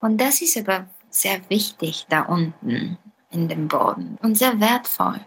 [0.00, 2.98] Und das ist aber sehr wichtig da unten
[3.30, 5.20] in dem Boden und sehr wertvoll.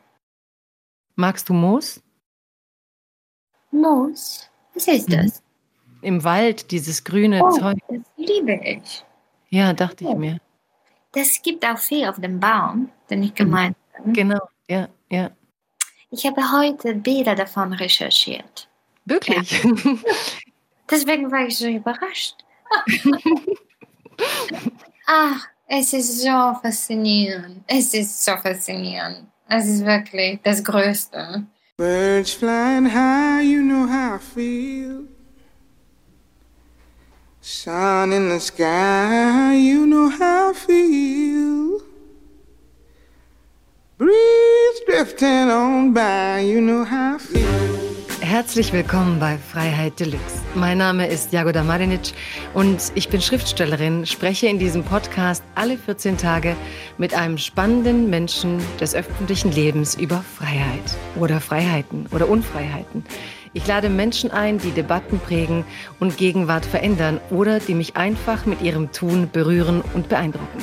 [1.15, 2.01] Magst du Moos?
[3.71, 4.49] Moos?
[4.73, 5.13] Was ist mhm.
[5.13, 5.43] das?
[6.01, 7.77] Im Wald, dieses grüne oh, Zeug.
[7.87, 9.05] Das liebe ich.
[9.49, 10.39] Ja, dachte ich mir.
[11.11, 13.35] Das gibt auch viel auf dem Baum, den ich mhm.
[13.35, 14.11] gemeint habe.
[14.11, 15.31] Genau, ja, ja.
[16.09, 18.69] Ich habe heute Bilder davon recherchiert.
[19.05, 19.63] Wirklich?
[19.63, 19.71] Ja.
[20.89, 22.43] Deswegen war ich so überrascht.
[25.07, 27.63] Ach, es ist so faszinierend.
[27.67, 29.27] Es ist so faszinierend.
[29.47, 31.45] Es ist wirklich das Größte.
[31.77, 35.07] Birds flying high, you know how I feel.
[37.41, 41.81] Sun in the sky, you know how I feel.
[43.97, 47.80] Breeze drifting on by, you know how I feel.
[48.31, 50.39] Herzlich willkommen bei Freiheit Deluxe.
[50.55, 52.13] Mein Name ist Jagoda Marinic
[52.53, 56.55] und ich bin Schriftstellerin, spreche in diesem Podcast alle 14 Tage
[56.97, 63.03] mit einem spannenden Menschen des öffentlichen Lebens über Freiheit oder Freiheiten oder Unfreiheiten.
[63.51, 65.65] Ich lade Menschen ein, die Debatten prägen
[65.99, 70.59] und Gegenwart verändern oder die mich einfach mit ihrem Tun berühren und beeindrucken.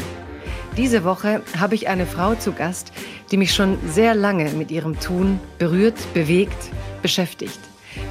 [0.79, 2.93] Diese Woche habe ich eine Frau zu Gast,
[3.31, 6.71] die mich schon sehr lange mit ihrem Tun berührt, bewegt,
[7.03, 7.59] beschäftigt.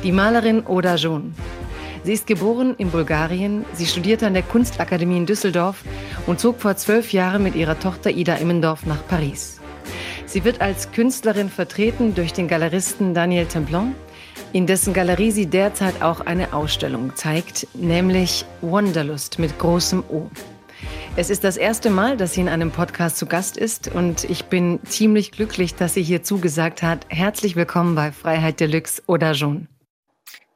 [0.04, 1.34] Die Malerin Oda Joun.
[2.04, 5.84] Sie ist geboren in Bulgarien, sie studierte an der Kunstakademie in Düsseldorf
[6.26, 9.60] und zog vor zwölf Jahren mit ihrer Tochter Ida Immendorf nach Paris.
[10.26, 13.96] Sie wird als Künstlerin vertreten durch den Galeristen Daniel Templon,
[14.54, 20.30] in dessen Galerie sie derzeit auch eine Ausstellung zeigt, nämlich Wanderlust mit großem O.
[21.20, 24.46] Es ist das erste Mal, dass sie in einem Podcast zu Gast ist und ich
[24.46, 27.08] bin ziemlich glücklich, dass sie hier zugesagt hat.
[27.10, 29.68] Herzlich willkommen bei Freiheit Deluxe oder Jean.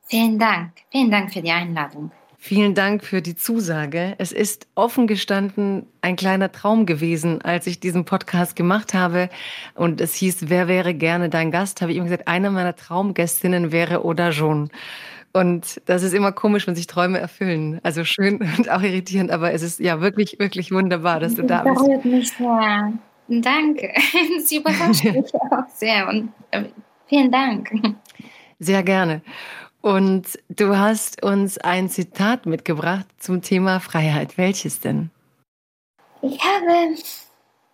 [0.04, 0.74] Vielen Dank.
[0.92, 2.12] Vielen Dank für die Einladung.
[2.38, 4.14] Vielen Dank für die Zusage.
[4.20, 9.32] Es ist offen gestanden ein kleiner Traum gewesen, als ich diesen Podcast gemacht habe
[9.74, 11.82] und es hieß, wer wäre gerne dein Gast?
[11.82, 14.70] Habe ich immer gesagt, eine meiner Traumgästinnen wäre Oda John.
[15.34, 17.80] Und das ist immer komisch, wenn sich Träume erfüllen.
[17.84, 21.64] Also schön und auch irritierend, aber es ist ja wirklich, wirklich wunderbar, dass du da
[21.64, 21.76] bist.
[21.76, 22.94] Das berührt mich sehr.
[23.28, 23.94] Danke.
[24.44, 26.66] Sie überrascht mich auch sehr und äh,
[27.08, 27.72] vielen Dank.
[28.60, 29.22] Sehr gerne.
[29.82, 34.38] Und du hast uns ein Zitat mitgebracht zum Thema Freiheit.
[34.38, 35.10] Welches denn?
[36.22, 36.96] Ich habe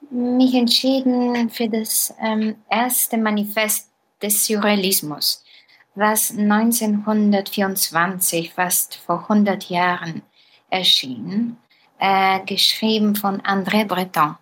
[0.09, 3.89] mich entschieden für das ähm, erste Manifest
[4.21, 5.43] des Surrealismus
[5.97, 10.21] was 1924, fast vor 100 Jahren
[10.69, 11.57] erschien,
[11.99, 14.35] äh, geschrieben von André Breton.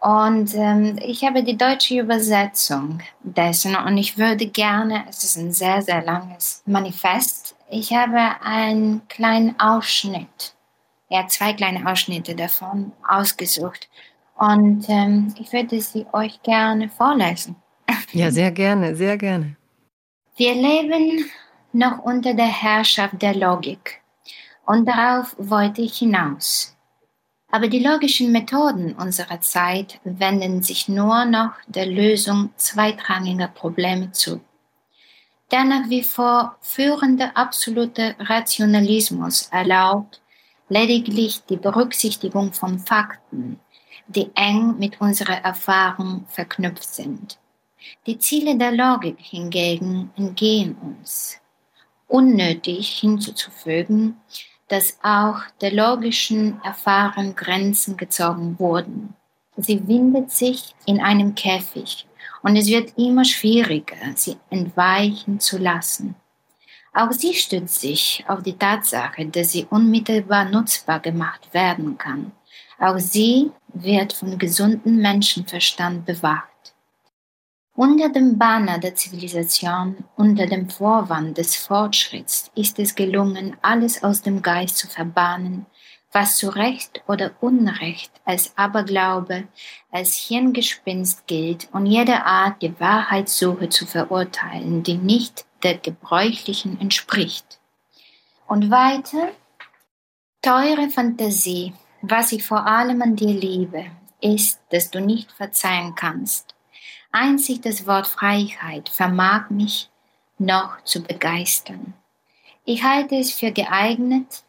[0.00, 5.52] Und ähm, ich habe die deutsche Übersetzung dessen und ich würde gerne, es ist ein
[5.52, 10.54] sehr, sehr langes Manifest, ich habe einen kleinen Ausschnitt,
[11.10, 13.90] ja, zwei kleine Ausschnitte davon ausgesucht
[14.36, 17.56] und ähm, ich würde sie euch gerne vorlesen.
[18.12, 19.57] Ja, sehr gerne, sehr gerne.
[20.38, 21.28] Wir leben
[21.72, 24.00] noch unter der Herrschaft der Logik
[24.66, 26.76] und darauf wollte ich hinaus.
[27.50, 34.40] Aber die logischen Methoden unserer Zeit wenden sich nur noch der Lösung zweitrangiger Probleme zu.
[35.50, 40.22] Der nach wie vor führende absolute Rationalismus erlaubt
[40.68, 43.58] lediglich die Berücksichtigung von Fakten,
[44.06, 47.38] die eng mit unserer Erfahrung verknüpft sind.
[48.06, 51.40] Die Ziele der Logik hingegen entgehen uns.
[52.06, 54.16] Unnötig hinzuzufügen,
[54.68, 59.14] dass auch der logischen Erfahrung Grenzen gezogen wurden.
[59.56, 62.06] Sie windet sich in einem Käfig
[62.42, 66.14] und es wird immer schwieriger, sie entweichen zu lassen.
[66.94, 72.32] Auch sie stützt sich auf die Tatsache, dass sie unmittelbar nutzbar gemacht werden kann.
[72.78, 76.57] Auch sie wird von gesundem Menschenverstand bewacht.
[77.78, 84.20] Unter dem Banner der Zivilisation, unter dem Vorwand des Fortschritts ist es gelungen, alles aus
[84.20, 85.64] dem Geist zu verbannen,
[86.10, 89.44] was zu Recht oder Unrecht als Aberglaube,
[89.92, 97.60] als Hirngespinst gilt und jede Art die Wahrheitssuche zu verurteilen, die nicht der gebräuchlichen entspricht.
[98.48, 99.28] Und weiter,
[100.42, 103.84] teure Fantasie, was ich vor allem an dir liebe,
[104.20, 106.56] ist, dass du nicht verzeihen kannst
[107.10, 109.88] Einzig das Wort Freiheit vermag mich
[110.38, 111.94] noch zu begeistern.
[112.64, 114.44] Ich halte es für geeignet,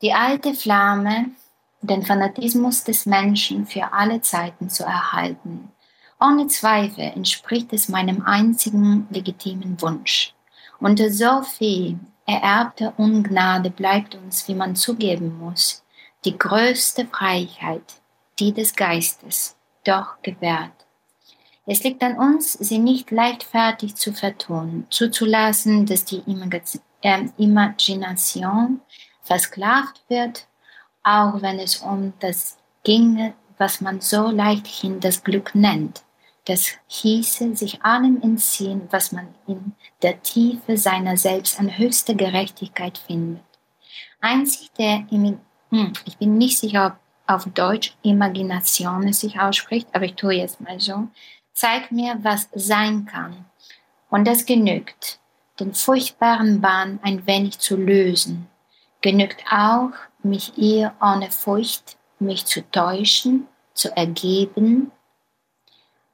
[0.00, 1.32] die alte Flamme,
[1.80, 5.72] den Fanatismus des Menschen für alle Zeiten zu erhalten.
[6.20, 10.34] Ohne Zweifel entspricht es meinem einzigen legitimen Wunsch.
[10.80, 15.84] Unter so viel ererbter Ungnade bleibt uns, wie man zugeben muss,
[16.24, 17.94] die größte Freiheit,
[18.38, 20.77] die des Geistes, doch gewährt.
[21.70, 26.22] Es liegt an uns, sie nicht leichtfertig zu vertonen, zuzulassen, dass die
[27.02, 28.80] ähm, Imagination
[29.22, 30.46] versklavt wird,
[31.02, 36.04] auch wenn es um das ginge, was man so leichthin das Glück nennt.
[36.46, 42.96] Das hieße sich allem entziehen, was man in der Tiefe seiner selbst an höchster Gerechtigkeit
[42.96, 43.44] findet.
[44.22, 50.06] Einzig der, hm, ich bin nicht sicher, ob auf Deutsch Imagination es sich ausspricht, aber
[50.06, 51.08] ich tue jetzt mal so,
[51.58, 53.44] zeigt mir, was sein kann.
[54.10, 55.18] Und das genügt,
[55.58, 58.46] den furchtbaren Bahn ein wenig zu lösen.
[59.00, 59.90] Genügt auch,
[60.22, 64.92] mich ihr ohne Furcht, mich zu täuschen, zu ergeben,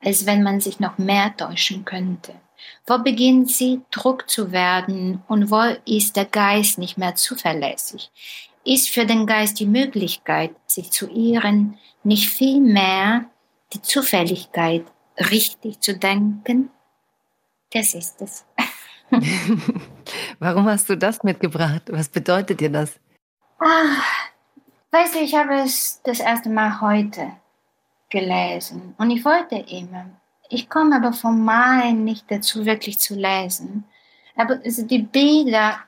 [0.03, 2.35] als wenn man sich noch mehr täuschen könnte.
[2.87, 8.11] Wo beginnt sie, Druck zu werden und wo ist der Geist nicht mehr zuverlässig?
[8.65, 13.27] Ist für den Geist die Möglichkeit, sich zu irren, nicht viel mehr
[13.75, 14.85] die Zufälligkeit,
[15.19, 16.71] richtig zu denken.
[17.73, 18.45] Das ist es.
[20.39, 21.83] Warum hast du das mitgebracht?
[21.89, 22.99] Was bedeutet dir das?
[23.59, 24.05] Ach,
[24.91, 27.33] weißt du, ich habe es das erste Mal heute
[28.11, 30.07] gelesen und ich wollte immer.
[30.49, 33.85] Ich komme aber vom Malen nicht dazu, wirklich zu lesen.
[34.37, 35.79] Aber die Bilder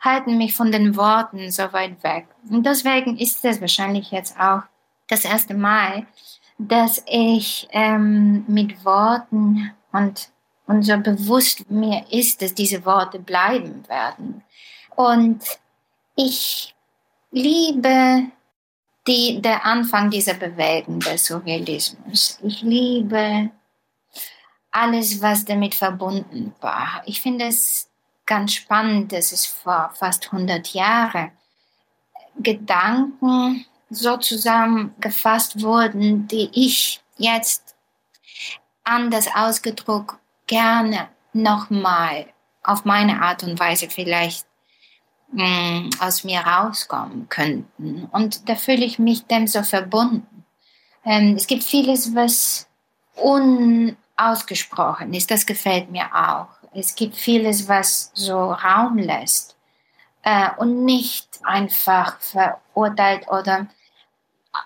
[0.00, 2.26] halten mich von den Worten so weit weg.
[2.48, 4.62] Und deswegen ist es wahrscheinlich jetzt auch
[5.08, 6.06] das erste Mal,
[6.68, 10.30] dass ich ähm, mit Worten und,
[10.66, 14.42] und so bewusst mir ist, dass diese Worte bleiben werden.
[14.94, 15.42] Und
[16.16, 16.74] ich
[17.30, 18.26] liebe
[19.06, 22.38] die, der Anfang dieser Bewegung des Surrealismus.
[22.42, 23.50] Ich liebe
[24.70, 27.02] alles, was damit verbunden war.
[27.06, 27.88] Ich finde es
[28.26, 31.32] ganz spannend, dass es vor fast 100 Jahren
[32.38, 37.74] Gedanken so zusammengefasst wurden, die ich jetzt
[38.84, 40.16] anders ausgedruckt
[40.46, 42.26] gerne nochmal
[42.62, 44.46] auf meine Art und Weise vielleicht
[45.32, 48.08] mh, mm, aus mir rauskommen könnten.
[48.12, 50.44] Und da fühle ich mich dem so verbunden.
[51.04, 52.68] Ähm, es gibt vieles, was
[53.14, 55.30] unausgesprochen ist.
[55.30, 56.48] Das gefällt mir auch.
[56.72, 59.56] Es gibt vieles, was so Raum lässt
[60.22, 63.66] äh, und nicht einfach verurteilt oder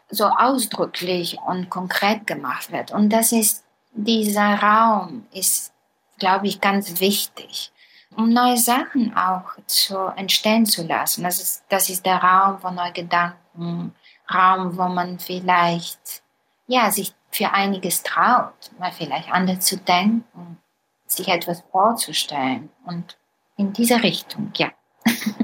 [0.08, 2.92] so ausdrücklich und konkret gemacht wird.
[2.92, 5.72] Und das ist, dieser Raum ist,
[6.18, 7.72] glaube ich, ganz wichtig,
[8.16, 11.24] um neue Sachen auch zu entstehen zu lassen.
[11.24, 13.94] Das ist, das ist der Raum von neuen Gedanken,
[14.32, 16.22] Raum, wo man vielleicht,
[16.66, 20.58] ja, sich für einiges traut, mal vielleicht anders zu denken,
[21.06, 23.18] sich etwas vorzustellen und
[23.56, 24.70] in diese Richtung, ja.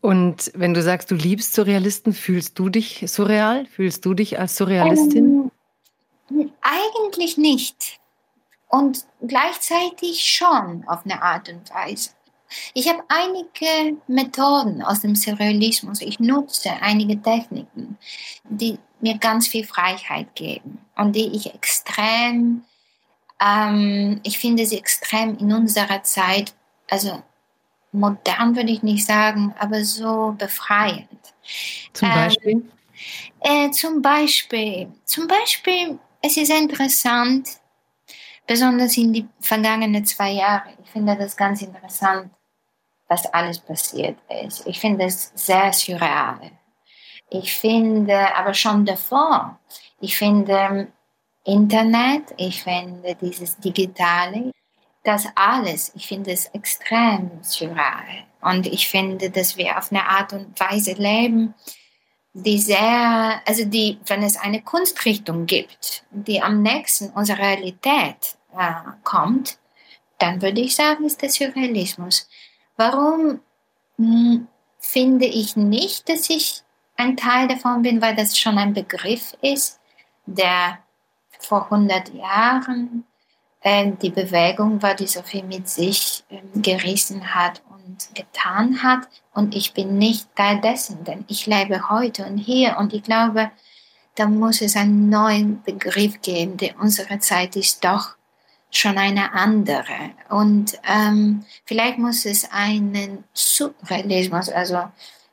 [0.00, 3.66] Und wenn du sagst, du liebst Surrealisten, fühlst du dich surreal?
[3.66, 5.50] Fühlst du dich als Surrealistin?
[6.30, 8.00] Ähm, eigentlich nicht.
[8.68, 12.10] Und gleichzeitig schon auf eine Art und Weise.
[12.74, 16.00] Ich habe einige Methoden aus dem Surrealismus.
[16.00, 17.98] Ich nutze einige Techniken,
[18.44, 22.64] die mir ganz viel Freiheit geben und die ich extrem,
[23.40, 26.54] ähm, ich finde sie extrem in unserer Zeit,
[26.88, 27.22] also
[27.92, 31.08] modern würde ich nicht sagen, aber so befreiend.
[31.92, 32.52] Zum ähm, Beispiel?
[32.52, 32.70] Ähm,
[33.40, 37.48] äh, zum Beispiel, zum Beispiel, es ist interessant,
[38.46, 40.70] besonders in die vergangenen zwei Jahre.
[40.82, 42.30] Ich finde das ganz interessant,
[43.08, 44.66] was alles passiert ist.
[44.66, 46.50] Ich finde es sehr surreal.
[47.30, 49.58] Ich finde aber schon davor,
[50.00, 50.88] ich finde
[51.44, 54.50] Internet, ich finde dieses Digitale,
[55.04, 58.24] das alles, ich finde es extrem surreal.
[58.40, 61.54] Und ich finde, dass wir auf eine Art und Weise leben,
[62.32, 68.72] die sehr, also die, wenn es eine Kunstrichtung gibt, die am nächsten unserer Realität äh,
[69.02, 69.58] kommt,
[70.18, 72.28] dann würde ich sagen, ist der Surrealismus.
[72.76, 73.40] Warum
[73.96, 74.46] hm,
[74.78, 76.62] finde ich nicht, dass ich
[76.96, 79.80] ein Teil davon bin, weil das schon ein Begriff ist,
[80.26, 80.78] der
[81.38, 83.04] vor 100 Jahren
[83.64, 89.08] die Bewegung war, die so viel mit sich ähm, gerissen hat und getan hat.
[89.34, 92.76] Und ich bin nicht Teil dessen, denn ich lebe heute und hier.
[92.78, 93.50] Und ich glaube,
[94.14, 98.16] da muss es einen neuen Begriff geben, denn unsere Zeit ist doch
[98.70, 100.10] schon eine andere.
[100.28, 104.84] Und ähm, vielleicht muss es einen Surrealismus, also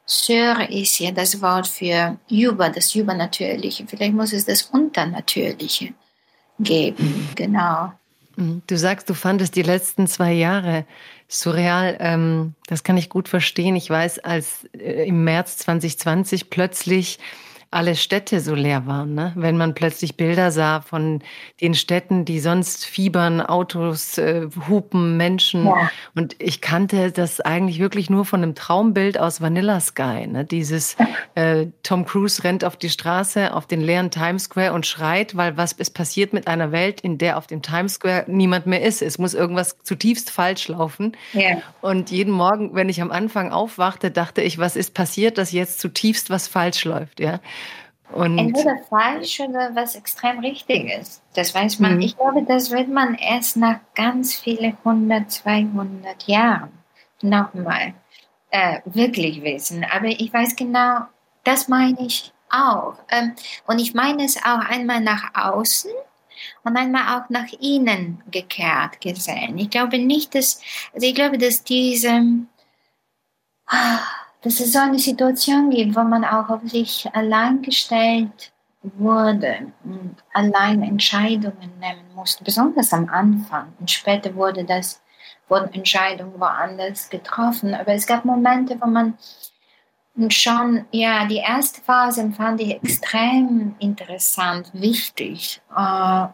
[0.05, 3.86] Sur ist ja das Wort für über, das Übernatürliche.
[3.86, 5.93] Vielleicht muss es das Unternatürliche
[6.60, 7.91] geben, genau.
[8.38, 8.62] Mhm.
[8.67, 10.86] Du sagst, du fandest die letzten zwei Jahre
[11.27, 11.98] surreal.
[12.00, 13.75] Ähm, das kann ich gut verstehen.
[13.75, 17.20] Ich weiß, als äh, im März 2020 plötzlich
[17.70, 19.34] alle Städte so leer waren, ne?
[19.36, 21.22] Wenn man plötzlich Bilder sah von
[21.60, 25.66] den Städten, die sonst fiebern, Autos, äh, Hupen, Menschen.
[25.66, 25.92] Ja.
[26.16, 30.28] Und ich kannte das eigentlich wirklich nur von einem Traumbild aus Vanilla Sky.
[30.28, 30.46] Ne?
[30.46, 30.96] Dieses
[31.36, 35.58] äh, Tom Cruise rennt auf die Straße, auf den leeren Times Square und schreit, weil
[35.58, 39.02] was ist passiert mit einer Welt, in der auf dem Times Square niemand mehr ist.
[39.02, 41.18] Es muss irgendwas zutiefst falsch laufen.
[41.34, 41.58] Ja.
[41.82, 45.82] Und jeden Morgen, wenn ich am Anfang aufwachte, dachte ich, was ist passiert, dass jetzt
[45.82, 47.20] zutiefst was falsch läuft.
[47.20, 47.42] Ja?
[48.14, 51.22] Und Entweder falsch oder was extrem richtig ist.
[51.34, 51.96] Das weiß man.
[51.96, 52.02] Mhm.
[52.02, 56.72] Ich glaube, das wird man erst nach ganz vielen 100, 200 Jahren
[57.22, 57.94] nochmal
[58.50, 59.86] äh, wirklich wissen.
[59.92, 61.02] Aber ich weiß genau,
[61.44, 62.96] das meine ich auch.
[63.10, 63.34] Ähm,
[63.68, 65.92] und ich meine es auch einmal nach außen
[66.64, 69.58] und einmal auch nach innen gekehrt gesehen.
[69.58, 70.62] Ich glaube nicht, dass,
[70.94, 72.22] also ich glaube, dass diese,
[73.68, 74.00] ah,
[74.41, 78.51] dass es so eine Situation gibt, wo man auch auf sich allein gestellt
[78.82, 83.74] wurde und allein Entscheidungen nehmen musste, besonders am Anfang.
[83.79, 85.01] Und später wurde das,
[85.48, 87.74] wurden Entscheidungen woanders getroffen.
[87.74, 89.17] Aber es gab Momente, wo man
[90.29, 96.27] schon, ja, die erste Phase fand ich extrem interessant, wichtig, äh,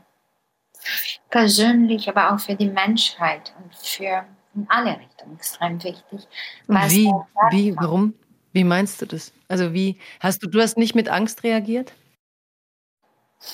[1.29, 6.27] persönlich, aber auch für die Menschheit und für in alle Richtungen extrem wichtig.
[6.67, 7.11] Wie,
[7.51, 8.13] wie, warum?
[8.51, 9.33] Wie meinst du das?
[9.47, 11.93] Also wie, hast du, du hast nicht mit Angst reagiert?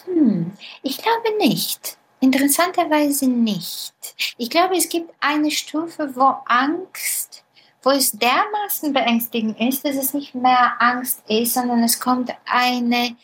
[0.06, 0.52] Hm,
[0.84, 1.98] ich glaube nicht.
[2.20, 3.94] Interessanterweise nicht.
[4.38, 7.46] Ich glaube, es gibt eine Stufe, wo Angst,
[7.82, 13.16] wo es dermaßen beängstigend ist, dass es nicht mehr Angst ist, sondern es kommt eine,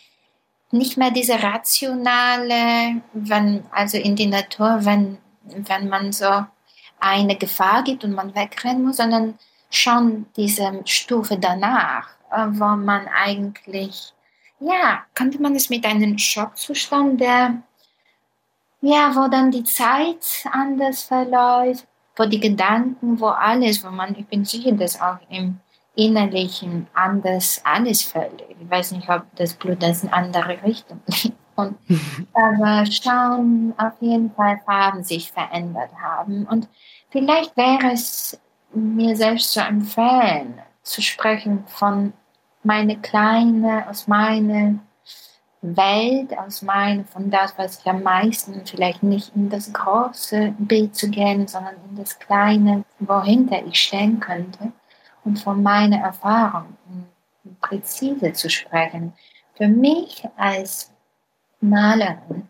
[0.71, 6.45] nicht mehr diese rationale, wenn, also in die Natur, wenn, wenn man so
[6.99, 9.37] eine Gefahr gibt und man wegrennen muss, sondern
[9.69, 14.13] schon diese Stufe danach, äh, wo man eigentlich,
[14.59, 17.61] ja, könnte man es mit einem Schockzustand, der,
[18.81, 21.85] ja, wo dann die Zeit anders verläuft,
[22.15, 25.59] wo die Gedanken, wo alles, wo man, ich bin sicher, dass auch im
[25.95, 28.55] Innerlichen anders alles verliert.
[28.59, 31.44] Ich weiß nicht, ob das Blut in andere Richtung liegt.
[31.55, 31.77] Und,
[32.33, 36.45] aber schauen auf jeden Fall Farben sich verändert haben.
[36.45, 36.67] Und
[37.09, 38.39] vielleicht wäre es
[38.73, 42.13] mir selbst zu empfehlen, zu sprechen von
[42.63, 44.75] meine kleine, aus meiner
[45.61, 50.95] Welt, aus meiner, von das, was ich am meisten, vielleicht nicht in das große Bild
[50.95, 54.71] zu gehen, sondern in das kleine, wohinter ich stehen könnte
[55.23, 56.77] und von meiner Erfahrung
[57.61, 59.13] präzise zu sprechen.
[59.55, 60.91] Für mich als
[61.61, 62.47] Malerin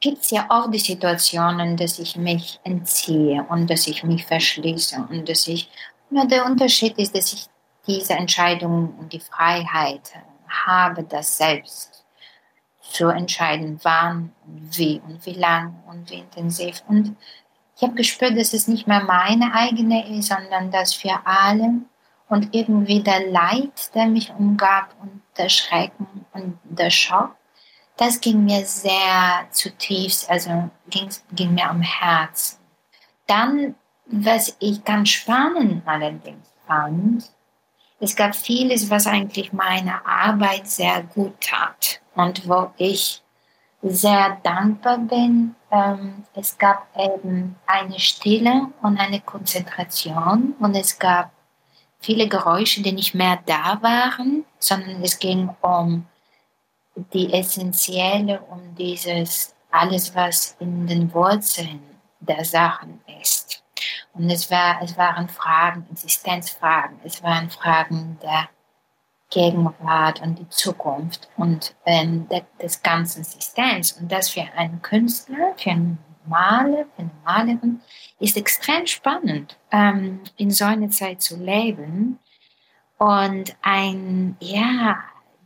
[0.00, 5.06] gibt es ja auch die Situationen, dass ich mich entziehe und dass ich mich verschließe
[5.10, 5.70] und dass ich,
[6.08, 7.46] nur der Unterschied ist, dass ich
[7.86, 10.12] diese Entscheidung und die Freiheit
[10.48, 12.04] habe, das selbst
[12.80, 16.82] zu entscheiden, wann und wie und wie lang und wie intensiv.
[16.88, 17.16] Und
[17.76, 21.82] ich habe gespürt, dass es nicht mehr meine eigene ist, sondern das für alle
[22.28, 27.36] und irgendwie der Leid, der mich umgab und der Schrecken und der Schock
[28.00, 32.58] das ging mir sehr zutiefst, also ging, ging mir am Herzen.
[33.26, 33.74] Dann,
[34.06, 37.30] was ich ganz spannend allerdings fand,
[37.98, 43.22] es gab vieles, was eigentlich meine Arbeit sehr gut tat und wo ich
[43.82, 45.54] sehr dankbar bin.
[45.70, 51.32] Ähm, es gab eben eine Stille und eine Konzentration und es gab
[52.00, 56.06] viele Geräusche, die nicht mehr da waren, sondern es ging um
[57.12, 61.80] die essentielle um dieses alles, was in den Wurzeln
[62.20, 63.62] der Sachen ist.
[64.12, 68.48] Und es, war, es waren Fragen, Existenzfragen, es waren Fragen der
[69.30, 73.92] Gegenwart und die Zukunft und ähm, der, des ganzen Systems.
[73.92, 77.80] Und das für einen Künstler, für einen Maler, für eine Malerin,
[78.18, 82.18] ist extrem spannend, ähm, in so einer Zeit zu leben
[82.98, 84.98] und ein, ja,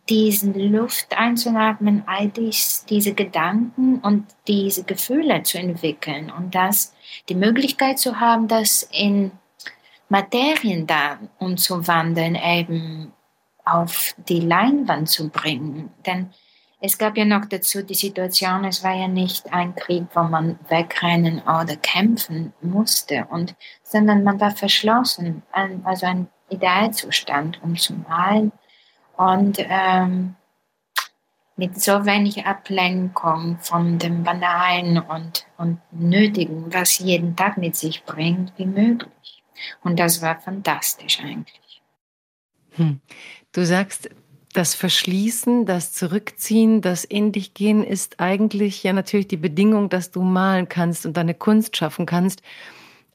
[0.08, 6.94] diesen Luft einzuatmen, all dies, diese Gedanken und diese Gefühle zu entwickeln und das,
[7.28, 9.32] die Möglichkeit zu haben, das in
[10.08, 13.12] Materien da umzuwandeln, eben
[13.64, 15.90] auf die Leinwand zu bringen.
[16.04, 16.30] Denn
[16.80, 20.58] es gab ja noch dazu die Situation, es war ja nicht ein Krieg, wo man
[20.68, 25.42] wegrennen oder kämpfen musste, und, sondern man war verschlossen,
[25.84, 28.52] also ein Idealzustand, um zu malen
[29.16, 30.36] und ähm,
[31.56, 38.04] mit so wenig Ablenkung von dem Banalen und, und Nötigen, was jeden Tag mit sich
[38.04, 39.42] bringt, wie möglich.
[39.82, 41.82] Und das war fantastisch eigentlich.
[42.72, 43.00] Hm.
[43.52, 44.10] Du sagst,
[44.52, 50.10] das Verschließen, das Zurückziehen, das in dich gehen ist eigentlich ja natürlich die Bedingung, dass
[50.10, 52.42] du malen kannst und deine Kunst schaffen kannst.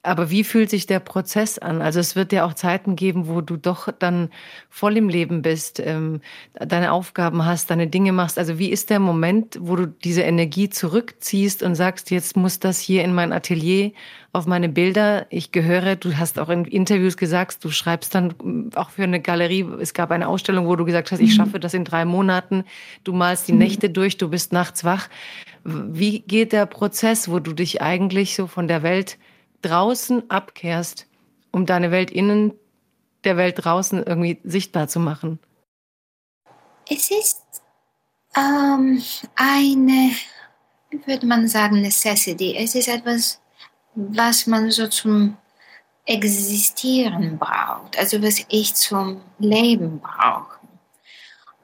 [0.01, 1.81] Aber wie fühlt sich der Prozess an?
[1.81, 4.29] Also es wird ja auch Zeiten geben, wo du doch dann
[4.69, 6.21] voll im Leben bist, ähm,
[6.53, 8.39] deine Aufgaben hast, deine Dinge machst.
[8.39, 12.79] Also wie ist der Moment, wo du diese Energie zurückziehst und sagst, jetzt muss das
[12.79, 13.91] hier in mein Atelier
[14.31, 15.25] auf meine Bilder.
[15.31, 19.19] Ich gehöre, du hast auch in Interviews gesagt, du schreibst dann mm, auch für eine
[19.19, 19.67] Galerie.
[19.81, 21.35] Es gab eine Ausstellung, wo du gesagt hast, ich mhm.
[21.35, 22.63] schaffe das in drei Monaten.
[23.03, 23.59] Du malst die mhm.
[23.59, 25.09] Nächte durch, du bist nachts wach.
[25.65, 29.17] Wie geht der Prozess, wo du dich eigentlich so von der Welt
[29.61, 31.07] draußen abkehrst,
[31.51, 32.53] um deine Welt innen
[33.23, 35.39] der Welt draußen irgendwie sichtbar zu machen?
[36.89, 37.43] Es ist
[38.35, 39.01] ähm,
[39.35, 40.11] eine,
[41.05, 42.55] würde man sagen, Necessity.
[42.55, 43.39] Es ist etwas,
[43.95, 45.37] was man so zum
[46.05, 50.59] Existieren braucht, also was ich zum Leben brauche.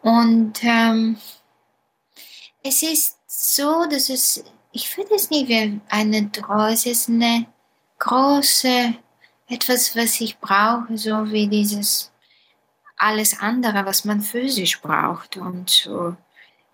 [0.04, 1.18] Und ähm,
[2.62, 6.30] es ist so, dass es, ich würde es nicht wie eine
[6.86, 7.48] ist eine
[8.06, 8.94] große,
[9.50, 12.12] etwas, was ich brauche, so wie dieses
[12.98, 16.16] alles andere, was man physisch braucht, um zu,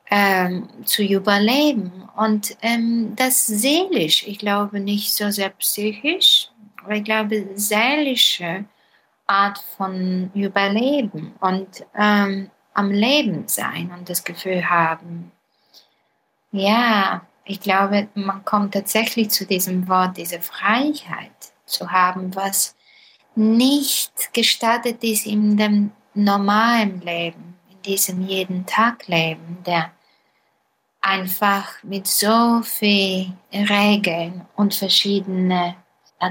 [0.09, 2.09] ähm, zu überleben.
[2.15, 6.49] Und ähm, das seelisch, ich glaube nicht so sehr psychisch,
[6.83, 8.65] aber ich glaube seelische
[9.25, 15.31] Art von Überleben und ähm, am Leben sein und das Gefühl haben,
[16.51, 21.31] ja, ich glaube, man kommt tatsächlich zu diesem Wort, diese Freiheit
[21.65, 22.75] zu haben, was
[23.35, 29.91] nicht gestattet ist in dem normalen Leben, in diesem jeden Tag Leben, der
[31.01, 35.75] einfach mit so viel Regeln und verschiedene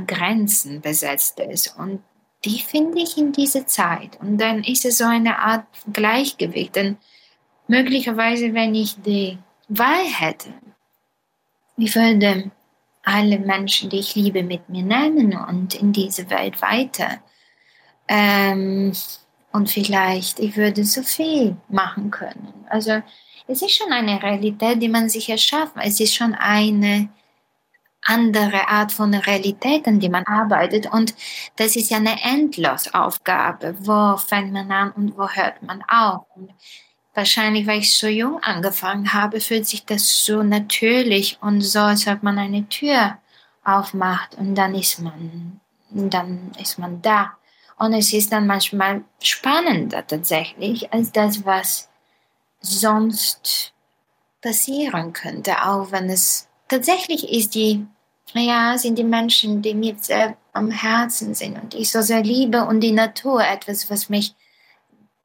[0.06, 1.76] Grenzen besetzt ist.
[1.76, 2.02] Und
[2.44, 4.18] die finde ich in dieser Zeit.
[4.20, 6.76] Und dann ist es so eine Art Gleichgewicht.
[6.76, 6.96] Denn
[7.66, 9.38] möglicherweise, wenn ich die
[9.68, 10.52] Wahl hätte,
[11.80, 12.50] ich würde
[13.02, 17.18] alle Menschen, die ich liebe, mit mir nehmen und in diese Welt weiter.
[18.08, 18.92] Ähm,
[19.52, 22.52] und vielleicht, ich würde so viel machen können.
[22.68, 23.02] Also
[23.46, 25.72] es ist schon eine Realität, die man sich erschafft.
[25.76, 27.08] Es ist schon eine
[28.04, 30.90] andere Art von Realität, an die man arbeitet.
[30.92, 31.14] Und
[31.56, 33.74] das ist ja eine Endlosaufgabe.
[33.80, 36.26] Wo fängt man an und wo hört man auf?
[36.36, 36.52] Und
[37.14, 42.06] Wahrscheinlich, weil ich so jung angefangen habe, fühlt sich das so natürlich und so, als
[42.06, 43.18] ob man eine Tür
[43.64, 47.32] aufmacht und dann ist man, dann ist man da.
[47.78, 51.88] Und es ist dann manchmal spannender tatsächlich als das, was
[52.60, 53.72] sonst
[54.42, 57.86] passieren könnte, auch wenn es tatsächlich ist die,
[58.34, 62.64] ja, sind die Menschen, die mir sehr am Herzen sind und ich so sehr liebe
[62.64, 64.34] und die Natur etwas, was mich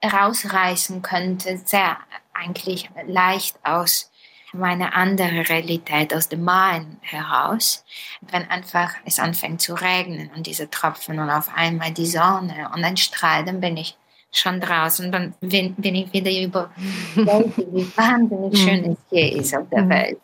[0.08, 1.98] rausreißen könnte, sehr
[2.34, 4.12] eigentlich leicht aus
[4.54, 7.84] meiner anderen Realität, aus dem Malen heraus.
[8.22, 12.84] Wenn einfach es anfängt zu regnen und diese Tropfen und auf einmal die Sonne und
[12.84, 13.98] ein Strahl, dann bin ich
[14.32, 16.72] schon draußen, dann bin, bin ich wieder über,
[17.16, 19.90] wie wahnsinnig schön es hier ist auf der mhm.
[19.90, 20.20] Welt.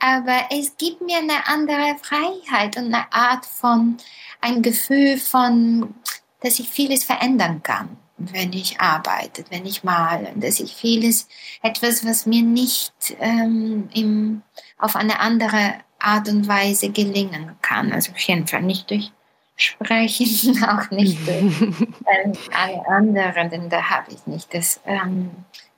[0.00, 3.96] Aber es gibt mir eine andere Freiheit und eine Art von,
[4.40, 5.94] ein Gefühl von,
[6.40, 11.28] dass ich vieles verändern kann wenn ich arbeite, wenn ich male, dass ich vieles,
[11.62, 14.42] etwas, was mir nicht ähm, im,
[14.76, 17.92] auf eine andere Art und Weise gelingen kann.
[17.92, 19.12] Also auf jeden Fall nicht durch
[19.56, 25.30] Sprechen, auch nicht durch ähm, alle anderen, denn da habe ich nicht das, ähm,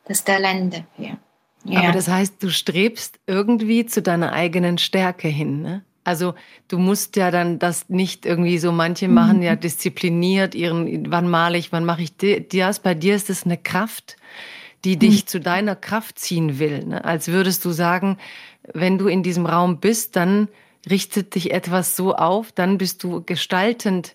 [0.04, 1.16] das Talent dafür.
[1.64, 1.80] Ja.
[1.80, 5.84] Aber das heißt, du strebst irgendwie zu deiner eigenen Stärke hin, ne?
[6.04, 6.34] Also
[6.68, 9.42] du musst ja dann das nicht irgendwie so, manche machen mhm.
[9.42, 12.12] ja diszipliniert ihren, wann male ich, wann mache ich
[12.48, 12.80] das.
[12.80, 14.16] Bei dir ist es eine Kraft,
[14.84, 15.26] die dich mhm.
[15.26, 16.86] zu deiner Kraft ziehen will.
[16.86, 17.04] Ne?
[17.04, 18.16] Als würdest du sagen,
[18.72, 20.48] wenn du in diesem Raum bist, dann
[20.88, 24.14] richtet dich etwas so auf, dann bist du gestaltend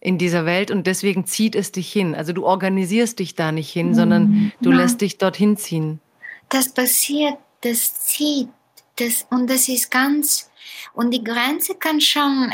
[0.00, 2.14] in dieser Welt und deswegen zieht es dich hin.
[2.14, 3.94] Also du organisierst dich da nicht hin, mhm.
[3.94, 4.76] sondern du ja.
[4.76, 6.00] lässt dich dorthin ziehen.
[6.48, 8.48] Das passiert, das zieht,
[8.96, 10.47] das, und das ist ganz
[10.94, 12.52] und die Grenze kann schon,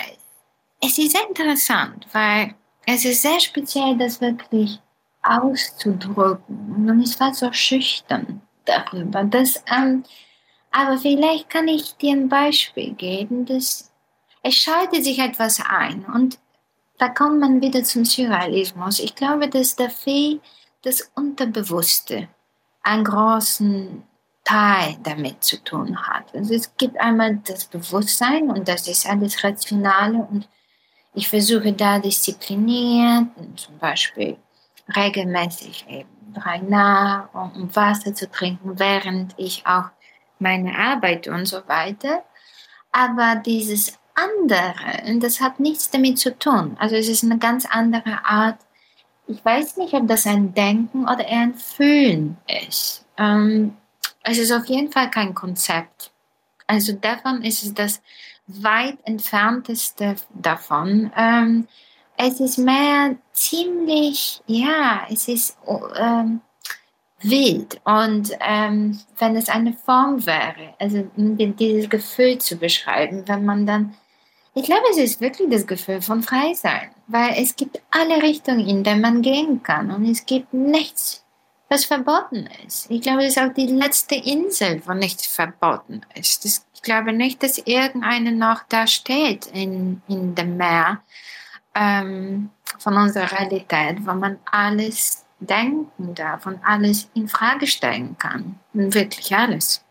[0.81, 2.55] es ist sehr interessant, weil
[2.87, 4.81] es ist sehr speziell, das wirklich
[5.23, 6.89] auszudrücken.
[6.89, 9.25] Und ist fast so schüchtern darüber.
[9.25, 10.05] Das, ähm,
[10.71, 13.91] aber vielleicht kann ich dir ein Beispiel geben, dass
[14.43, 16.39] es schaltet sich etwas ein und
[16.99, 19.01] da kommt man wieder zum Surrealismus.
[19.01, 20.41] Ich glaube, dass der Fee
[20.83, 22.29] das Unterbewusste
[22.83, 24.03] einen großen
[24.45, 26.35] Teil damit zu tun hat.
[26.35, 30.49] Also es gibt einmal das Bewusstsein und das ist alles Rationale und
[31.15, 34.37] ich versuche da diszipliniert, zum Beispiel
[34.95, 39.91] regelmäßig eben drei nah, um Wasser zu trinken, während ich auch
[40.39, 42.25] meine Arbeit und so weiter.
[42.93, 46.77] Aber dieses andere, das hat nichts damit zu tun.
[46.79, 48.59] Also es ist eine ganz andere Art.
[49.27, 53.07] Ich weiß nicht, ob das ein Denken oder eher ein Fühlen ist.
[53.17, 53.77] Ähm,
[54.25, 56.11] es ist auf jeden Fall kein Konzept.
[56.67, 58.03] Also davon ist es das
[58.47, 61.13] weit entfernteste davon.
[61.17, 61.69] Ähm,
[62.17, 65.57] es ist mehr ziemlich, ja, es ist
[65.99, 66.41] ähm,
[67.21, 67.81] wild.
[67.85, 73.95] Und ähm, wenn es eine Form wäre, also dieses Gefühl zu beschreiben, wenn man dann,
[74.55, 78.85] ich glaube, es ist wirklich das Gefühl von Freisein, weil es gibt alle Richtungen, in
[78.85, 81.24] denen man gehen kann und es gibt nichts,
[81.75, 82.91] was verboten ist.
[82.91, 86.45] Ich glaube, es ist auch die letzte Insel, wo nichts verboten ist.
[86.45, 91.03] Das, ich glaube nicht, dass irgendeine noch da steht in, in dem Meer
[91.75, 98.59] ähm, von unserer Realität, wo man alles denken darf und alles in Frage stellen kann.
[98.73, 99.85] Wirklich alles.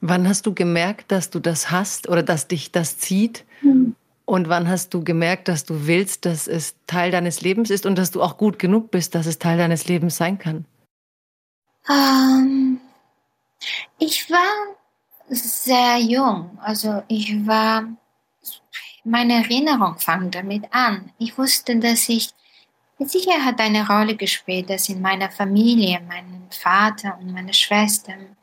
[0.00, 3.44] Wann hast du gemerkt, dass du das hast oder dass dich das zieht?
[3.62, 3.94] Mhm.
[4.24, 7.96] Und wann hast du gemerkt, dass du willst, dass es Teil deines Lebens ist und
[7.98, 10.64] dass du auch gut genug bist, dass es Teil deines Lebens sein kann?
[11.88, 12.80] Ähm,
[13.98, 14.76] ich war
[15.28, 16.58] sehr jung.
[16.62, 17.84] Also ich war,
[19.04, 21.12] meine Erinnerung fang damit an.
[21.18, 22.30] Ich wusste, dass ich
[22.98, 28.36] mit Sicherheit eine Rolle gespielt, dass in meiner Familie, mein Vater und meine Schwestern,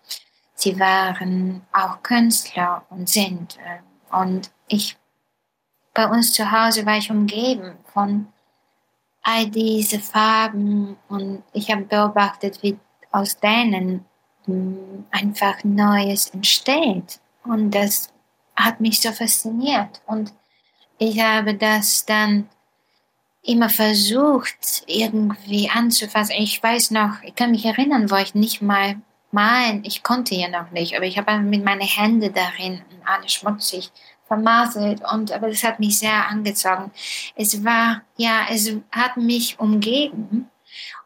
[0.54, 3.58] sie waren auch Künstler und sind.
[3.58, 4.98] Äh, und ich,
[5.94, 8.28] bei uns zu Hause war ich umgeben von
[9.22, 12.78] all diese Farben und ich habe beobachtet, wie
[13.12, 14.06] aus denen
[14.46, 17.20] hm, einfach Neues entsteht.
[17.44, 18.12] Und das
[18.56, 20.02] hat mich so fasziniert.
[20.06, 20.34] Und
[20.98, 22.50] ich habe das dann
[23.44, 26.36] immer versucht, irgendwie anzufassen.
[26.38, 30.48] Ich weiß noch, ich kann mich erinnern, wo ich nicht mal malen, ich konnte ja
[30.48, 33.92] noch nicht, aber ich habe mit meinen Händen darin alles schmutzig
[34.26, 36.92] vermaselt und aber das hat mich sehr angezogen.
[37.36, 40.50] Es war ja, es hat mich umgeben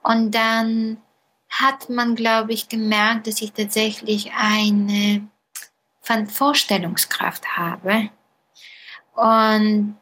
[0.02, 0.98] und dann
[1.62, 5.28] hat man, glaube ich, gemerkt, dass ich tatsächlich eine
[6.28, 8.10] Vorstellungskraft habe.
[9.14, 9.96] Und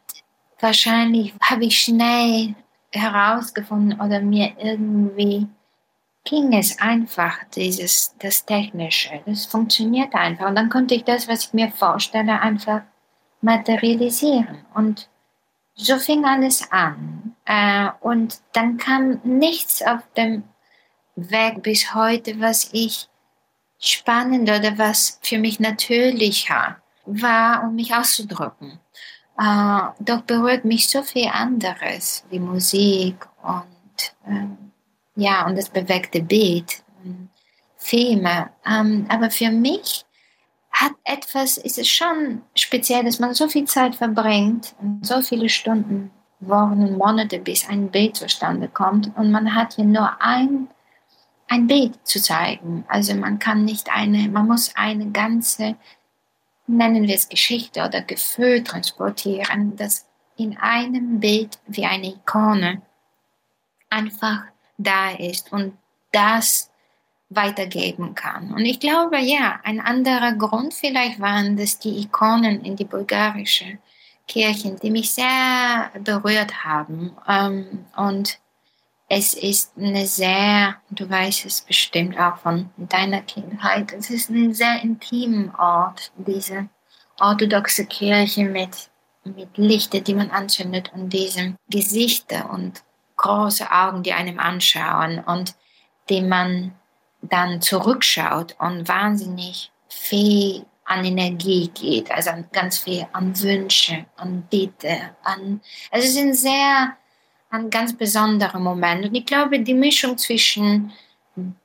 [0.60, 2.56] wahrscheinlich habe ich schnell
[2.92, 5.48] herausgefunden oder mir irgendwie
[6.24, 9.22] ging es einfach, dieses, das Technische.
[9.26, 10.48] Das funktioniert einfach.
[10.48, 12.82] Und dann konnte ich das, was ich mir vorstelle, einfach
[13.42, 14.66] materialisieren.
[14.74, 15.10] Und
[15.74, 17.36] so fing alles an.
[17.46, 20.44] Äh, und dann kam nichts auf dem
[21.16, 23.08] Weg bis heute, was ich
[23.80, 28.80] spannend oder was für mich natürlicher war, um mich auszudrücken.
[29.38, 34.72] Äh, doch berührt mich so viel anderes wie Musik und ähm,
[35.16, 36.84] ja und das bewegte Bild,
[37.78, 38.50] Filme.
[38.66, 40.06] Ähm, aber für mich
[40.72, 45.50] hat etwas, ist es schon speziell, dass man so viel Zeit verbringt und so viele
[45.50, 50.70] Stunden, Wochen Monate, bis ein Bild zustande kommt und man hat hier nur ein
[51.52, 52.86] ein Bild zu zeigen.
[52.88, 55.76] Also man kann nicht eine, man muss eine ganze,
[56.66, 62.82] nennen wir es Geschichte oder Gefühl transportieren, das in einem Bild wie eine Ikone
[63.90, 64.44] einfach
[64.78, 65.78] da ist und
[66.14, 66.72] das
[67.28, 68.54] weitergeben kann.
[68.54, 73.78] Und ich glaube, ja, ein anderer Grund vielleicht waren das die Ikonen in die bulgarische
[74.26, 77.12] Kirchen, die mich sehr berührt haben.
[77.28, 78.40] Ähm, und
[79.14, 84.54] es ist eine sehr, du weißt es bestimmt auch von deiner Kindheit, es ist ein
[84.54, 86.70] sehr intimer Ort, diese
[87.20, 88.90] orthodoxe Kirche mit,
[89.26, 92.84] mit Lichter, die man anzündet und diesen Gesichter und
[93.18, 95.56] große Augen, die einem anschauen und
[96.08, 96.74] die man
[97.22, 105.18] dann zurückschaut und wahnsinnig viel an Energie geht, also ganz viel an Wünsche, an Bitte,
[105.22, 105.60] an,
[105.92, 106.96] also es sind sehr
[107.52, 109.06] ein ganz besonderer Moment.
[109.06, 110.92] Und ich glaube, die Mischung zwischen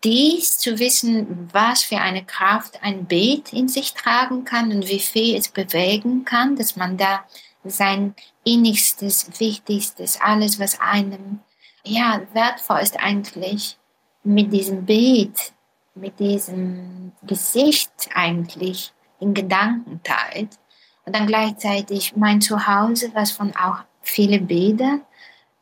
[0.05, 5.01] dies zu wissen, was für eine Kraft ein Bild in sich tragen kann und wie
[5.01, 7.25] viel es bewegen kann, dass man da
[7.65, 11.41] sein innigstes, wichtigstes, alles, was einem
[11.85, 13.77] ja wertvoll ist eigentlich
[14.23, 15.53] mit diesem Bild,
[15.95, 20.59] mit diesem Gesicht eigentlich in Gedanken teilt.
[21.05, 25.01] Und dann gleichzeitig mein Zuhause, was von auch viele Bilder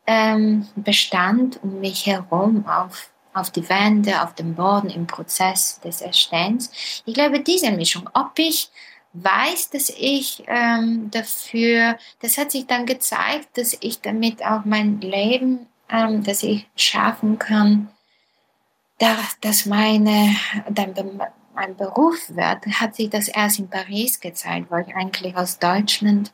[0.07, 6.01] ähm, bestand um mich herum auf, auf die Wände, auf dem Boden im Prozess des
[6.01, 6.71] Erstehens.
[7.05, 8.71] Ich glaube, diese Mischung, ob ich
[9.15, 15.01] weiß, dass ich ähm, dafür, das hat sich dann gezeigt, dass ich damit auch mein
[15.01, 17.89] Leben, ähm, dass ich schaffen kann,
[18.99, 20.35] dass das meine,
[21.55, 26.33] mein Beruf wird, hat sich das erst in Paris gezeigt, wo ich eigentlich aus Deutschland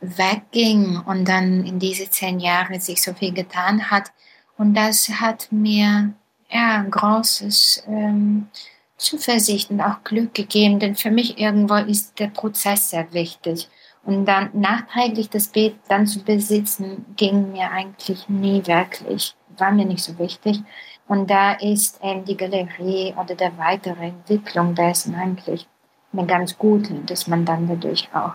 [0.00, 4.12] wegging und dann in diese zehn Jahre sich so viel getan hat.
[4.56, 6.12] Und das hat mir
[6.50, 8.48] ja, großes ähm,
[8.96, 13.68] Zuversicht und auch Glück gegeben, denn für mich irgendwo ist der Prozess sehr wichtig.
[14.04, 19.86] Und dann nachträglich das Bild dann zu besitzen, ging mir eigentlich nie wirklich, war mir
[19.86, 20.60] nicht so wichtig.
[21.06, 25.66] Und da ist eben die Galerie oder der weitere Entwicklung dessen eigentlich
[26.12, 28.34] eine ganz gute, dass man dann dadurch auch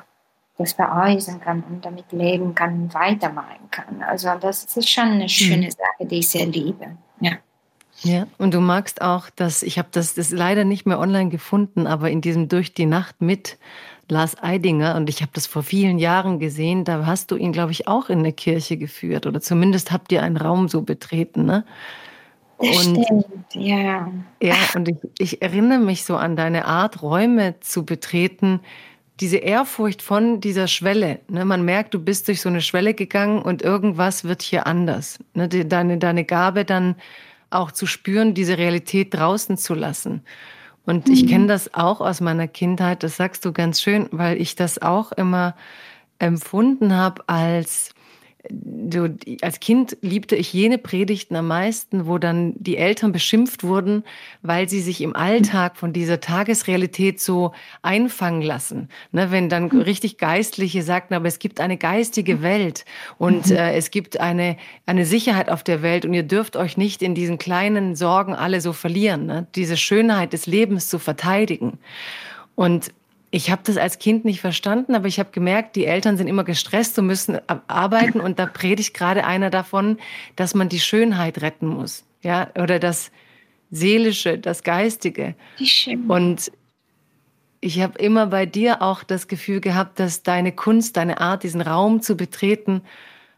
[0.57, 4.01] das veräußern kann und damit leben kann und weitermachen kann.
[4.01, 5.71] Also das ist schon eine schöne mhm.
[5.71, 6.97] Sache, die ich sehr liebe.
[7.19, 7.33] Ja.
[8.03, 11.87] Ja, und du magst auch, dass ich habe das, das leider nicht mehr online gefunden,
[11.87, 13.57] aber in diesem Durch die Nacht mit
[14.07, 17.71] Lars Eidinger und ich habe das vor vielen Jahren gesehen, da hast du ihn, glaube
[17.71, 21.65] ich, auch in eine Kirche geführt oder zumindest habt ihr einen Raum so betreten, ne?
[22.59, 24.11] Das und, stimmt, ja.
[24.41, 28.61] Ja, und ich, ich erinnere mich so an deine Art, Räume zu betreten,
[29.19, 31.19] diese Ehrfurcht von dieser Schwelle.
[31.27, 31.43] Ne?
[31.45, 35.19] Man merkt, du bist durch so eine Schwelle gegangen und irgendwas wird hier anders.
[35.33, 35.47] Ne?
[35.49, 36.95] Deine, deine Gabe dann
[37.49, 40.23] auch zu spüren, diese Realität draußen zu lassen.
[40.85, 41.13] Und mhm.
[41.13, 44.81] ich kenne das auch aus meiner Kindheit, das sagst du ganz schön, weil ich das
[44.81, 45.55] auch immer
[46.19, 47.93] empfunden habe als
[48.91, 49.09] so,
[49.41, 54.03] als Kind liebte ich jene Predigten am meisten, wo dann die Eltern beschimpft wurden,
[54.41, 58.89] weil sie sich im Alltag von dieser Tagesrealität so einfangen lassen.
[59.11, 62.85] Ne, wenn dann richtig Geistliche sagten, aber es gibt eine geistige Welt
[63.17, 63.55] und mhm.
[63.55, 67.15] äh, es gibt eine, eine Sicherheit auf der Welt und ihr dürft euch nicht in
[67.15, 69.47] diesen kleinen Sorgen alle so verlieren, ne?
[69.55, 71.79] diese Schönheit des Lebens zu verteidigen.
[72.55, 72.91] Und
[73.29, 76.43] ich habe das als Kind nicht verstanden, aber ich habe gemerkt, die Eltern sind immer
[76.43, 79.97] gestresst und müssen arbeiten und da predigt gerade einer davon,
[80.35, 83.11] dass man die Schönheit retten muss, ja, oder das
[83.69, 85.35] Seelische, das Geistige.
[86.07, 86.51] Und
[87.59, 91.61] ich habe immer bei dir auch das Gefühl gehabt, dass deine Kunst, deine Art, diesen
[91.61, 92.81] Raum zu betreten,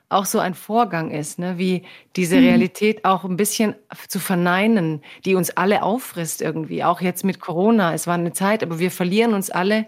[0.10, 1.58] auch so ein Vorgang ist, ne?
[1.58, 1.84] wie
[2.15, 2.43] diese mhm.
[2.43, 3.76] Realität auch ein bisschen
[4.08, 6.84] zu verneinen, die uns alle auffrisst irgendwie.
[6.84, 9.86] Auch jetzt mit Corona, es war eine Zeit, aber wir verlieren uns alle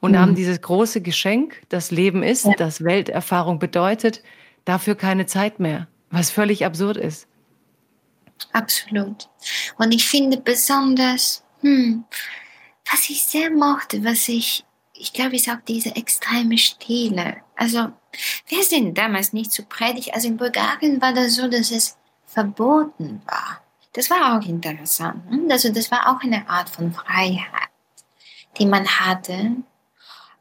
[0.00, 0.18] und mhm.
[0.18, 2.52] haben dieses große Geschenk, das Leben ist, ja.
[2.56, 4.22] das Welterfahrung bedeutet,
[4.64, 7.26] dafür keine Zeit mehr, was völlig absurd ist.
[8.52, 9.28] Absolut.
[9.78, 12.04] Und ich finde besonders, hm,
[12.90, 14.64] was ich sehr mochte, was ich,
[14.98, 17.38] ich glaube, ist auch diese extreme Stille.
[17.56, 17.88] Also
[18.48, 20.12] wir sind damals nicht zu predigen.
[20.12, 23.60] Also in Bulgarien war das so, dass es verboten war.
[23.92, 25.22] Das war auch interessant.
[25.30, 25.48] Hm?
[25.50, 27.70] Also das war auch eine Art von Freiheit,
[28.58, 29.56] die man hatte.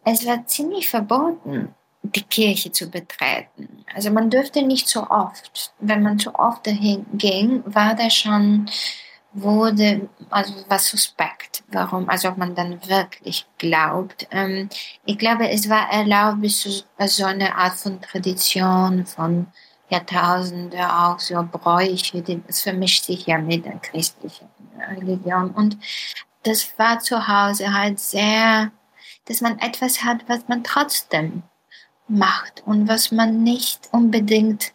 [0.03, 3.85] Es war ziemlich verboten, die Kirche zu betreten.
[3.93, 5.73] Also man dürfte nicht so oft.
[5.79, 8.69] Wenn man zu oft dahin ging, war das schon
[9.41, 14.27] wurde, also was suspekt, warum, also ob man dann wirklich glaubt.
[14.31, 14.69] Ähm,
[15.05, 19.47] ich glaube, es war erlaubt bis zu so eine Art von Tradition, von
[19.89, 24.49] Jahrtausende, auch so Bräuche, das vermischt sich ja mit der christlichen
[24.97, 25.51] Religion.
[25.51, 25.77] Und
[26.43, 28.71] das war zu Hause halt sehr,
[29.25, 31.43] dass man etwas hat, was man trotzdem
[32.07, 34.73] macht und was man nicht unbedingt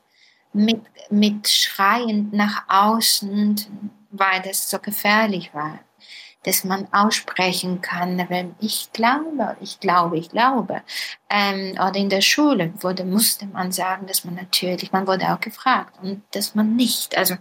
[0.53, 5.81] mit, mit schreiend nach außen weil das so gefährlich war,
[6.44, 10.83] dass man aussprechen kann, wenn ich glaube, ich glaube, ich glaube.
[11.31, 15.40] Ähm, oder in der Schule wurde, musste man sagen, dass man natürlich, man wurde auch
[15.40, 17.16] gefragt und dass man nicht.
[17.16, 17.37] Also,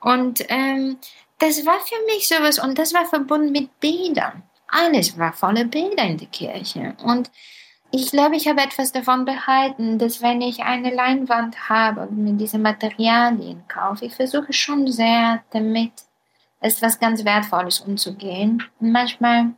[0.00, 0.98] und ähm,
[1.38, 4.42] das war für mich sowas und das war verbunden mit Bildern.
[4.68, 6.96] Alles war voller Bilder in der Kirche.
[7.02, 7.30] Und
[7.94, 12.32] ich glaube, ich habe etwas davon behalten, dass wenn ich eine Leinwand habe und mir
[12.32, 15.92] diese Materialien kaufe, ich versuche schon sehr damit
[16.60, 18.64] etwas ganz Wertvolles umzugehen.
[18.80, 19.52] Und manchmal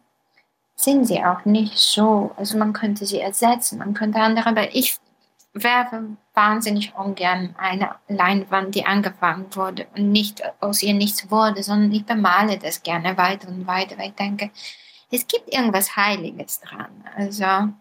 [0.75, 4.99] sind sie auch nicht so, also man könnte sie ersetzen, man könnte andere, aber ich
[5.55, 11.91] werfe wahnsinnig ungern eine Leinwand, die angefangen wurde und nicht aus ihr nichts wurde, sondern
[11.93, 14.51] ich bemale das gerne weiter und weiter, weil ich denke,
[15.11, 17.03] es gibt irgendwas Heiliges dran.
[17.17, 17.73] Also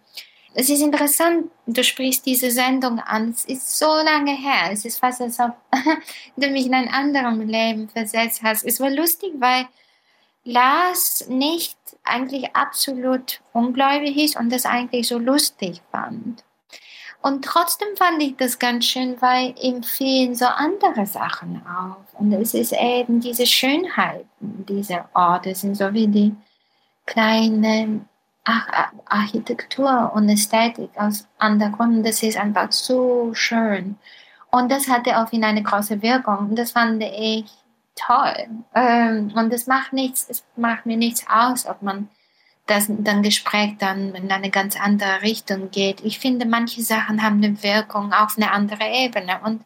[0.58, 3.32] es ist interessant, du sprichst diese Sendung an.
[3.32, 4.72] Es ist so lange her.
[4.72, 5.54] Es ist fast, als ob
[6.38, 8.63] du mich in ein anderes Leben versetzt hast.
[8.63, 9.68] Es war lustig, weil
[10.46, 16.46] Lars nicht eigentlich absolut ungläubig ist und das eigentlich so lustig fand.
[17.22, 21.98] Und trotzdem fand ich das ganz schön, weil ihm fielen so andere Sachen auf.
[22.13, 26.36] Und es ist eben diese Schönheiten dieser Orte, sind so wie die
[27.06, 28.08] kleinen
[28.45, 32.03] Architektur und Ästhetik aus anderen Gründen.
[32.03, 33.97] Das ist einfach so schön.
[34.51, 36.49] Und das hatte auf ihn eine große Wirkung.
[36.49, 37.45] Und das fand ich
[37.95, 38.47] toll.
[38.73, 42.10] Ähm, und es macht nichts, es macht mir nichts aus, ob man
[42.67, 46.01] das dann Gespräch dann in eine ganz andere Richtung geht.
[46.03, 49.63] Ich finde, manche Sachen haben eine Wirkung auf eine andere Ebene und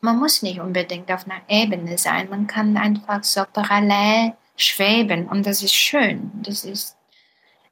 [0.00, 2.28] man muss nicht unbedingt auf einer Ebene sein.
[2.30, 6.30] Man kann einfach so parallel schweben und das ist schön.
[6.42, 6.96] Das ist,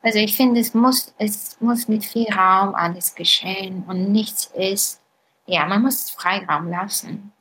[0.07, 5.01] also ich finde, es muss, es muss mit viel Raum alles geschehen und nichts ist,
[5.47, 7.33] ja, man muss Freiraum lassen.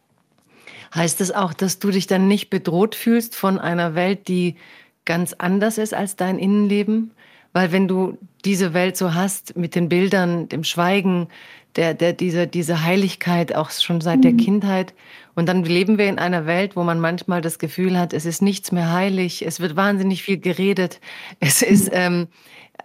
[0.96, 4.56] Heißt das auch, dass du dich dann nicht bedroht fühlst von einer Welt, die
[5.06, 7.12] ganz anders ist als dein Innenleben?
[7.54, 11.28] Weil wenn du diese Welt so hast mit den Bildern, dem Schweigen,
[11.76, 14.22] der, der, diese, diese Heiligkeit auch schon seit mhm.
[14.22, 14.94] der Kindheit.
[15.36, 18.42] Und dann leben wir in einer Welt, wo man manchmal das Gefühl hat, es ist
[18.42, 21.02] nichts mehr heilig, es wird wahnsinnig viel geredet,
[21.40, 22.28] es ist ähm,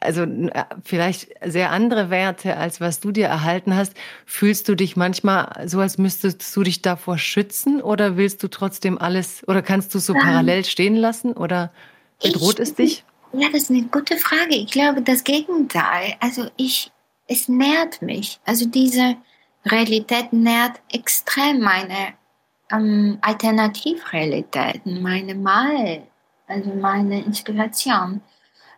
[0.01, 3.95] also äh, vielleicht sehr andere Werte, als was du dir erhalten hast.
[4.25, 8.99] Fühlst du dich manchmal so, als müsstest du dich davor schützen oder willst du trotzdem
[8.99, 11.71] alles oder kannst du so ähm, parallel stehen lassen oder
[12.23, 13.05] bedroht ich, es dich?
[13.33, 14.57] Ja, das ist eine gute Frage.
[14.57, 16.17] Ich glaube, das Gegenteil.
[16.21, 16.91] Also ich,
[17.29, 18.41] es nährt mich.
[18.45, 19.17] Also diese
[19.65, 22.15] Realität nährt extrem meine
[22.73, 26.03] ähm, Alternativrealitäten, meine Mal,
[26.49, 28.21] also meine Inspiration.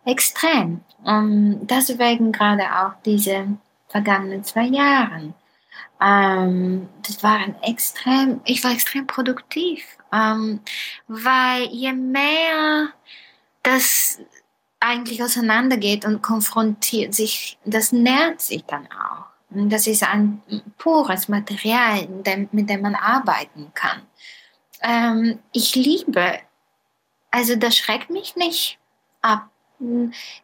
[0.05, 0.81] Extrem.
[1.03, 5.33] Und deswegen gerade auch diese vergangenen zwei Jahre.
[6.01, 10.59] Ähm, das waren extrem, ich war extrem produktiv, ähm,
[11.07, 12.89] weil je mehr
[13.63, 14.19] das
[14.83, 19.25] eigentlich auseinandergeht und konfrontiert sich, das nährt sich dann auch.
[19.49, 20.41] Das ist ein
[20.77, 22.07] pures Material,
[22.51, 24.01] mit dem man arbeiten kann.
[24.81, 26.39] Ähm, ich liebe,
[27.31, 28.77] also das schreckt mich nicht
[29.21, 29.49] ab.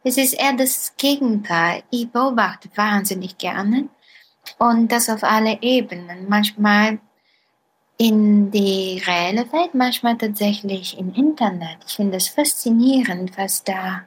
[0.04, 1.82] Es ist eher das Gegenteil.
[1.90, 3.88] Ich beobachte wahnsinnig gerne
[4.58, 6.28] und das auf alle Ebenen.
[6.28, 6.98] Manchmal
[7.98, 11.78] in die reelle Welt, manchmal tatsächlich im Internet.
[11.86, 14.06] Ich finde es faszinierend, was da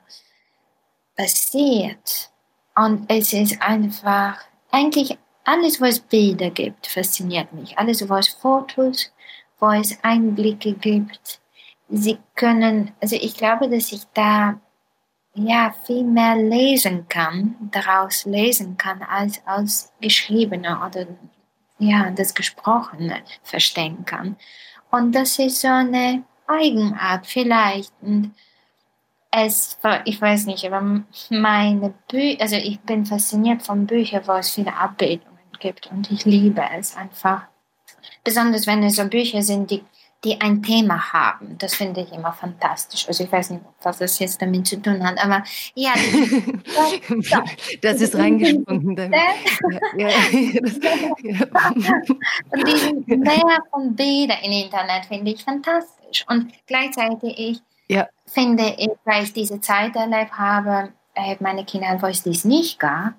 [1.16, 2.32] passiert.
[2.76, 4.38] Und es ist einfach,
[4.72, 7.78] eigentlich alles, wo es Bilder gibt, fasziniert mich.
[7.78, 9.12] Alles, wo es Fotos,
[9.60, 11.40] wo es Einblicke gibt.
[11.90, 14.60] Sie können, also ich glaube, dass ich da
[15.36, 21.08] ja viel mehr lesen kann, daraus lesen kann, als aus Geschriebene oder
[21.80, 24.38] ja, das Gesprochene verstehen kann.
[24.92, 27.92] Und das ist so eine Eigenart vielleicht.
[28.02, 28.34] Und
[29.36, 34.52] es, ich weiß nicht, aber meine Bücher, also ich bin fasziniert von Büchern, wo es
[34.52, 37.44] viele Abbildungen gibt und ich liebe es einfach.
[38.24, 39.84] Besonders wenn es so Bücher sind, die,
[40.24, 41.58] die ein Thema haben.
[41.58, 43.08] Das finde ich immer fantastisch.
[43.08, 45.44] Also ich weiß nicht, was das jetzt damit zu tun hat, aber
[45.74, 45.94] ja.
[47.32, 47.42] Das,
[47.82, 48.96] das ist reingesprungen.
[48.98, 49.34] ja,
[49.98, 50.10] ja,
[52.52, 56.24] und diesen Mehr von Bildern im Internet finde ich fantastisch.
[56.28, 58.08] Und gleichzeitig ich ja.
[58.26, 62.80] finde ich, weil ich diese Zeit erlebt habe, äh, meine Kinder, wo es dies nicht
[62.80, 63.14] gab.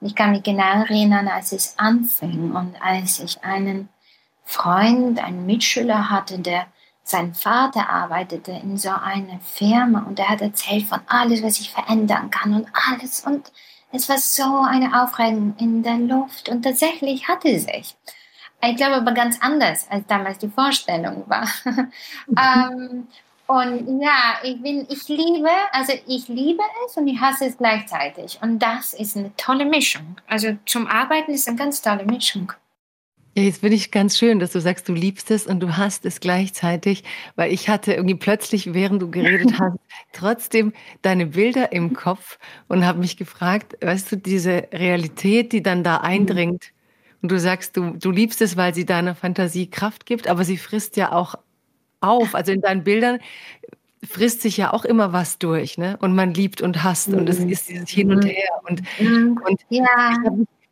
[0.00, 3.88] Und ich kann mich genau erinnern, als es anfing und als ich einen
[4.44, 6.66] Freund, einen Mitschüler hatte, der
[7.02, 11.70] sein Vater arbeitete in so einer Firma und er hat erzählt von alles, was ich
[11.70, 13.52] verändern kann und alles und
[13.92, 17.94] es war so eine Aufregung in der Luft und tatsächlich hatte es sich.
[18.62, 21.46] Ich glaube aber ganz anders, als damals die Vorstellung war.
[22.28, 23.06] ähm,
[23.46, 28.38] und ja, ich bin, ich liebe, also ich liebe es und ich hasse es gleichzeitig.
[28.40, 30.16] Und das ist eine tolle Mischung.
[30.26, 32.52] Also zum Arbeiten ist eine ganz tolle Mischung.
[33.36, 36.06] Ja, jetzt finde ich ganz schön, dass du sagst, du liebst es und du hast
[36.06, 37.02] es gleichzeitig,
[37.34, 39.76] weil ich hatte irgendwie plötzlich, während du geredet hast,
[40.12, 45.82] trotzdem deine Bilder im Kopf und habe mich gefragt, weißt du, diese Realität, die dann
[45.82, 46.70] da eindringt
[47.22, 50.56] und du sagst, du, du liebst es, weil sie deiner Fantasie Kraft gibt, aber sie
[50.56, 51.34] frisst ja auch
[52.06, 52.34] auf.
[52.34, 53.18] Also in deinen Bildern
[54.06, 55.96] frisst sich ja auch immer was durch, ne?
[56.00, 57.48] Und man liebt und hasst und es mhm.
[57.48, 58.28] ist dieses Hin und mhm.
[58.28, 58.48] Her.
[58.68, 59.40] Und, mhm.
[59.44, 60.14] und ja.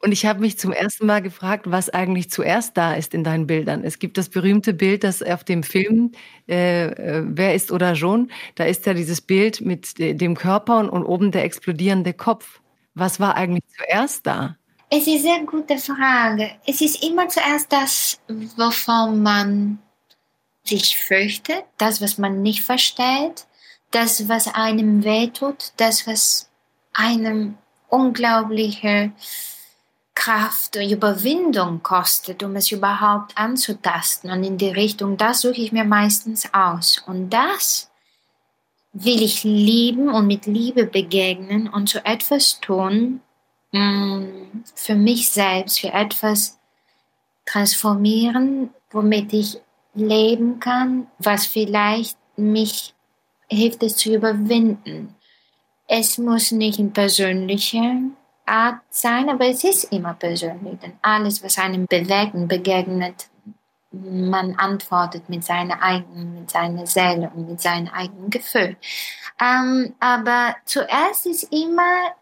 [0.05, 3.47] Und ich habe mich zum ersten Mal gefragt, was eigentlich zuerst da ist in deinen
[3.47, 3.85] Bildern.
[3.85, 6.11] Es gibt das berühmte Bild, das auf dem Film
[6.49, 10.91] äh, äh Wer ist oder schon, da ist ja dieses Bild mit dem Körper und,
[10.91, 12.61] und oben der explodierende Kopf.
[12.95, 14.57] Was war eigentlich zuerst da?
[14.91, 16.51] Es ist eine sehr gute Frage.
[16.67, 18.21] Es ist immer zuerst das,
[18.57, 19.79] wovon man
[20.65, 23.47] sich fürchtet, das, was man nicht versteht,
[23.91, 26.49] das, was einem wehtut, das, was
[26.93, 27.59] einem
[27.89, 29.13] unglaubliche
[30.15, 34.31] Kraft und Überwindung kostet, um es überhaupt anzutasten.
[34.31, 37.03] Und in die Richtung, das suche ich mir meistens aus.
[37.07, 37.91] Und das
[38.93, 43.21] will ich lieben und mit Liebe begegnen und zu etwas tun,
[43.73, 46.59] mm, für mich selbst, für etwas
[47.47, 49.61] transformieren, womit ich
[49.95, 52.95] leben kann, was vielleicht mich
[53.49, 55.15] hilft es zu überwinden.
[55.87, 58.01] Es muss nicht in persönlicher
[58.47, 63.29] Art sein, aber es ist immer persönlich, denn alles, was einem bewegt und begegnet,
[63.93, 68.77] man antwortet mit seiner eigenen, mit seiner Seele und mit seinem eigenen Gefühl.
[69.39, 72.15] Ähm, aber zuerst ist immer,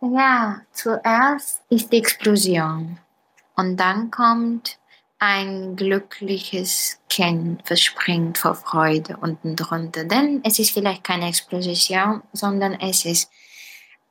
[0.00, 2.98] ja, zuerst ist die Explosion
[3.56, 4.78] und dann kommt
[5.28, 10.04] ein glückliches Kind verspringt vor Freude unten drunter.
[10.04, 13.28] Denn es ist vielleicht keine Explosion, sondern es ist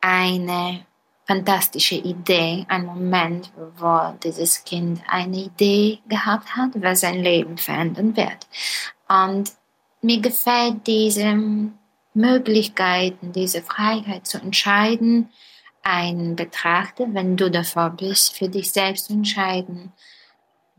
[0.01, 0.85] eine
[1.25, 8.17] fantastische Idee, ein Moment, wo dieses Kind eine Idee gehabt hat, was sein Leben verändern
[8.17, 8.45] wird.
[9.07, 9.53] Und
[10.01, 11.33] mir gefällt diese
[12.13, 15.29] Möglichkeit, diese Freiheit zu entscheiden,
[15.81, 19.93] ein Betrachter, wenn du davor bist, für dich selbst zu entscheiden,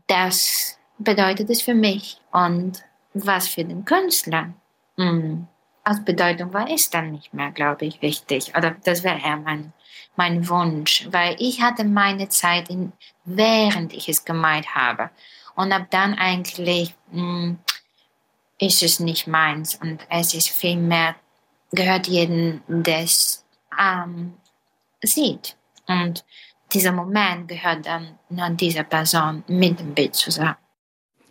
[0.07, 2.83] das bedeutet es für mich und
[3.13, 4.53] was für den Künstler.
[4.97, 5.47] Hm.
[5.83, 8.53] Aus Bedeutung war es dann nicht mehr, glaube ich, wichtig.
[8.57, 9.71] Oder das wäre eher mein,
[10.17, 12.91] mein Wunsch, weil ich hatte meine Zeit, in,
[13.23, 15.09] während ich es gemeint habe.
[15.55, 17.59] Und ab dann eigentlich mh, hm,
[18.59, 21.15] ist es nicht meins und es ist vielmehr,
[21.71, 23.45] gehört jedem, der es
[23.79, 24.33] ähm,
[25.01, 25.55] sieht.
[25.87, 26.25] Und
[26.73, 30.55] dieser Moment gehört dann nur dieser Person mit dem Bild zusammen.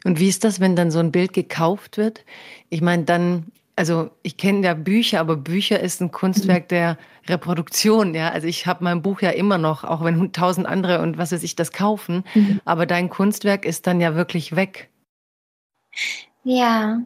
[0.05, 2.24] Und wie ist das, wenn dann so ein Bild gekauft wird?
[2.68, 6.68] Ich meine, dann, also ich kenne ja Bücher, aber Bücher ist ein Kunstwerk mhm.
[6.68, 8.30] der Reproduktion, ja.
[8.30, 11.43] Also ich habe mein Buch ja immer noch, auch wenn tausend andere und was weiß
[11.43, 12.61] ich das kaufen, mhm.
[12.64, 14.91] aber dein Kunstwerk ist dann ja wirklich weg.
[16.45, 17.01] Ja,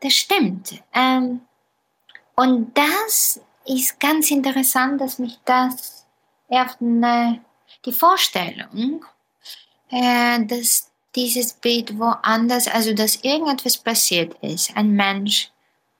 [0.00, 0.82] das stimmt.
[0.92, 1.40] Ähm,
[2.34, 6.06] und das ist ganz interessant, dass mich das
[6.48, 7.40] auf eine
[7.84, 9.04] die Vorstellung,
[9.90, 14.76] äh, dass dieses Bild woanders, also dass irgendetwas passiert ist.
[14.76, 15.50] Ein Mensch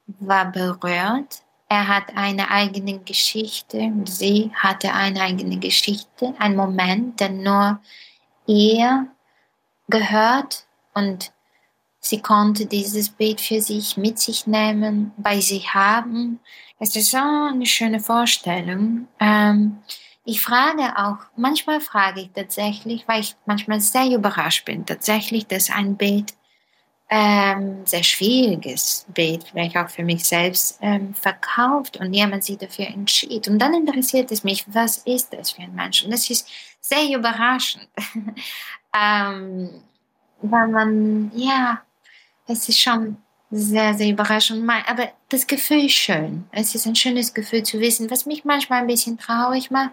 [0.06, 7.30] war berührt, er hat eine eigene Geschichte, sie hatte eine eigene Geschichte, ein Moment, der
[7.30, 7.80] nur
[8.46, 9.08] ihr
[9.88, 11.32] gehört und
[11.98, 16.38] sie konnte dieses Bild für sich mit sich nehmen, bei sich haben.
[16.78, 19.08] Es ist so eine schöne Vorstellung.
[19.18, 19.78] Ähm,
[20.28, 25.70] ich frage auch, manchmal frage ich tatsächlich, weil ich manchmal sehr überrascht bin, tatsächlich, dass
[25.70, 26.34] ein Bild,
[27.08, 32.88] ähm, sehr schwieriges Bild, vielleicht auch für mich selbst, ähm, verkauft und jemand sich dafür
[32.88, 33.46] entschied.
[33.46, 36.04] Und dann interessiert es mich, was ist das für ein Mensch?
[36.04, 36.48] Und das ist
[36.80, 37.88] sehr überraschend,
[39.00, 39.80] ähm,
[40.42, 41.82] weil man, ja,
[42.48, 43.16] es ist schon
[43.56, 44.68] sehr, sehr überraschend.
[44.86, 46.44] Aber das Gefühl ist schön.
[46.52, 48.10] Es ist ein schönes Gefühl zu wissen.
[48.10, 49.92] Was mich manchmal ein bisschen traurig macht,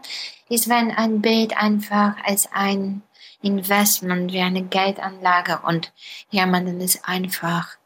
[0.50, 3.02] ist, wenn ein Bild einfach als ein
[3.42, 5.92] Investment wie eine Geldanlage und
[6.30, 7.78] jemanden es einfach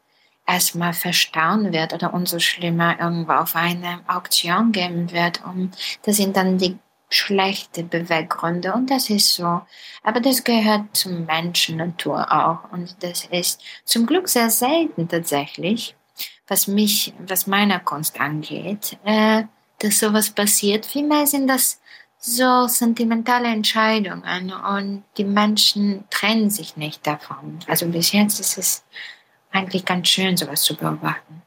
[0.46, 5.44] erstmal verstauen wird oder umso schlimmer irgendwo auf eine Auktion geben wird.
[5.44, 5.72] Und
[6.02, 9.62] das sind dann die schlechte Beweggründe und das ist so.
[10.02, 15.96] Aber das gehört zum Menschen Natur auch und das ist zum Glück sehr selten tatsächlich,
[16.46, 19.44] was mich, was meiner Kunst angeht, äh,
[19.78, 20.86] dass sowas passiert.
[20.86, 21.80] Vielmehr sind das
[22.18, 27.60] so sentimentale Entscheidungen und die Menschen trennen sich nicht davon.
[27.68, 28.84] Also bis jetzt ist es
[29.52, 31.42] eigentlich ganz schön, sowas zu beobachten.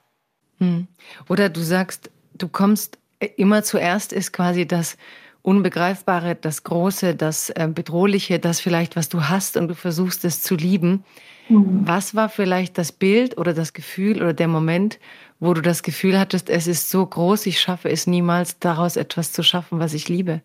[0.57, 0.87] Hm.
[1.27, 4.97] Oder du sagst, du kommst äh, immer zuerst ist quasi das
[5.43, 10.41] Unbegreifbare, das Große, das äh, Bedrohliche, das vielleicht, was du hast und du versuchst es
[10.41, 11.03] zu lieben.
[11.49, 11.81] Mhm.
[11.87, 14.99] Was war vielleicht das Bild oder das Gefühl oder der Moment,
[15.39, 19.33] wo du das Gefühl hattest, es ist so groß, ich schaffe es niemals, daraus etwas
[19.33, 20.41] zu schaffen, was ich liebe?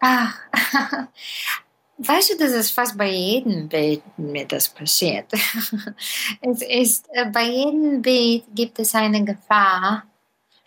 [0.00, 0.34] Ach,
[1.98, 5.26] weißt du, das ist fast bei jedem Bild mir das passiert.
[6.42, 10.04] es ist, äh, bei jedem Bild gibt es eine Gefahr,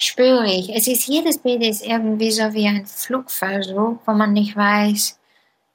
[0.04, 0.70] spüre ich.
[0.70, 5.20] Es ist, jedes Bild ist irgendwie so wie ein Flugversuch, wo man nicht weiß,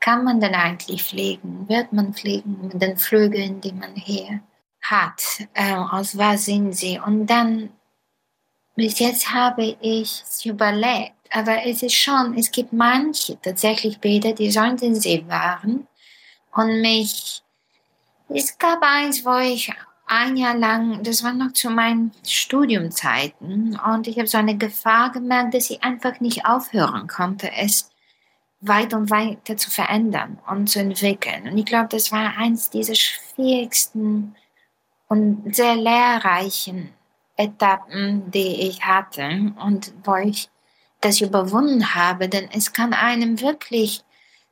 [0.00, 1.68] kann man denn eigentlich fliegen?
[1.68, 4.40] Wird man fliegen mit den Flügeln, die man hier
[4.80, 5.22] hat?
[5.54, 7.00] Äh, aus was sind sie?
[7.04, 7.70] Und dann,
[8.76, 14.32] bis jetzt habe ich es überlegt, aber es ist schon, es gibt manche tatsächlich Bilder,
[14.32, 15.86] die so intensiv waren
[16.52, 17.42] und mich,
[18.28, 19.72] es gab eins, wo ich
[20.08, 25.12] ein Jahr lang, das war noch zu meinen Studiumzeiten, und ich habe so eine Gefahr
[25.12, 27.90] gemerkt, dass ich einfach nicht aufhören konnte, es
[28.60, 31.48] weiter und weiter zu verändern und zu entwickeln.
[31.48, 34.34] Und ich glaube, das war eins dieser schwierigsten
[35.08, 36.90] und sehr lehrreichen
[37.36, 39.52] Etappen, die ich hatte.
[39.64, 40.48] Und wo ich
[41.00, 44.02] das überwunden habe, denn es kann einem wirklich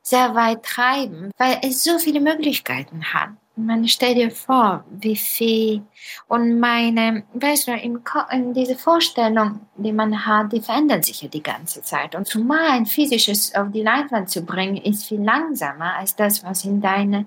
[0.01, 5.81] sehr weit treiben, weil es so viele Möglichkeiten hat meine, stell dir vor, wie viel
[6.27, 8.01] und meine, weißt du, im,
[8.31, 12.15] in diese Vorstellung, die man hat, die verändert sich ja die ganze Zeit.
[12.15, 16.65] Und zumal ein physisches auf die Leinwand zu bringen, ist viel langsamer als das, was
[16.65, 17.25] in deiner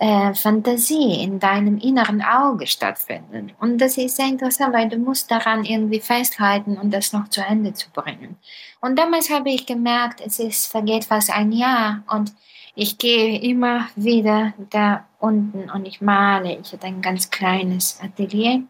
[0.00, 3.54] äh, Fantasie, in deinem inneren Auge stattfindet.
[3.60, 7.42] Und das ist sehr interessant, weil du musst daran irgendwie festhalten und das noch zu
[7.42, 8.38] Ende zu bringen.
[8.80, 12.32] Und damals habe ich gemerkt, es ist, vergeht fast ein Jahr und
[12.74, 16.58] ich gehe immer wieder da unten und ich male.
[16.58, 18.62] Ich hatte ein ganz kleines Atelier.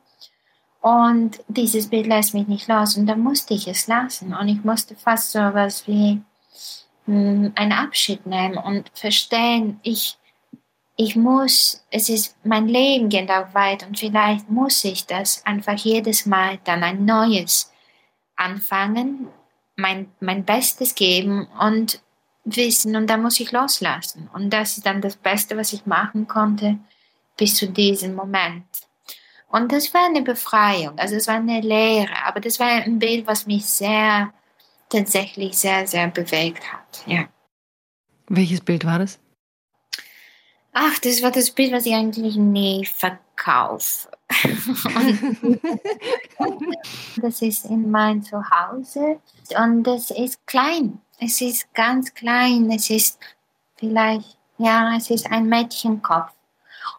[0.82, 2.96] Und dieses Bild lässt mich nicht los.
[2.96, 4.34] Und da musste ich es lassen.
[4.34, 6.20] Und ich musste fast so was wie
[7.06, 10.18] hm, einen Abschied nehmen und verstehen, ich,
[10.96, 15.74] ich muss, es ist, mein Leben geht auch weit und vielleicht muss ich das einfach
[15.74, 17.72] jedes Mal dann ein neues
[18.36, 19.28] anfangen,
[19.76, 22.02] mein, mein Bestes geben und
[22.44, 24.28] wissen und da muss ich loslassen.
[24.32, 26.78] Und das ist dann das Beste, was ich machen konnte
[27.36, 28.66] bis zu diesem Moment.
[29.48, 33.26] Und das war eine Befreiung, also es war eine Lehre, aber das war ein Bild,
[33.26, 34.32] was mich sehr,
[34.88, 37.02] tatsächlich sehr, sehr bewegt hat.
[37.06, 37.28] Ja.
[38.28, 39.18] Welches Bild war das?
[40.72, 44.08] Ach, das war das Bild, was ich eigentlich nie verkaufe.
[47.20, 49.18] das ist in mein Zuhause
[49.56, 51.00] und das ist klein.
[51.22, 52.70] Es ist ganz klein.
[52.70, 53.18] Es ist
[53.76, 56.32] vielleicht, ja, es ist ein Mädchenkopf.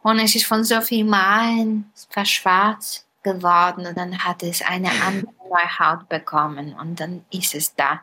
[0.03, 5.79] Und es ist von so viel Malen verschwarzt geworden und dann hat es eine andere
[5.79, 8.01] Haut bekommen und dann ist es da.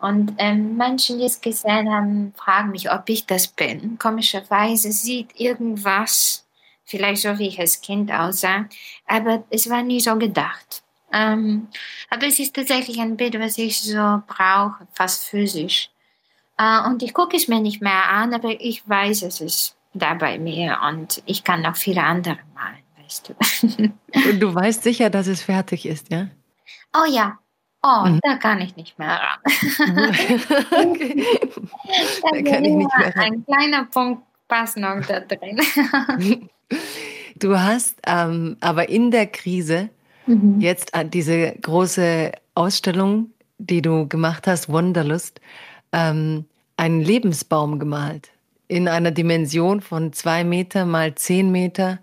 [0.00, 3.98] Und ähm, Menschen, die es gesehen haben, fragen mich, ob ich das bin.
[3.98, 6.46] Komischerweise sieht irgendwas,
[6.84, 8.66] vielleicht so wie ich als Kind aussah,
[9.06, 10.82] aber es war nie so gedacht.
[11.12, 11.68] Ähm,
[12.10, 15.90] aber es ist tatsächlich ein Bild, was ich so brauche, fast physisch.
[16.58, 20.14] Äh, und ich gucke es mir nicht mehr an, aber ich weiß, es ist da
[20.14, 23.90] bei mir und ich kann noch viele andere malen, weißt du.
[24.30, 26.28] und du weißt sicher, dass es fertig ist, ja?
[26.94, 27.38] Oh ja.
[27.82, 28.20] Oh, mhm.
[28.22, 29.38] da kann ich nicht mehr ran.
[30.72, 31.24] okay.
[31.86, 33.22] Da, da kann ich nicht mehr ran.
[33.22, 35.60] Ein kleiner Punkt passt noch da drin.
[37.36, 39.90] du hast ähm, aber in der Krise
[40.26, 40.60] Mhm.
[40.60, 45.40] Jetzt äh, diese große Ausstellung, die du gemacht hast, Wonderlust,
[45.92, 46.44] ähm,
[46.76, 48.30] einen Lebensbaum gemalt
[48.68, 52.00] in einer Dimension von zwei Meter mal zehn Meter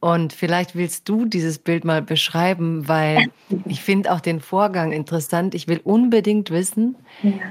[0.00, 3.30] und vielleicht willst du dieses Bild mal beschreiben, weil
[3.64, 5.54] ich finde auch den Vorgang interessant.
[5.56, 6.96] Ich will unbedingt wissen,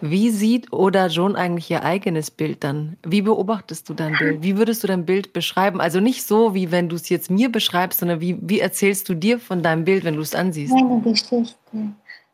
[0.02, 2.95] wie sieht Oda John eigentlich ihr eigenes Bild dann?
[3.06, 4.43] Wie beobachtest du dein Bild?
[4.43, 5.82] Wie würdest du dein Bild beschreiben?
[5.82, 9.14] Also nicht so, wie wenn du es jetzt mir beschreibst, sondern wie, wie erzählst du
[9.14, 10.74] dir von deinem Bild, wenn du es ansiehst?
[10.74, 11.56] Meine Geschichte.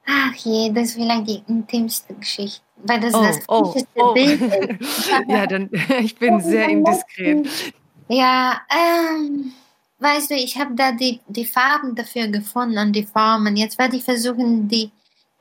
[0.05, 4.14] Ach je, das ist vielleicht die intimste Geschichte, weil das oh, das oh, oh.
[4.14, 4.41] Bild
[4.80, 5.09] ist.
[5.28, 7.47] ja, dann, ich bin sehr indiskret.
[8.09, 9.53] Ja, ähm
[10.03, 13.55] weißt du, ich habe da die, die Farben dafür gefunden und die Formen.
[13.55, 14.91] Jetzt werde ich versuchen, die,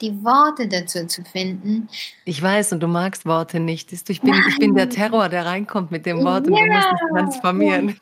[0.00, 1.88] die Worte dazu zu finden.
[2.24, 3.92] Ich weiß, und du magst Worte nicht.
[3.92, 6.88] Ich bin, ich bin der Terror, der reinkommt mit dem Wort und ja, du musst
[6.92, 7.98] es transformieren.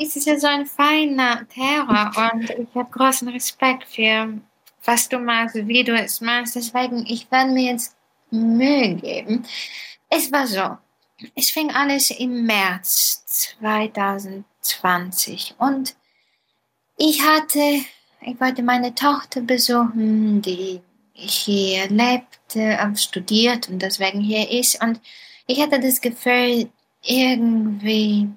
[0.00, 4.34] Es ist ja so ein feiner Terror und ich habe großen Respekt für,
[4.84, 6.56] was du machst, wie du es machst.
[6.56, 7.94] Deswegen, ich werde mir jetzt
[8.30, 9.44] Mühe geben.
[10.08, 10.78] Es war so.
[11.34, 15.54] Es fing alles im März 2000 20.
[15.58, 15.94] Und
[16.96, 17.80] ich hatte,
[18.20, 20.80] ich wollte meine Tochter besuchen, die
[21.12, 24.82] hier lebte, studiert und deswegen hier ist.
[24.82, 25.00] Und
[25.46, 26.70] ich hatte das Gefühl,
[27.02, 28.28] irgendwie,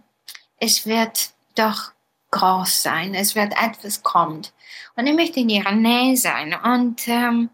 [0.57, 1.91] es wird doch
[2.31, 4.53] groß sein, es wird etwas kommt.
[4.95, 6.53] Und ich möchte in ihrer Nähe sein.
[6.53, 7.49] Und ähm,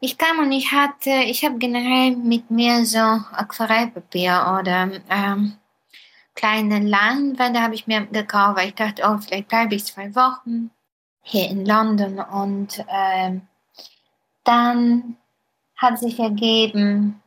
[0.00, 5.56] ich kam und ich hatte, ich habe generell mit mir so Aquarellpapier oder ähm,
[6.36, 10.70] kleine Leinwände habe ich mir gekauft, weil ich dachte, oh, vielleicht bleibe ich zwei Wochen
[11.22, 12.20] hier in London.
[12.20, 13.42] Und ähm,
[14.44, 15.16] dann
[15.76, 17.20] hat sich ergeben,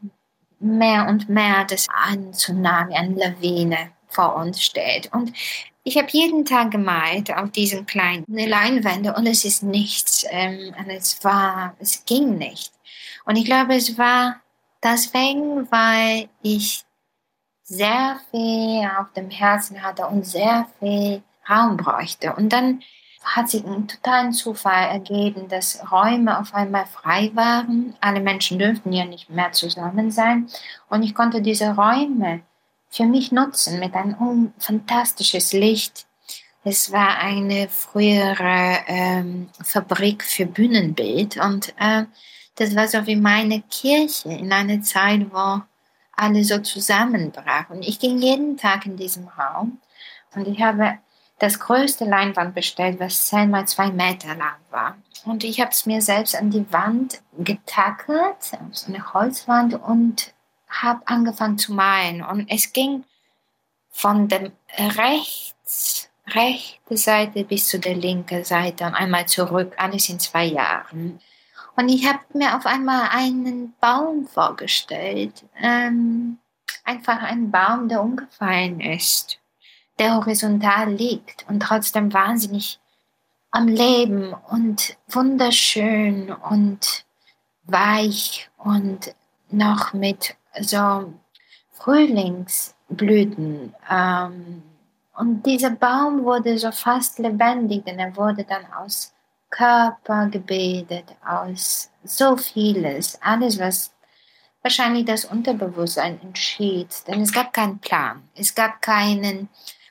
[0.60, 5.12] mehr und mehr, dass ein Tsunami, eine Lawine vor uns steht.
[5.14, 5.34] Und
[5.84, 10.26] ich habe jeden Tag gemalt auf diesen kleinen Leinwände und es ist nichts.
[10.30, 12.72] Ähm, und es war, es ging nicht.
[13.26, 14.42] Und ich glaube, es war
[14.84, 16.84] deswegen, weil ich
[17.70, 22.34] sehr viel auf dem Herzen hatte und sehr viel Raum bräuchte.
[22.34, 22.82] Und dann
[23.24, 27.96] hat sich ein totaler Zufall ergeben, dass Räume auf einmal frei waren.
[28.02, 30.50] Alle Menschen dürften ja nicht mehr zusammen sein.
[30.90, 32.42] Und ich konnte diese Räume
[32.90, 36.08] für mich nutzen mit einem fantastisches Licht.
[36.64, 42.06] Es war eine frühere ähm, Fabrik für Bühnenbild und äh,
[42.56, 45.62] das war so wie meine Kirche in einer Zeit, wo
[46.20, 47.70] alle so zusammenbrach.
[47.70, 49.80] Und ich ging jeden Tag in diesem Raum
[50.36, 51.00] und ich habe
[51.40, 54.98] das größte Leinwand bestellt, was 10 mal 2 Meter lang war.
[55.26, 60.34] Und ich habe es mir selbst an die Wand getackert, auf so eine Holzwand und
[60.70, 62.22] habe angefangen zu malen.
[62.22, 63.06] Und es ging
[63.90, 70.20] von dem rechts, rechte Seite bis zu der linken Seite und einmal zurück, alles in
[70.20, 71.20] zwei Jahren.
[71.80, 75.46] Und ich habe mir auf einmal einen Baum vorgestellt.
[75.62, 76.38] Ähm,
[76.84, 79.40] einfach einen Baum, der umgefallen ist,
[79.98, 82.82] der horizontal liegt und trotzdem wahnsinnig
[83.52, 87.06] am Leben und wunderschön und
[87.64, 89.16] weich und
[89.50, 91.14] noch mit so
[91.72, 93.74] Frühlingsblüten.
[93.90, 94.64] Ähm,
[95.16, 99.14] und dieser Baum wurde so fast lebendig, denn er wurde dann aus
[99.50, 103.92] Körper gebildet, aus so vieles, alles, was
[104.62, 106.90] wahrscheinlich das Unterbewusstsein entschied.
[107.08, 108.22] Denn es gab keinen Plan.
[108.36, 109.50] Es gab keinen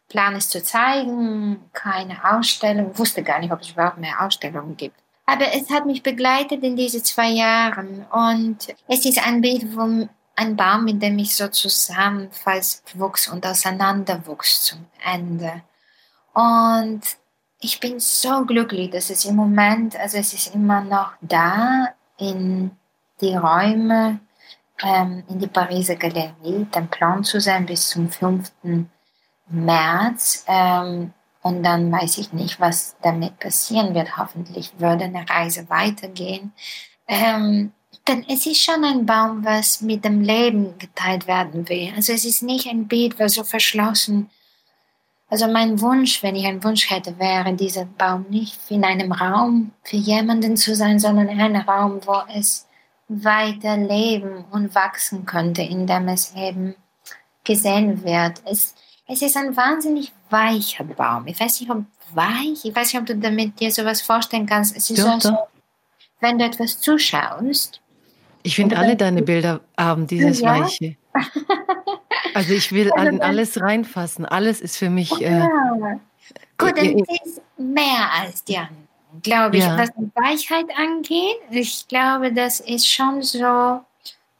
[0.09, 2.93] Plan, es zu zeigen, keine Ausstellung.
[2.93, 4.97] Ich wusste gar nicht, ob es überhaupt mehr Ausstellungen gibt.
[5.27, 10.09] Aber es hat mich begleitet in diese zwei Jahren und es ist ein Bild, wo
[10.37, 15.63] ein Baum, mit dem ich so zusammenfalls wuchs und auseinanderwuchs zum Ende.
[16.33, 17.03] Und
[17.61, 21.89] ich bin so glücklich, dass es im Moment, also es ist immer noch da
[22.19, 22.71] in
[23.21, 24.21] die Räume,
[24.83, 28.53] ähm, in die Pariser Galerie, den Plan zu sein bis zum 5.
[29.49, 30.45] März.
[30.47, 34.17] Ähm, und dann weiß ich nicht, was damit passieren wird.
[34.17, 36.53] Hoffentlich würde eine Reise weitergehen.
[37.07, 37.73] Ähm,
[38.07, 41.93] denn es ist schon ein Baum, was mit dem Leben geteilt werden will.
[41.97, 44.31] Also es ist nicht ein Bild, was so verschlossen
[45.31, 49.73] also mein Wunsch, wenn ich einen Wunsch hätte, wäre dieser Baum nicht in einem Raum
[49.83, 52.67] für jemanden zu sein, sondern in einem Raum, wo es
[53.09, 56.75] weiter leben und wachsen könnte, in dem es eben
[57.45, 58.43] gesehen wird.
[58.45, 58.75] Es,
[59.07, 61.27] es ist ein wahnsinnig weicher Baum.
[61.27, 64.77] Ich weiß nicht, ob weich, ich weiß nicht, ob du damit dir sowas vorstellen kannst.
[64.77, 65.49] Es ist doch, so, doch.
[66.21, 67.81] wenn du etwas zuschaust.
[68.43, 70.61] Ich finde alle deine Bilder haben dieses ja.
[70.61, 70.97] Weiche.
[72.35, 74.25] Also ich will also in alles reinfassen.
[74.27, 75.13] Alles ist für mich.
[75.21, 76.01] Äh, ja.
[76.59, 78.89] Gut, dann ist mehr als die anderen,
[79.23, 79.65] glaube ich.
[79.65, 79.79] Ja.
[79.79, 83.81] Was die Weichheit angeht, ich glaube, das ist schon so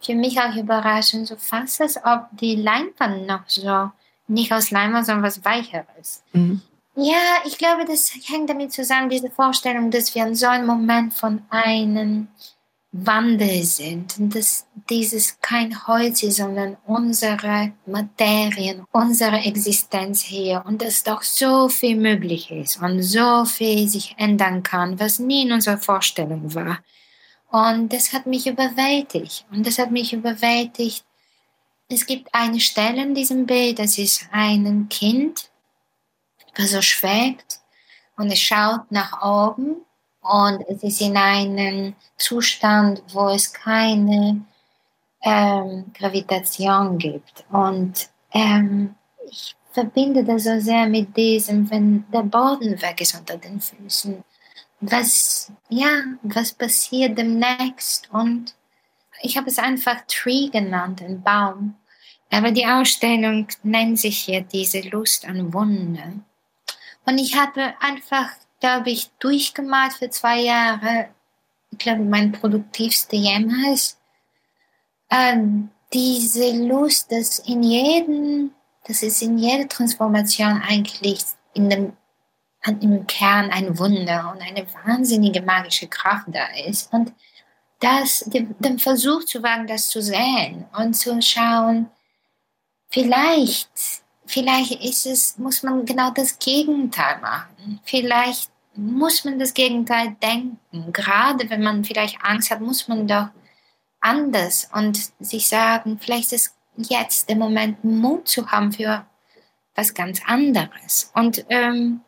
[0.01, 3.91] für mich auch überraschend, so fast als ob die Leinwand noch so
[4.29, 6.23] nicht aus Leinwand, sondern was Weicheres.
[6.33, 6.61] Mhm.
[6.95, 11.15] Ja, ich glaube, das hängt damit zusammen, diese Vorstellung, dass wir in so einem Moment
[11.15, 12.29] von einem
[12.93, 14.19] Wandel sind.
[14.19, 20.63] Und dass dieses kein Holz ist, sondern unsere Materien, unsere Existenz hier.
[20.67, 25.43] Und dass doch so viel möglich ist und so viel sich ändern kann, was nie
[25.43, 26.79] in unserer Vorstellung war.
[27.51, 29.47] Und das hat mich überwältigt.
[29.51, 31.05] Und das hat mich überwältigt.
[31.89, 35.51] Es gibt eine Stelle in diesem Bild, das ist ein Kind,
[36.55, 37.61] das so schwebt
[38.17, 39.77] und es schaut nach oben
[40.29, 44.43] und es ist in einem Zustand, wo es keine
[45.23, 47.45] ähm, Gravitation gibt.
[47.51, 48.95] Und ähm,
[49.31, 54.23] ich verbinde das so sehr mit diesem, wenn der Boden weg ist unter den Füßen.
[54.81, 58.09] Was, ja, was passiert demnächst?
[58.13, 58.55] Und
[59.23, 61.75] ich habe es einfach Tree genannt, ein Baum.
[62.31, 66.13] Aber die Ausstellung nennt sich hier diese Lust an Wunder.
[67.07, 68.29] Und ich habe einfach
[68.63, 71.09] habe ich durchgemalt für zwei Jahre.
[71.71, 73.99] Ich glaube, mein produktivste jemals.
[75.11, 78.51] Ähm, diese Lust, dass in jedem,
[78.87, 81.93] dass es in jeder Transformation eigentlich in dem,
[82.81, 86.93] im Kern ein Wunder und eine wahnsinnige magische Kraft da ist.
[86.93, 87.13] Und
[87.81, 91.89] das, den, den Versuch zu wagen, das zu sehen und zu schauen,
[92.91, 93.98] vielleicht
[94.29, 97.81] vielleicht ist es, muss man genau das Gegenteil machen.
[97.85, 100.93] Vielleicht muss man das Gegenteil denken.
[100.93, 103.29] Gerade wenn man vielleicht Angst hat, muss man doch
[104.01, 109.05] anders und sich sagen, vielleicht ist jetzt der Moment, Mut zu haben für
[109.75, 111.11] was ganz anderes.
[111.15, 112.03] Und ähm,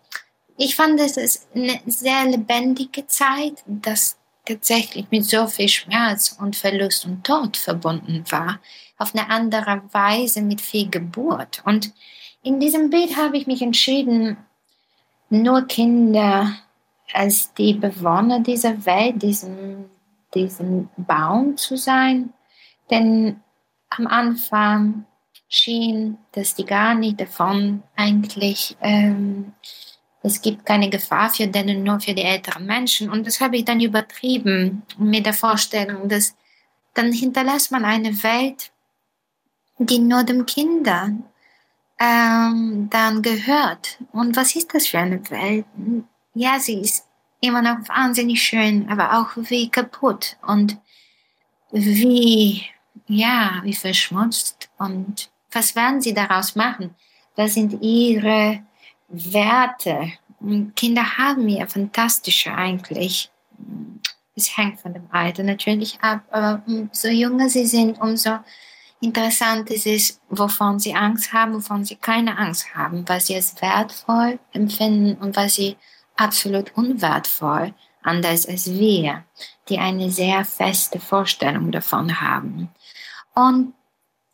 [0.56, 6.56] ich fand, es ist eine sehr lebendige Zeit, das tatsächlich mit so viel Schmerz und
[6.56, 8.60] Verlust und Tod verbunden war,
[9.00, 11.62] auf eine andere Weise mit viel Geburt.
[11.64, 11.92] Und
[12.42, 14.36] in diesem Bild habe ich mich entschieden,
[15.28, 16.52] nur Kinder
[17.12, 19.86] als die Bewohner dieser Welt, diesem,
[20.34, 22.32] diesem Baum zu sein.
[22.90, 23.40] Denn
[23.90, 25.06] am Anfang
[25.48, 29.52] schien, dass die gar nicht davon eigentlich ähm,
[30.22, 33.10] es gibt keine Gefahr für denen, nur für die älteren Menschen.
[33.10, 36.34] Und das habe ich dann übertrieben mit der Vorstellung, dass
[36.94, 38.72] dann hinterlässt man eine Welt,
[39.80, 41.10] die nur dem Kinder
[41.98, 43.98] ähm, dann gehört.
[44.12, 45.64] Und was ist das für eine Welt?
[46.34, 47.06] Ja, sie ist
[47.40, 50.76] immer noch wahnsinnig schön, aber auch wie kaputt und
[51.70, 52.66] wie,
[53.06, 54.68] ja, wie verschmutzt.
[54.78, 56.94] Und was werden sie daraus machen?
[57.36, 58.62] Was sind ihre
[59.08, 60.12] Werte?
[60.76, 63.30] Kinder haben ja fantastische eigentlich.
[64.36, 68.38] Es hängt von dem Alter natürlich ab, aber umso jünger sie sind, umso
[69.02, 73.60] Interessant ist es, wovon sie Angst haben, wovon sie keine Angst haben, was sie als
[73.62, 75.76] wertvoll empfinden und was sie
[76.16, 77.72] absolut unwertvoll,
[78.02, 79.24] anders als wir,
[79.70, 82.68] die eine sehr feste Vorstellung davon haben.
[83.34, 83.72] Und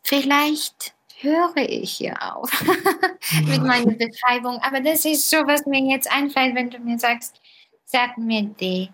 [0.03, 2.51] vielleicht höre ich hier auf
[3.45, 7.39] mit meiner Beschreibung, aber das ist so, was mir jetzt einfällt, wenn du mir sagst,
[7.85, 8.91] sag mir die,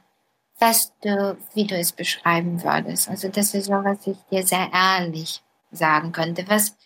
[0.59, 3.09] was du, wie du es beschreiben würdest.
[3.09, 5.42] Also das ist so, was ich dir sehr ehrlich
[5.73, 6.45] sagen könnte.
[6.47, 6.77] Was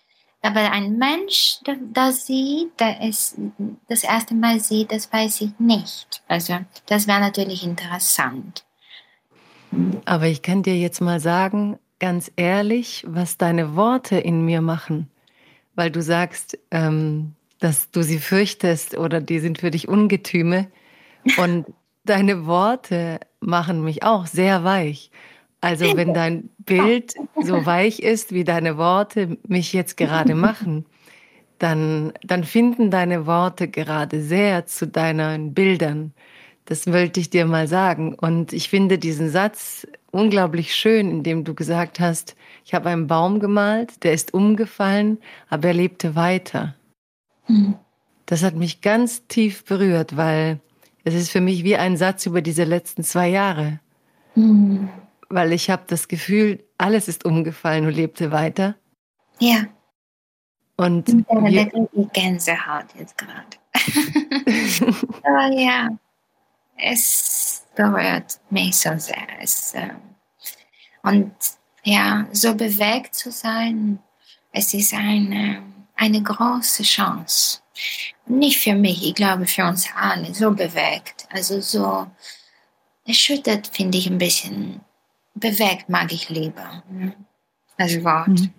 [0.42, 3.36] aber ein Mensch, der das sieht, der es
[3.90, 6.22] das erste Mal sieht, das weiß ich nicht.
[6.28, 8.64] Also das wäre natürlich interessant.
[10.06, 15.10] Aber ich kann dir jetzt mal sagen, ganz ehrlich, was deine Worte in mir machen,
[15.76, 20.68] weil du sagst, ähm, dass du sie fürchtest oder die sind für dich Ungetüme.
[21.38, 21.66] Und
[22.06, 25.12] deine Worte machen mich auch sehr weich.
[25.68, 30.86] Also wenn dein Bild so weich ist, wie deine Worte mich jetzt gerade machen,
[31.60, 36.14] dann, dann finden deine Worte gerade sehr zu deinen Bildern.
[36.64, 38.14] Das wollte ich dir mal sagen.
[38.14, 43.08] Und ich finde diesen Satz unglaublich schön, in dem du gesagt hast, ich habe einen
[43.08, 45.18] Baum gemalt, der ist umgefallen,
[45.50, 46.76] aber er lebte weiter.
[47.50, 47.76] Mhm.
[48.26, 50.62] Das hat mich ganz tief berührt, weil
[51.04, 53.82] es ist für mich wie ein Satz über diese letzten zwei Jahre.
[54.34, 54.88] Mhm
[55.30, 58.76] weil ich habe das Gefühl, alles ist umgefallen und lebte weiter.
[59.40, 59.66] Ja.
[60.78, 61.10] Und
[61.50, 63.58] ja, die Gänsehaut jetzt gerade.
[65.24, 65.90] Aber ja,
[66.78, 69.28] es berührt mich so sehr.
[69.42, 69.90] Es, äh,
[71.04, 71.34] und
[71.84, 74.00] ja, so bewegt zu sein,
[74.52, 75.64] es ist eine,
[75.96, 77.60] eine große Chance.
[78.26, 81.28] Nicht für mich, ich glaube für uns alle, so bewegt.
[81.32, 82.08] Also so
[83.06, 84.82] erschüttert finde ich ein bisschen
[85.40, 86.84] bewegt mag ich lieber
[87.78, 88.28] als Wort.
[88.28, 88.50] Mhm.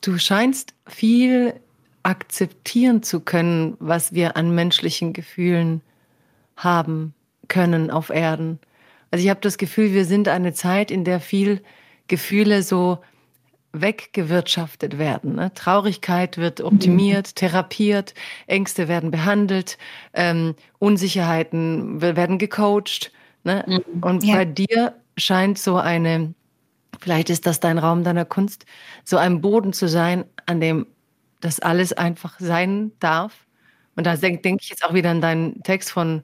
[0.00, 1.54] Du scheinst viel
[2.02, 5.82] akzeptieren zu können, was wir an menschlichen Gefühlen
[6.56, 7.14] haben
[7.48, 8.58] können auf Erden.
[9.10, 11.62] Also ich habe das Gefühl, wir sind eine Zeit, in der viel
[12.08, 12.98] Gefühle so
[13.72, 15.36] weggewirtschaftet werden.
[15.36, 15.52] Ne?
[15.54, 17.34] Traurigkeit wird optimiert, mhm.
[17.34, 18.14] therapiert,
[18.46, 19.78] Ängste werden behandelt,
[20.14, 23.12] ähm, Unsicherheiten werden gecoacht.
[23.44, 23.64] Ne?
[23.66, 24.02] Mhm.
[24.02, 24.36] Und ja.
[24.36, 26.34] bei dir scheint so eine,
[27.00, 28.66] vielleicht ist das dein Raum deiner Kunst,
[29.04, 30.86] so ein Boden zu sein, an dem
[31.40, 33.46] das alles einfach sein darf.
[33.96, 36.22] Und da denke denk ich jetzt auch wieder an deinen Text von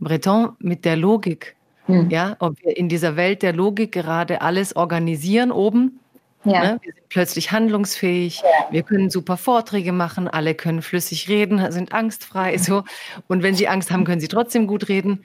[0.00, 1.56] Breton mit der Logik.
[1.86, 2.10] Mhm.
[2.10, 6.00] Ja, ob wir in dieser Welt der Logik gerade alles organisieren oben.
[6.44, 6.62] Ja.
[6.62, 6.78] Ne?
[6.82, 8.72] Wir sind plötzlich handlungsfähig, ja.
[8.72, 12.56] wir können super Vorträge machen, alle können flüssig reden, sind angstfrei.
[12.58, 12.84] So.
[13.28, 15.24] Und wenn sie Angst haben, können sie trotzdem gut reden.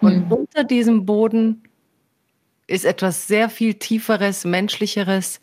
[0.00, 0.32] Und mhm.
[0.32, 1.62] unter diesem Boden
[2.66, 5.40] ist etwas sehr viel Tieferes, Menschlicheres,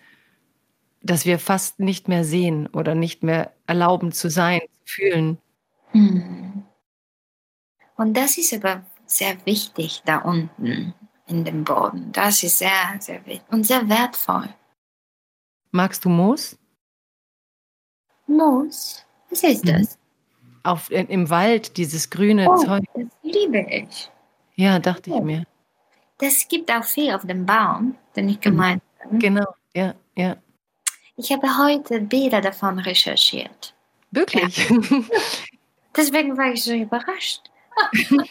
[1.02, 5.38] das wir fast nicht mehr sehen oder nicht mehr erlauben zu sein, zu fühlen.
[5.92, 6.64] Hm.
[7.96, 10.94] Und das ist aber sehr wichtig da unten
[11.28, 12.12] in dem Boden.
[12.12, 14.50] Das ist sehr, sehr wichtig und sehr wertvoll.
[15.72, 16.58] Magst du Moos?
[18.28, 19.06] Moos?
[19.30, 19.98] Was ist das?
[20.64, 22.84] Auf, Im Wald, dieses grüne oh, Zeug.
[22.94, 24.10] Das liebe ich.
[24.56, 25.46] Ja, dachte ich mir.
[26.24, 28.42] Das gibt auch viel auf dem Baum, den ich mhm.
[28.42, 29.18] gemeint habe.
[29.18, 29.46] Genau,
[29.76, 30.38] ja, ja.
[31.18, 33.74] Ich habe heute Bilder davon recherchiert.
[34.12, 34.70] Wirklich?
[34.70, 34.78] Ja.
[35.98, 37.42] Deswegen war ich so überrascht.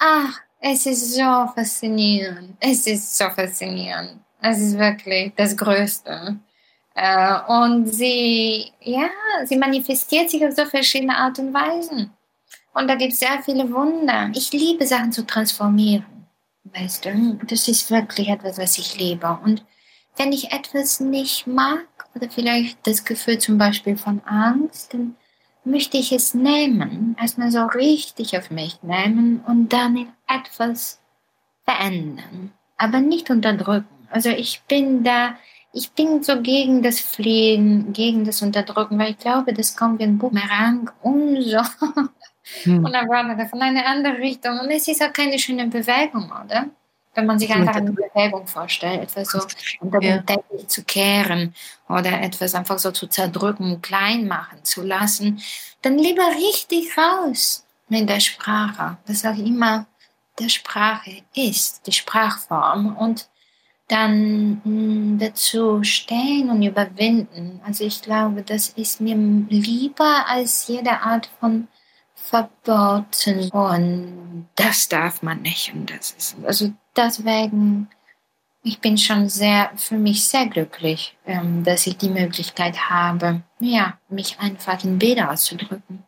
[0.00, 2.56] Ach, es ist so faszinierend.
[2.58, 4.18] Es ist so faszinierend.
[4.42, 6.40] Es ist wirklich das Größte.
[6.96, 9.08] Äh, und sie, ja,
[9.44, 12.10] sie manifestiert sich auf so verschiedene Art und Weisen.
[12.72, 14.30] Und da gibt es sehr viele Wunder.
[14.34, 16.04] Ich liebe Sachen zu transformieren.
[16.64, 19.38] Weißt du, das ist wirklich etwas, was ich liebe.
[19.44, 19.64] Und
[20.16, 25.16] wenn ich etwas nicht mag oder vielleicht das Gefühl zum Beispiel von Angst, dann
[25.64, 31.00] möchte ich es nehmen, erstmal so richtig auf mich nehmen und dann in etwas
[31.64, 33.86] verändern, aber nicht unterdrücken.
[34.10, 35.36] Also ich bin da,
[35.72, 40.04] ich bin so gegen das Fliehen, gegen das Unterdrücken, weil ich glaube, das kommt wie
[40.04, 41.62] ein Bumerang umso
[42.62, 42.84] hm.
[42.84, 44.58] Und dann war das in eine andere Richtung.
[44.58, 46.66] Und es ist auch keine schöne Bewegung, oder?
[47.14, 49.40] Wenn man sich einfach eine Bewegung vorstellt, etwas so
[49.80, 50.18] unter ja.
[50.18, 51.54] Teppich zu kehren
[51.88, 55.42] oder etwas einfach so zu zerdrücken, klein machen zu lassen,
[55.82, 59.86] dann lieber richtig raus mit der Sprache, was auch immer
[60.38, 63.28] der Sprache ist, die Sprachform und
[63.88, 67.60] dann hm, dazu stehen und überwinden.
[67.66, 71.66] Also ich glaube, das ist mir lieber als jede Art von
[72.30, 77.88] verboten und das darf man nicht und das ist also deswegen
[78.62, 83.98] ich bin schon sehr für mich sehr glücklich, ähm, dass ich die Möglichkeit habe, ja,
[84.08, 86.04] mich einfach in Bilder auszudrücken.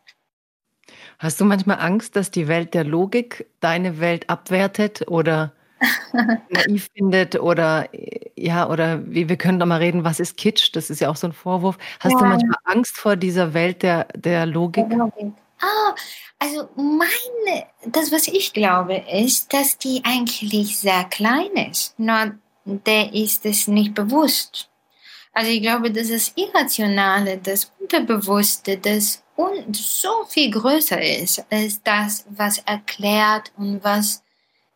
[1.17, 5.53] Hast du manchmal Angst, dass die Welt der Logik deine Welt abwertet oder
[6.49, 7.89] naiv findet oder
[8.35, 10.75] ja, oder wie wir können doch mal reden, was ist Kitsch?
[10.75, 11.77] Das ist ja auch so ein Vorwurf.
[11.99, 12.19] Hast ja.
[12.19, 14.89] du manchmal Angst vor dieser Welt der, der Logik?
[14.89, 15.33] Der Logik.
[15.63, 15.95] Ah,
[16.39, 21.97] also meine, das, was ich glaube, ist, dass die eigentlich sehr klein ist.
[21.97, 24.69] Nur der ist es nicht bewusst.
[25.31, 31.81] Also ich glaube, dass das Irrationale, das Unterbewusste, das un so viel größer ist als
[31.81, 34.21] das, was erklärt und was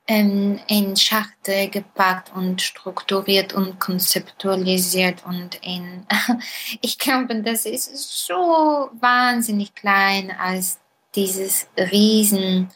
[0.07, 6.05] ähm, in Schachtel gepackt und strukturiert und konzeptualisiert und in,
[6.81, 10.79] ich glaube, das ist so wahnsinnig klein als
[11.15, 12.69] dieses riesen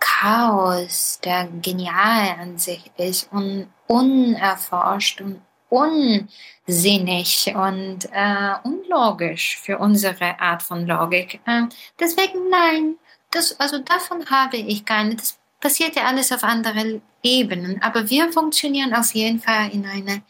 [0.00, 10.40] Chaos, der genial an sich ist und unerforscht und unsinnig und äh, unlogisch für unsere
[10.40, 11.40] Art von Logik.
[11.46, 11.64] Äh,
[11.98, 12.96] deswegen nein,
[13.30, 15.16] das, also davon habe ich keine.
[15.16, 17.82] Das passiert ja alles auf anderen Ebenen.
[17.82, 20.20] Aber wir funktionieren auf jeden Fall in einer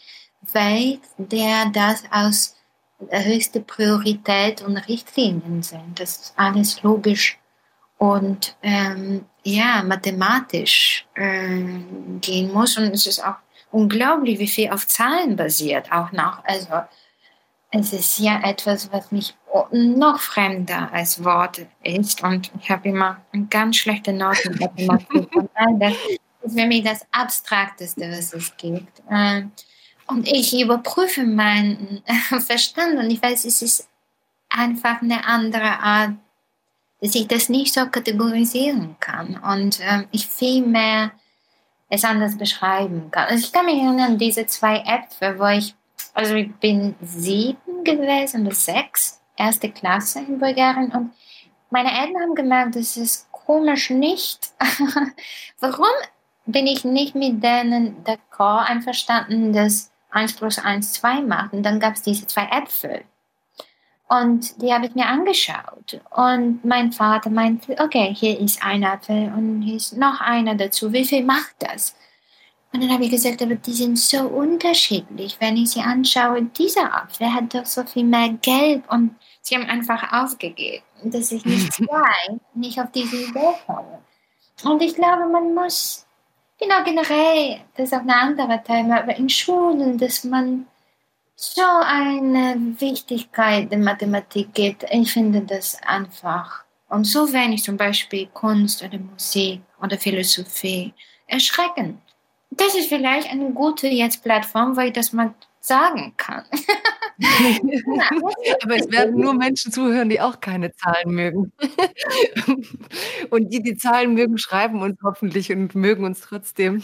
[0.53, 2.57] Welt, der das aus
[3.11, 6.01] höchste Priorität und Richtlinien sind.
[6.01, 7.39] Das ist alles logisch
[7.99, 11.63] und ähm, ja, mathematisch äh,
[12.21, 12.77] gehen muss.
[12.77, 13.37] Und es ist auch
[13.71, 16.45] unglaublich, wie viel auf Zahlen basiert auch noch.
[16.45, 16.83] Also
[17.71, 19.35] es ist ja etwas, was mich
[19.73, 22.23] noch fremder als Worte ist.
[22.23, 25.29] Und ich habe immer ganz schlechte Noten Mathematik.
[25.79, 25.95] das
[26.43, 29.03] ist für mich das Abstrakteste, was es gibt.
[29.11, 29.53] Ähm,
[30.07, 32.03] und ich überprüfe meinen
[32.41, 33.89] Verstand und ich weiß, es ist
[34.49, 36.13] einfach eine andere Art,
[37.01, 41.13] dass ich das nicht so kategorisieren kann und äh, ich viel mehr
[41.91, 43.29] es anders beschreiben kann.
[43.29, 45.75] Also ich kann mich erinnern an diese zwei Äpfel, wo ich
[46.19, 51.13] also ich bin sieben gewesen oder sechs, erste Klasse in Bulgarien und
[51.71, 54.53] meine Eltern haben gemerkt, das ist komisch nicht.
[55.61, 55.87] Warum
[56.45, 61.53] bin ich nicht mit denen d'accord einverstanden, dass 1 plus 1 2 macht?
[61.53, 63.05] Und dann gab es diese zwei Äpfel.
[64.09, 66.01] Und die habe ich mir angeschaut.
[66.11, 70.93] Und mein Vater meinte, okay, hier ist ein Apfel und hier ist noch einer dazu.
[70.93, 71.95] Wie viel macht das?
[72.73, 75.37] Und dann habe ich gesagt, aber die sind so unterschiedlich.
[75.41, 79.65] Wenn ich sie anschaue, dieser Apfel hat doch so viel mehr Gelb und sie haben
[79.67, 84.01] einfach aufgegeben, dass ich nicht zwei, nicht auf diese Idee komme.
[84.65, 86.07] Und ich glaube, man muss,
[86.61, 90.67] genau generell, das ist auch ein anderer Thema, aber in Schulen, dass man
[91.37, 94.85] so eine Wichtigkeit der Mathematik gibt.
[94.91, 96.65] Ich finde das einfach.
[96.89, 100.93] Und so wenig zum Beispiel Kunst oder Musik oder Philosophie
[101.29, 102.01] erschreckend
[102.59, 106.45] das ist vielleicht eine gute jetzt Plattform, weil ich das mal sagen kann.
[108.63, 111.53] Aber es werden nur Menschen zuhören, die auch keine Zahlen mögen.
[113.31, 116.83] und die, die Zahlen mögen, schreiben uns hoffentlich und mögen uns trotzdem.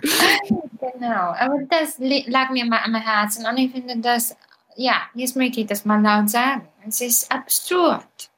[0.00, 4.36] genau, aber das lag mir mal am Herzen und ich finde das,
[4.76, 6.68] ja, jetzt möchte ich das mal laut sagen.
[6.86, 8.30] Es ist absurd.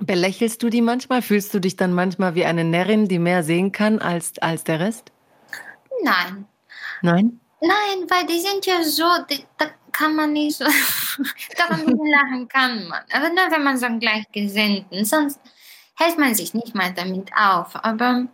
[0.00, 1.22] Belächelst du die manchmal?
[1.22, 4.80] Fühlst du dich dann manchmal wie eine Närrin, die mehr sehen kann als, als der
[4.80, 5.12] Rest?
[6.02, 6.46] Nein.
[7.02, 7.40] Nein?
[7.60, 10.64] Nein, weil die sind ja so, die, da kann man nicht so,
[11.56, 13.02] daran lachen kann man.
[13.12, 15.40] Aber nur wenn man so einen Gleichgesinnten, sonst
[15.96, 17.74] hält man sich nicht mal damit auf.
[17.84, 18.26] Aber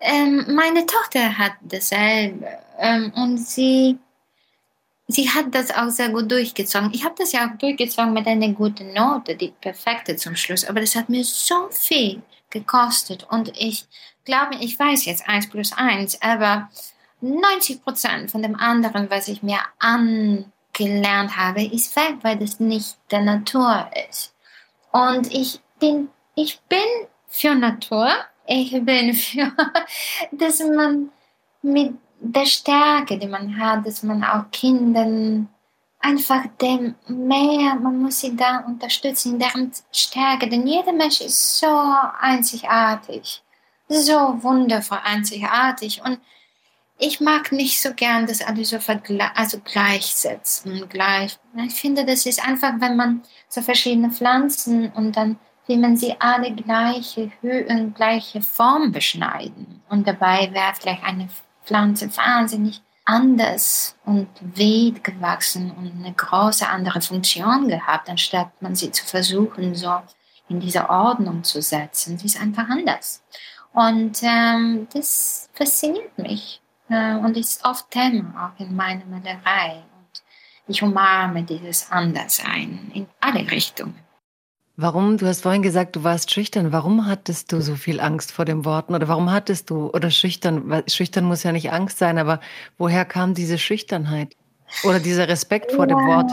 [0.00, 2.46] ähm, meine Tochter hat dasselbe
[2.78, 3.98] ähm, und sie,
[5.08, 6.90] sie hat das auch sehr gut durchgezogen.
[6.94, 10.64] Ich habe das ja auch durchgezogen mit einer guten Note, die perfekte zum Schluss.
[10.64, 13.86] Aber das hat mir so viel gekostet und ich
[14.24, 16.70] glaube, ich weiß jetzt eins plus eins, aber
[17.24, 22.98] 90 Prozent von dem anderen, was ich mir angelernt habe, ist weg, weil das nicht
[23.10, 24.34] der Natur ist.
[24.92, 26.78] Und ich bin, ich bin
[27.28, 28.08] für Natur.
[28.46, 29.52] Ich bin für,
[30.32, 31.10] dass man
[31.62, 35.48] mit der Stärke, die man hat, dass man auch Kindern
[36.00, 41.94] einfach dem mehr, man muss sie da unterstützen, deren Stärke, denn jeder Mensch ist so
[42.20, 43.42] einzigartig,
[43.88, 46.20] so wundervoll einzigartig und
[46.98, 48.78] ich mag nicht so gern, dass alle so
[49.34, 50.88] also gleichsetzen.
[50.88, 51.36] Gleich.
[51.66, 56.14] Ich finde, das ist einfach, wenn man so verschiedene Pflanzen und dann will man sie
[56.20, 59.82] alle gleiche Höhe und gleiche Form beschneiden.
[59.88, 61.28] Und dabei wäre vielleicht eine
[61.64, 68.90] Pflanze wahnsinnig anders und weit gewachsen und eine große andere Funktion gehabt, anstatt man sie
[68.90, 69.92] zu versuchen, so
[70.48, 72.18] in diese Ordnung zu setzen.
[72.18, 73.22] Sie ist einfach anders.
[73.72, 79.82] Und ähm, das fasziniert mich äh, und ist oft Thema auch in meiner Malerei.
[79.96, 80.22] Und
[80.66, 83.98] ich umarme dieses Anderssein in alle Richtungen.
[84.76, 86.72] Warum, du hast vorhin gesagt, du warst schüchtern.
[86.72, 88.94] Warum hattest du so viel Angst vor den Worten?
[88.94, 92.40] Oder warum hattest du, oder schüchtern, schüchtern muss ja nicht Angst sein, aber
[92.76, 94.34] woher kam diese Schüchternheit?
[94.82, 95.94] Oder dieser Respekt vor ja.
[95.94, 96.32] dem Wort?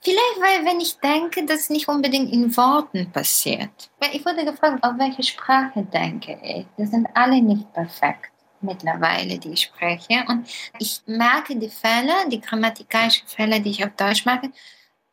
[0.00, 3.90] Vielleicht, weil wenn ich denke, dass nicht unbedingt in Worten passiert.
[4.12, 6.66] Ich wurde gefragt, auf welche Sprache denke ich.
[6.78, 8.31] Das sind alle nicht perfekt
[8.62, 10.24] mittlerweile, die ich spreche.
[10.28, 10.48] Und
[10.78, 14.50] ich merke die Fälle, die grammatikalischen Fälle, die ich auf Deutsch mache,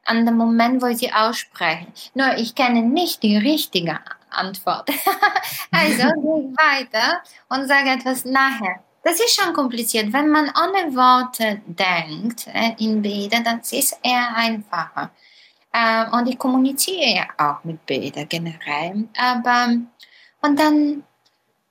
[0.05, 1.87] an dem Moment, wo ich sie ausspreche.
[2.13, 4.89] Nur ich kenne nicht die richtige Antwort.
[5.71, 8.83] also gehe ich weiter und sage etwas nachher.
[9.03, 10.11] Das ist schon kompliziert.
[10.11, 15.09] Wenn man ohne Worte denkt äh, in Bildern, dann ist es eher einfacher.
[15.71, 19.07] Äh, und ich kommuniziere ja auch mit Bildern generell.
[19.17, 19.69] Aber
[20.41, 21.03] und dann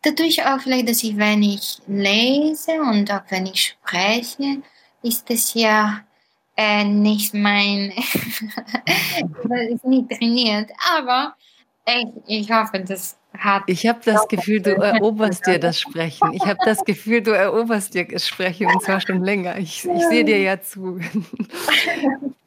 [0.03, 4.63] dadurch auch vielleicht, dass ich, wenn ich lese und auch wenn ich spreche,
[5.03, 6.01] ist es ja
[6.57, 7.93] äh, nicht mein,
[9.71, 10.71] ist nicht trainiert.
[10.97, 11.35] Aber
[11.87, 13.63] ich, ich hoffe, das hat.
[13.67, 16.33] Ich habe das Gefühl, du eroberst dir das Sprechen.
[16.33, 19.59] Ich habe das Gefühl, du eroberst dir das Sprechen und zwar schon länger.
[19.59, 21.01] Ich, ich sehe dir ja zu.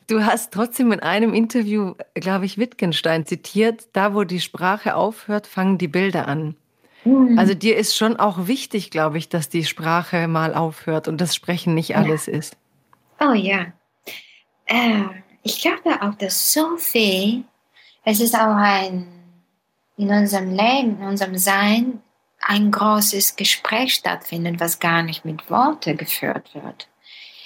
[0.08, 5.48] Du hast trotzdem in einem Interview, glaube ich, Wittgenstein zitiert, da wo die Sprache aufhört,
[5.48, 6.56] fangen die Bilder an.
[7.04, 7.38] Mhm.
[7.38, 11.36] Also dir ist schon auch wichtig, glaube ich, dass die Sprache mal aufhört und das
[11.36, 12.34] Sprechen nicht alles ja.
[12.34, 12.58] ist.
[13.20, 13.68] Oh ja.
[14.66, 15.04] Äh,
[15.44, 17.44] ich glaube auch, dass Sophie,
[18.04, 19.08] es ist auch ein,
[19.98, 22.02] in unserem Leben, in unserem Sein,
[22.42, 26.90] ein großes Gespräch stattfindet, was gar nicht mit Worten geführt wird.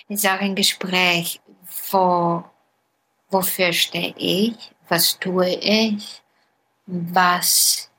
[0.08, 1.42] Es ist auch ein Gespräch,
[1.92, 2.44] wo,
[3.30, 4.56] wofür stehe ich,
[4.88, 6.22] was tue ich,
[6.86, 7.90] was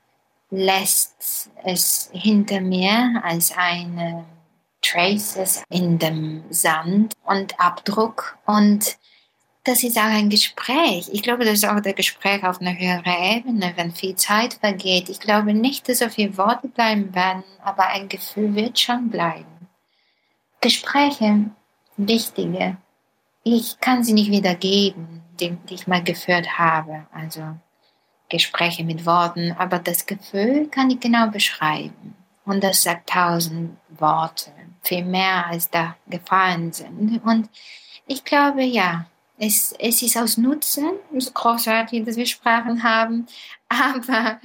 [0.49, 4.25] lässt es hinter mir als eine
[4.81, 8.97] Traces in dem Sand und Abdruck und
[9.67, 11.09] das ist auch ein Gespräch.
[11.11, 15.09] Ich glaube, das ist auch der Gespräch auf einer höheren Ebene, wenn viel Zeit vergeht.
[15.09, 19.67] Ich glaube nicht, dass so viele Worte bleiben werden, aber ein Gefühl wird schon bleiben.
[20.61, 21.51] Gespräche,
[21.97, 22.77] wichtige.
[23.43, 27.05] Ich kann sie nicht wiedergeben, die, die ich mal geführt habe.
[27.11, 27.57] Also
[28.29, 32.15] Gespräche mit Worten, aber das Gefühl kann ich genau beschreiben.
[32.45, 34.51] Und das sagt tausend Worte,
[34.81, 37.21] viel mehr als da gefallen sind.
[37.23, 37.49] Und
[38.05, 39.05] ich glaube, ja,
[39.37, 43.27] es, es ist aus Nutzen, es ist großartig, dass wir Sprachen haben,
[43.69, 44.39] aber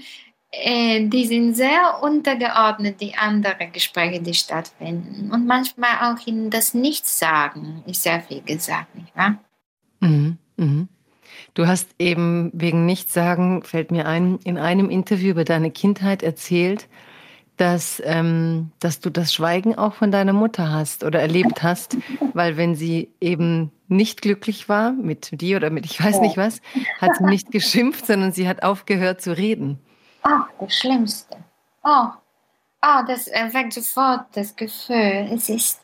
[0.50, 5.30] äh, die sind sehr untergeordnet, die anderen Gespräche, die stattfinden.
[5.32, 9.38] Und manchmal auch in das Nichtsagen ist sehr viel gesagt, nicht wahr?
[10.00, 10.88] Mhm, mhm.
[11.54, 16.88] Du hast eben wegen Nichtsagen, fällt mir ein, in einem Interview über deine Kindheit erzählt,
[17.58, 21.96] dass, ähm, dass du das Schweigen auch von deiner Mutter hast oder erlebt hast,
[22.32, 26.60] weil wenn sie eben nicht glücklich war mit dir oder mit ich weiß nicht was,
[27.00, 29.78] hat sie nicht geschimpft, sondern sie hat aufgehört zu reden.
[30.22, 31.36] Ah, das Schlimmste.
[31.84, 32.06] Oh,
[32.82, 35.28] oh das erweckt sofort das Gefühl.
[35.32, 35.80] Es ist,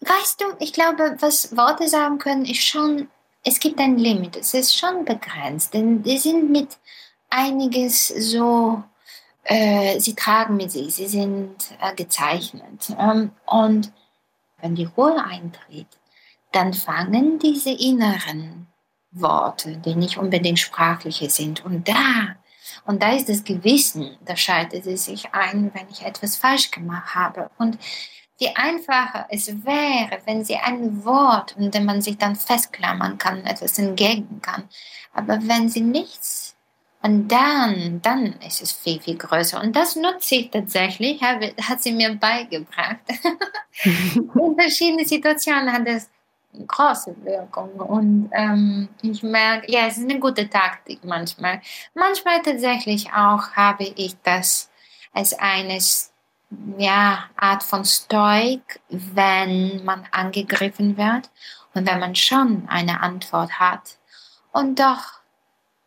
[0.00, 3.08] weißt du, ich glaube, was Worte sagen können, ist schon,
[3.46, 4.36] es gibt ein Limit.
[4.36, 6.76] Es ist schon begrenzt, denn die sind mit
[7.30, 8.82] einiges so
[9.44, 12.94] äh, sie tragen mit sich, sie sind äh, gezeichnet.
[12.98, 13.92] Ähm, und
[14.60, 15.86] wenn die Ruhe eintritt,
[16.50, 18.66] dann fangen diese inneren
[19.12, 21.64] Worte, die nicht unbedingt sprachliche sind.
[21.64, 22.36] Und da,
[22.86, 27.14] und da ist das Gewissen, da schaltet es sich ein, wenn ich etwas falsch gemacht
[27.14, 27.50] habe.
[27.58, 27.78] Und
[28.38, 33.44] wie einfacher es wäre, wenn sie ein Wort, in dem man sich dann festklammern kann,
[33.46, 34.68] etwas entgegnen kann.
[35.12, 36.54] Aber wenn sie nichts
[37.02, 39.60] und dann, dann ist es viel, viel größer.
[39.60, 42.98] Und das nutze ich tatsächlich, habe, hat sie mir beigebracht.
[43.84, 46.10] In verschiedenen Situationen hat es
[46.66, 47.70] große Wirkung.
[47.80, 51.60] Und ähm, ich merke, ja, es ist eine gute Taktik manchmal.
[51.94, 54.70] Manchmal tatsächlich auch habe ich das
[55.12, 55.78] als eine
[56.78, 61.30] ja, Art von Stoik, wenn man angegriffen wird
[61.74, 63.98] und wenn man schon eine Antwort hat.
[64.52, 65.20] Und doch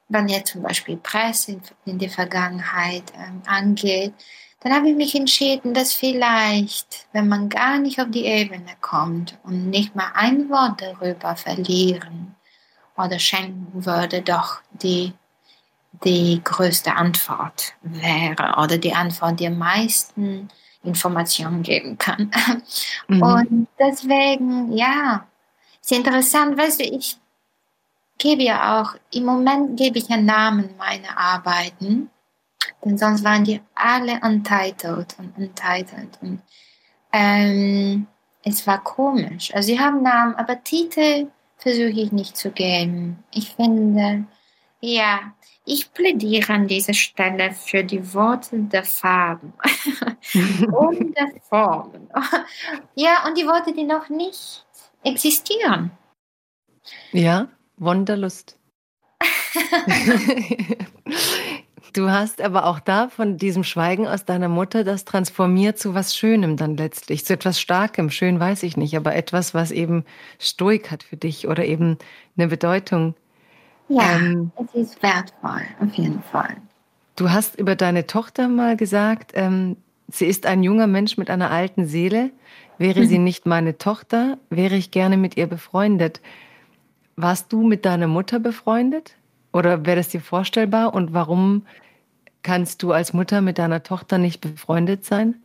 [0.09, 4.13] wenn jetzt zum Beispiel Presse in, in der Vergangenheit ähm, angeht,
[4.61, 9.37] dann habe ich mich entschieden, dass vielleicht, wenn man gar nicht auf die Ebene kommt
[9.43, 12.35] und nicht mal ein Wort darüber verlieren
[12.97, 15.13] oder schenken würde, doch die,
[16.03, 20.49] die größte Antwort wäre oder die Antwort, die am meisten
[20.83, 22.31] Informationen geben kann.
[23.07, 23.21] Mhm.
[23.21, 25.27] Und deswegen, ja,
[25.81, 27.17] ist interessant, weißt du, ich
[28.17, 32.09] gebe ja auch, im Moment gebe ich ja Namen meiner Arbeiten,
[32.83, 36.09] denn sonst waren die alle untitled und untitled.
[36.21, 36.41] Und,
[37.11, 38.07] ähm,
[38.43, 39.53] es war komisch.
[39.53, 41.27] Also sie haben Namen, aber Titel
[41.57, 43.23] versuche ich nicht zu geben.
[43.33, 44.25] Ich finde,
[44.81, 45.19] ja,
[45.69, 49.53] ich plädiere an dieser Stelle für die Worte der Farben
[50.71, 52.09] und der Formen.
[52.95, 54.65] ja, und die Worte, die noch nicht
[55.03, 55.91] existieren.
[57.11, 58.57] Ja, Wanderlust.
[61.93, 66.15] du hast aber auch da von diesem Schweigen aus deiner Mutter das transformiert zu was
[66.15, 68.09] Schönem dann letztlich, zu etwas Starkem.
[68.09, 70.03] Schön weiß ich nicht, aber etwas, was eben
[70.39, 71.99] Stoik hat für dich oder eben
[72.37, 73.13] eine Bedeutung.
[73.89, 76.57] Ja, ähm, es ist wertvoll, auf jeden Fall.
[77.15, 79.75] Du hast über deine Tochter mal gesagt, ähm,
[80.07, 82.31] sie ist ein junger Mensch mit einer alten Seele.
[82.77, 86.21] Wäre sie nicht meine Tochter, wäre ich gerne mit ihr befreundet.
[87.17, 89.15] Warst du mit deiner Mutter befreundet?
[89.51, 90.93] Oder wäre das dir vorstellbar?
[90.93, 91.65] Und warum
[92.41, 95.35] kannst du als Mutter mit deiner Tochter nicht befreundet sein?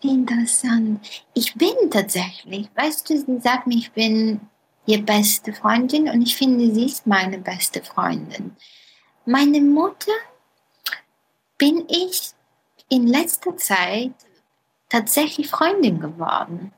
[0.00, 1.24] Interessant.
[1.34, 4.40] Ich bin tatsächlich, weißt du, sie sagt mir, ich bin
[4.86, 8.56] ihr beste Freundin und ich finde, sie ist meine beste Freundin.
[9.24, 10.12] Meine Mutter
[11.58, 12.32] bin ich
[12.88, 14.12] in letzter Zeit
[14.88, 16.72] tatsächlich Freundin geworden.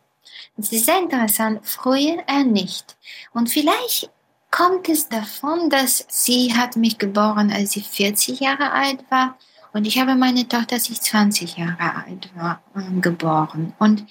[0.57, 2.97] Es ist sehr interessant, früher er nicht.
[3.33, 4.11] Und vielleicht
[4.51, 9.37] kommt es davon, dass sie hat mich geboren, als sie 40 Jahre alt war
[9.75, 12.63] und ich habe meine Tochter, als ich 20 Jahre alt war,
[13.01, 13.75] geboren.
[13.81, 14.07] Und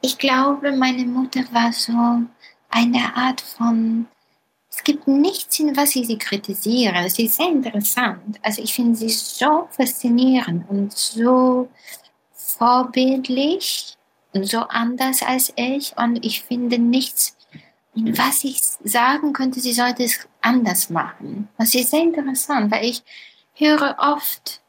[0.00, 2.22] ich glaube, meine Mutter war so
[2.68, 4.06] eine Art von,
[4.70, 7.04] es gibt nichts, in was ich sie kritisiere.
[7.04, 8.38] Es ist sehr interessant.
[8.42, 11.68] Also ich finde sie so faszinierend und so
[12.32, 13.96] vorbildlich
[14.32, 15.96] und so anders als ich.
[15.96, 17.36] Und ich finde nichts,
[17.94, 21.48] was ich sagen könnte, sie sollte es anders machen.
[21.58, 23.02] Das ist sehr interessant, weil ich
[23.54, 24.60] höre oft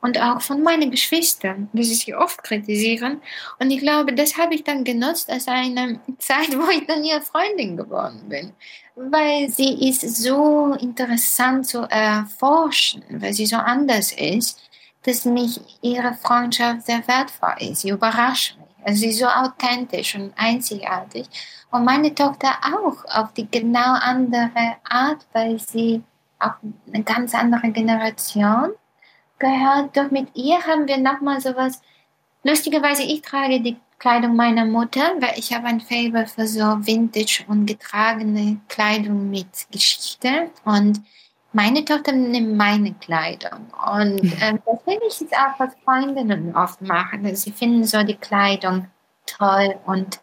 [0.00, 3.20] und auch von meinen Geschwistern, dass sie oft kritisieren.
[3.58, 7.20] Und ich glaube, das habe ich dann genutzt als eine Zeit, wo ich dann ihre
[7.20, 8.52] Freundin geworden bin.
[8.94, 14.60] Weil sie ist so interessant zu erforschen, weil sie so anders ist,
[15.02, 17.82] dass mich ihre Freundschaft sehr wertvoll ist.
[17.82, 18.68] Sie überrascht mich.
[18.84, 21.26] Also sie ist so authentisch und einzigartig.
[21.70, 26.02] Und meine Tochter auch auf die genau andere Art, weil sie
[26.38, 26.54] auch
[26.92, 28.70] eine ganz andere Generation
[29.38, 29.96] gehört.
[29.96, 31.80] Doch mit ihr haben wir nochmal sowas.
[32.42, 37.44] Lustigerweise, ich trage die Kleidung meiner Mutter, weil ich habe ein Fable für so Vintage
[37.48, 40.50] und getragene Kleidung mit Geschichte.
[40.64, 41.02] Und
[41.52, 43.66] meine Tochter nimmt meine Kleidung.
[43.92, 47.34] Und ähm, das will ich jetzt auch als Freundinnen oft machen.
[47.34, 48.86] Sie finden so die Kleidung
[49.26, 50.20] toll und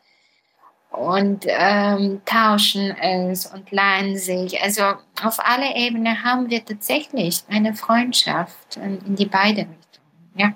[0.98, 4.62] und ähm, tauschen es und lernen sich.
[4.62, 4.84] Also
[5.24, 10.36] auf alle Ebenen haben wir tatsächlich eine Freundschaft in die beide Richtungen.
[10.36, 10.56] Ja.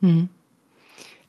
[0.00, 0.28] Hm.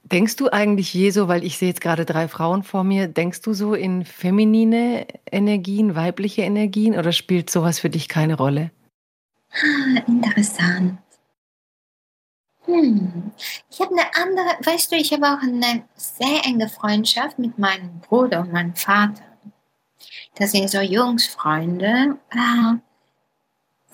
[0.04, 3.42] Denkst du eigentlich je so, weil ich sehe jetzt gerade drei Frauen vor mir, denkst
[3.42, 8.72] du so in feminine Energien, weibliche Energien oder spielt sowas für dich keine Rolle?
[9.52, 11.00] Ah, interessant.
[12.68, 13.32] Hm.
[13.72, 18.00] Ich habe eine andere, weißt du, ich habe auch eine sehr enge Freundschaft mit meinem
[18.02, 19.24] Bruder und meinem Vater.
[20.36, 22.18] Das sind so Jungsfreunde.
[22.30, 22.76] Ah.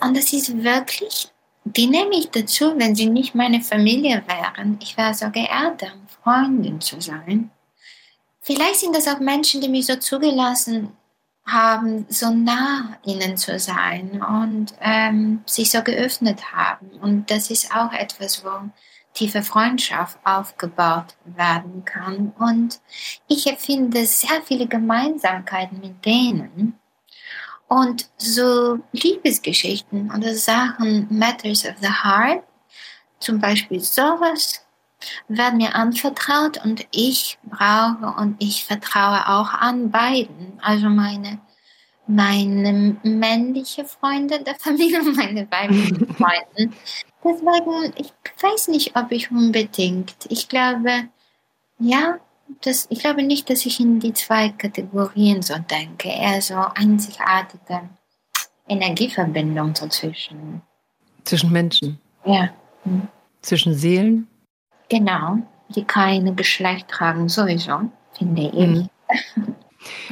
[0.01, 1.31] Und das ist wirklich,
[1.63, 4.79] die nehme ich dazu, wenn sie nicht meine Familie wären.
[4.81, 5.83] Ich wäre so geehrt,
[6.23, 7.51] Freundin zu sein.
[8.41, 10.91] Vielleicht sind das auch Menschen, die mich so zugelassen
[11.45, 16.89] haben, so nah ihnen zu sein und ähm, sich so geöffnet haben.
[17.01, 18.69] Und das ist auch etwas, wo
[19.13, 22.33] tiefe Freundschaft aufgebaut werden kann.
[22.39, 22.79] Und
[23.27, 26.79] ich empfinde sehr viele Gemeinsamkeiten mit denen.
[27.67, 32.43] Und so Liebesgeschichten oder Sachen, Matters of the Heart,
[33.19, 34.65] zum Beispiel sowas
[35.27, 40.59] werden mir anvertraut und ich brauche und ich vertraue auch an beiden.
[40.61, 41.39] Also meine,
[42.07, 46.75] meine männliche Freunde der Familie und meine weiblichen Freunde.
[47.23, 50.15] Deswegen, ich weiß nicht, ob ich unbedingt.
[50.29, 51.07] Ich glaube,
[51.79, 52.19] ja,
[52.61, 56.09] das, ich glaube nicht, dass ich in die zwei Kategorien so denke.
[56.09, 57.89] Eher so einzigartige
[58.67, 60.61] Energieverbindung dazwischen.
[61.23, 61.99] Zwischen Menschen.
[62.25, 62.49] Ja.
[62.83, 63.07] Hm.
[63.41, 64.27] zwischen Seelen?
[64.93, 65.39] Genau,
[65.69, 68.53] die keine Geschlecht tragen, sowieso, finde ich.
[68.53, 68.89] Mhm.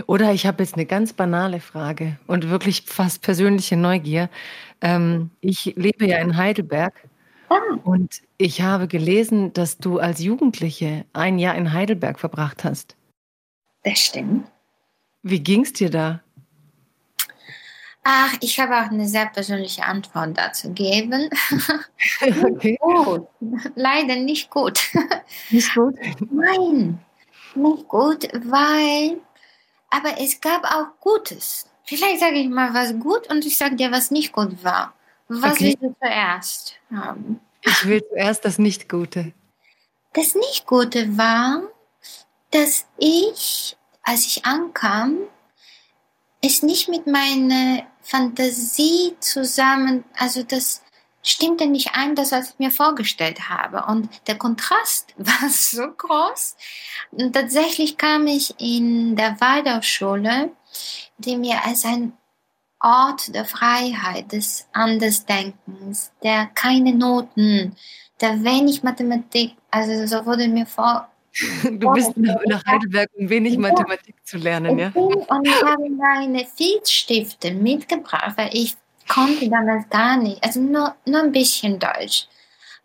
[0.08, 4.28] Oder ich habe jetzt eine ganz banale Frage und wirklich fast persönliche Neugier.
[4.82, 7.08] Ähm, ich lebe ja in Heidelberg
[7.50, 7.60] ah.
[7.84, 12.96] und ich habe gelesen, dass du als Jugendliche ein Jahr in Heidelberg verbracht hast.
[13.84, 14.48] Das stimmt.
[15.22, 16.22] Wie ging es dir da?
[18.04, 21.30] Ach, ich habe auch eine sehr persönliche Antwort dazu geben.
[22.22, 22.78] Okay.
[22.82, 23.28] gut.
[23.76, 24.80] Leider nicht gut.
[25.50, 25.96] Nicht gut?
[26.32, 27.00] Nein,
[27.56, 29.20] nicht gut, weil,
[29.90, 31.68] aber es gab auch Gutes.
[31.86, 34.94] Vielleicht sage ich mal was gut und ich sage dir, was nicht gut war.
[35.28, 35.78] Was okay.
[35.80, 37.40] willst du zuerst haben?
[37.62, 39.34] Ich will zuerst das Nicht-Gute.
[40.14, 41.64] Das Nicht-Gute war,
[42.50, 45.18] dass ich, als ich ankam,
[46.42, 50.82] es nicht mit meiner Fantasie zusammen, also das
[51.24, 53.86] stimmte nicht ein, das, was ich mir vorgestellt habe.
[53.88, 56.56] Und der Kontrast war so groß.
[57.12, 60.52] Und tatsächlich kam ich in der Waldorfschule,
[61.18, 62.14] die mir als ein
[62.80, 67.76] Ort der Freiheit, des Andersdenkens, der keine Noten,
[68.22, 71.11] der wenig Mathematik, also so wurde mir vor,
[71.72, 74.92] Du bist nach Heidelberg, um wenig Mathematik zu lernen, ja?
[74.94, 78.76] Und ich habe meine Filzstifte mitgebracht, weil ich
[79.08, 82.28] konnte damals gar nicht, also nur, nur ein bisschen Deutsch.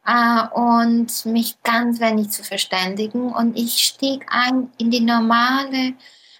[0.08, 3.32] Uh, und mich ganz wenig zu verständigen.
[3.32, 5.94] Und ich stieg ein in die normale,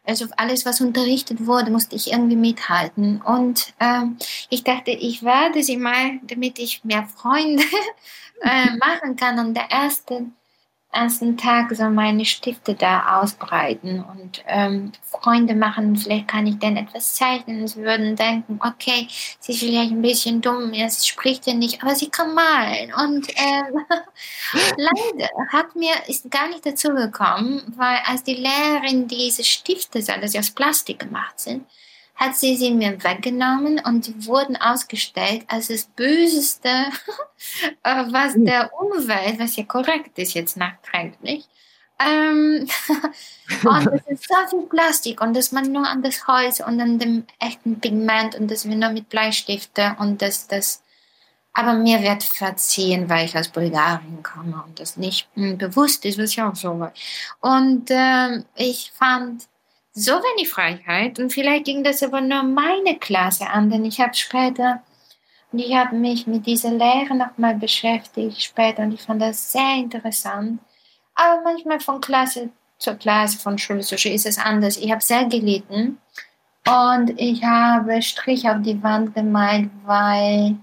[0.05, 3.21] also alles, was unterrichtet wurde, musste ich irgendwie mithalten.
[3.21, 4.19] Und ähm,
[4.51, 7.65] ich dachte, ich werde sie mal, damit ich mehr Freunde
[8.43, 9.41] äh, machen kann.
[9.41, 10.27] Und der erste
[10.97, 15.97] ersten Tag so meine Stifte da ausbreiten und ähm, Freunde machen.
[15.97, 17.67] Vielleicht kann ich dann etwas zeichnen.
[17.69, 19.07] Sie würden denken, okay,
[19.39, 22.93] sie ist vielleicht ein bisschen dumm, sie spricht ja nicht, aber sie kann malen.
[22.95, 23.85] Und ähm,
[24.77, 30.39] leider hat mir ist gar nicht dazu gekommen, weil als die Lehrerin diese Stifte, sie
[30.39, 31.67] aus Plastik gemacht sind,
[32.17, 36.69] hat sie sie mir weggenommen und die wurden ausgestellt als das Böseste,
[37.83, 38.47] äh, was hm.
[38.47, 41.47] der Umwelt, was ja korrekt ist jetzt nachträglich.
[41.99, 42.69] Ähm,
[43.65, 46.99] und es ist so viel Plastik und dass man nur an das Holz und an
[46.99, 50.83] dem echten Pigment und dass wir nur mit Bleistifte und dass das
[51.57, 56.19] aber mir wird verziehen, weil ich aus Bulgarien komme und das nicht hm, bewusst ist,
[56.19, 56.93] was ich auch so war.
[57.41, 59.45] Und äh, ich fand
[59.97, 64.13] so wenig Freiheit und vielleicht ging das aber nur meine Klasse an, denn ich habe
[64.13, 64.83] später,
[65.51, 69.77] und ich habe mich mit dieser Lehre nochmal beschäftigt später und ich fand das sehr
[69.77, 70.61] interessant.
[71.15, 74.77] Aber manchmal von Klasse zur Klasse, von Schule zu Schule ist es anders.
[74.77, 75.97] Ich habe sehr gelitten
[76.69, 80.57] und ich habe Strich auf die Wand gemalt, weil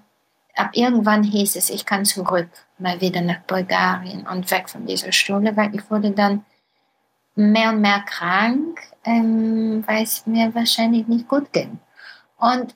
[0.55, 5.11] ab irgendwann hieß es, ich kann zurück, mal wieder nach Bulgarien und weg von dieser
[5.11, 6.45] Schule, weil ich wurde dann
[7.35, 11.80] mehr und mehr krank, ähm, weil es mir wahrscheinlich nicht gut ging.
[12.38, 12.76] Und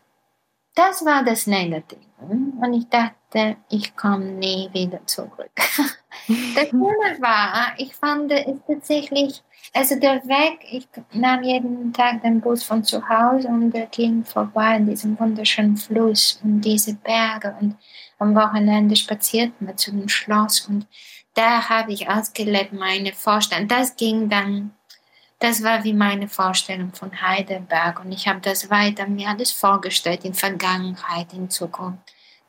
[0.75, 2.01] das war das Negative.
[2.19, 5.51] Und ich dachte, ich komme nie wieder zurück.
[5.55, 9.43] das Schöne war, ich fand es tatsächlich,
[9.73, 14.23] also der Weg, ich nahm jeden Tag den Bus von zu Hause und der ging
[14.23, 17.75] vorbei an diesem wunderschönen Fluss und diese Berge und
[18.19, 20.87] am Wochenende spaziert man zu dem Schloss und
[21.37, 23.67] da habe ich ausgelebt meine Vorstellung.
[23.67, 24.71] Das ging dann,
[25.39, 30.25] das war wie meine Vorstellung von Heidelberg und ich habe das weiter mir alles vorgestellt
[30.25, 31.99] in Vergangenheit, in Zukunft.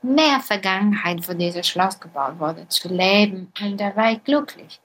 [0.00, 4.80] Mehr Vergangenheit, wo dieses Schloss gebaut wurde, zu leben und da war ich glücklich.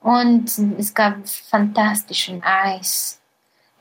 [0.00, 3.21] Und es gab fantastischen Eis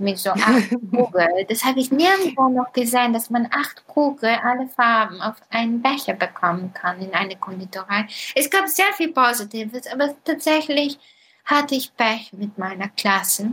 [0.02, 1.46] mit so acht Kugeln.
[1.48, 6.14] Das habe ich nirgendwo noch gesehen, dass man acht Kugeln, alle Farben auf einen Becher
[6.14, 8.08] bekommen kann in eine Konditorei.
[8.36, 11.00] Es gab sehr viel Positives, aber tatsächlich
[11.46, 13.52] hatte ich Pech mit meiner Klasse.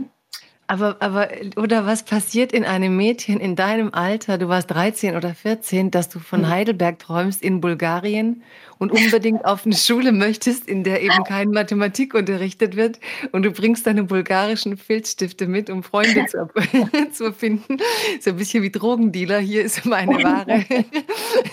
[0.67, 5.33] Aber, aber, oder was passiert in einem Mädchen in deinem Alter, du warst 13 oder
[5.33, 6.49] 14, dass du von hm.
[6.49, 8.43] Heidelberg träumst in Bulgarien
[8.79, 12.99] und unbedingt auf eine Schule möchtest, in der eben kein Mathematik unterrichtet wird
[13.31, 16.49] und du bringst deine bulgarischen Filzstifte mit, um Freunde zu,
[17.11, 17.77] zu finden.
[18.19, 20.65] So ein bisschen wie Drogendealer, hier ist meine Ware.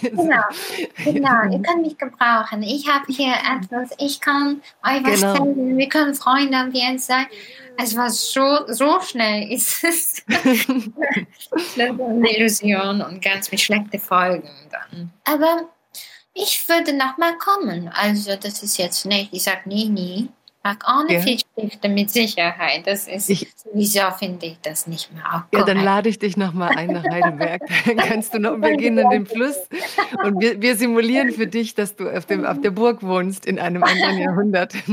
[0.01, 0.43] genau,
[1.05, 2.62] genau, ihr könnt mich gebrauchen.
[2.62, 5.35] Ich habe hier etwas, ich kann euch was genau.
[5.35, 7.27] zeigen, wir können Freunde am sein.
[7.78, 10.24] Es war so, so schnell ist es
[11.77, 15.12] eine Illusion und ganz mit schlechten Folgen dann.
[15.24, 15.69] Aber
[16.36, 17.90] ich würde nochmal kommen.
[17.92, 20.28] Also das ist jetzt nicht, ich sage nie, nie.
[20.62, 21.20] Ach, ohne ja.
[21.20, 22.86] Filzstifte mit Sicherheit.
[22.86, 25.22] Das ist ich, sowieso finde ich das nicht mehr.
[25.32, 27.62] Auch ja, dann lade ich dich nochmal ein nach Heidelberg.
[27.86, 29.56] Dann kannst du noch, wir gehen in den Fluss
[30.24, 33.60] und wir, wir simulieren für dich, dass du auf, dem, auf der Burg wohnst in
[33.60, 34.74] einem anderen Jahrhundert.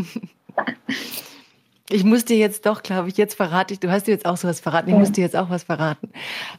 [1.90, 4.38] Ich muss dir jetzt doch, glaube ich, jetzt verrate ich, du hast dir jetzt auch
[4.38, 6.10] sowas verraten, ich muss dir jetzt auch was verraten.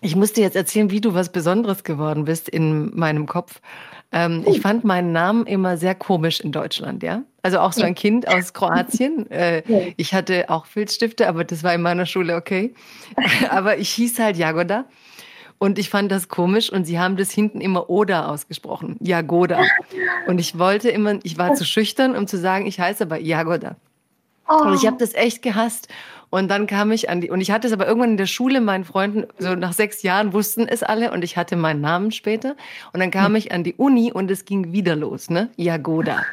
[0.03, 3.61] Ich muss dir jetzt erzählen, wie du was Besonderes geworden bist in meinem Kopf.
[4.13, 7.23] Ähm, ich fand meinen Namen immer sehr komisch in Deutschland, ja.
[7.43, 9.27] Also auch so ein Kind aus Kroatien.
[9.31, 12.75] Äh, ich hatte auch Filzstifte, aber das war in meiner Schule okay.
[13.51, 14.85] aber ich hieß halt Jagoda.
[15.59, 18.97] Und ich fand das komisch und sie haben das hinten immer Oda ausgesprochen.
[19.01, 19.63] Jagoda.
[20.27, 23.77] Und ich wollte immer, ich war zu schüchtern, um zu sagen, ich heiße aber Jagoda.
[24.49, 24.65] Oh.
[24.65, 25.89] Und ich habe das echt gehasst.
[26.31, 28.61] Und dann kam ich an die, und ich hatte es aber irgendwann in der Schule,
[28.61, 32.57] meinen Freunden, so nach sechs Jahren wussten es alle und ich hatte meinen Namen später.
[32.93, 33.37] Und dann kam hm.
[33.37, 35.51] ich an die Uni und es ging wieder los, ne?
[35.57, 36.25] Jagoda.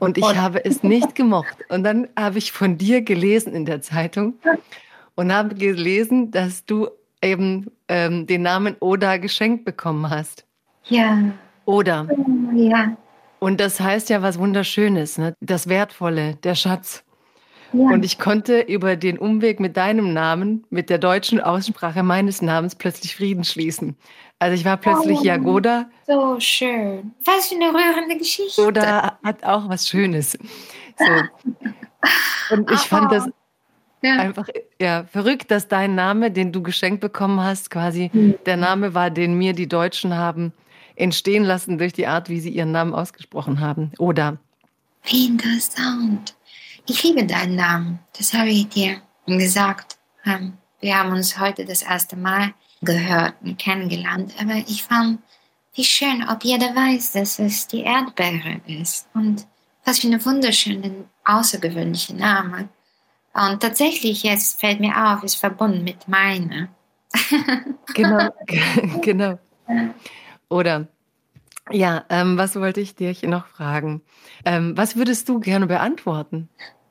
[0.00, 1.56] Und ich habe es nicht gemocht.
[1.68, 4.34] Und dann habe ich von dir gelesen in der Zeitung
[5.14, 6.88] und habe gelesen, dass du
[7.22, 10.44] eben ähm, den Namen Oda geschenkt bekommen hast.
[10.84, 11.18] Ja.
[11.64, 12.08] Oder.
[12.54, 12.96] Ja.
[13.38, 15.34] Und das heißt ja was Wunderschönes, ne?
[15.40, 17.04] das Wertvolle, der Schatz.
[17.72, 17.80] Ja.
[17.90, 22.74] Und ich konnte über den Umweg mit deinem Namen, mit der deutschen Aussprache meines Namens
[22.74, 23.96] plötzlich Frieden schließen.
[24.38, 25.90] Also ich war plötzlich oh, Jagoda.
[26.06, 27.12] So schön.
[27.24, 28.64] Was für eine rührende Geschichte.
[28.64, 30.38] Oder hat auch was Schönes.
[30.96, 32.54] So.
[32.54, 33.28] Und ich fand das
[34.02, 34.16] ja.
[34.16, 34.48] einfach
[34.80, 38.36] ja, verrückt, dass dein Name, den du geschenkt bekommen hast, quasi mhm.
[38.46, 40.52] der Name war, den mir die Deutschen haben
[40.98, 43.92] entstehen lassen durch die Art, wie sie ihren Namen ausgesprochen haben.
[43.98, 44.38] Oder.
[45.04, 46.34] Wie interessant.
[46.90, 49.98] Ich liebe deinen Namen, das habe ich dir gesagt.
[50.24, 55.20] Ähm, wir haben uns heute das erste Mal gehört und kennengelernt, aber ich fand,
[55.74, 59.06] wie schön, ob jeder weiß, dass es die Erdbeere ist.
[59.12, 59.46] Und
[59.84, 62.70] was für eine wunderschöne, außergewöhnliche Name.
[63.34, 66.68] Und tatsächlich, jetzt fällt mir auf, ist verbunden mit meiner.
[67.92, 68.30] genau,
[69.02, 69.38] genau.
[70.48, 70.88] Oder
[71.70, 74.00] ja, ähm, was wollte ich dich noch fragen?
[74.46, 76.48] Ähm, was würdest du gerne beantworten?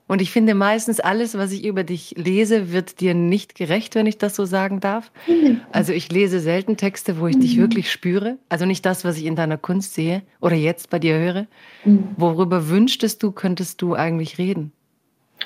[0.08, 4.06] Und ich finde meistens alles, was ich über dich lese, wird dir nicht gerecht, wenn
[4.06, 5.12] ich das so sagen darf.
[5.28, 5.62] Mhm.
[5.74, 7.42] Also ich lese selten Texte, wo ich mhm.
[7.42, 8.38] dich wirklich spüre.
[8.48, 11.48] Also nicht das, was ich in deiner Kunst sehe oder jetzt bei dir höre.
[11.84, 12.10] Mhm.
[12.16, 14.72] Worüber wünschtest du, könntest du eigentlich reden?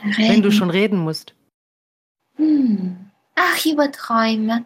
[0.03, 0.33] reden.
[0.33, 1.33] Wenn du schon reden musst.
[2.35, 2.97] Hm.
[3.35, 4.65] Ach, über Träume.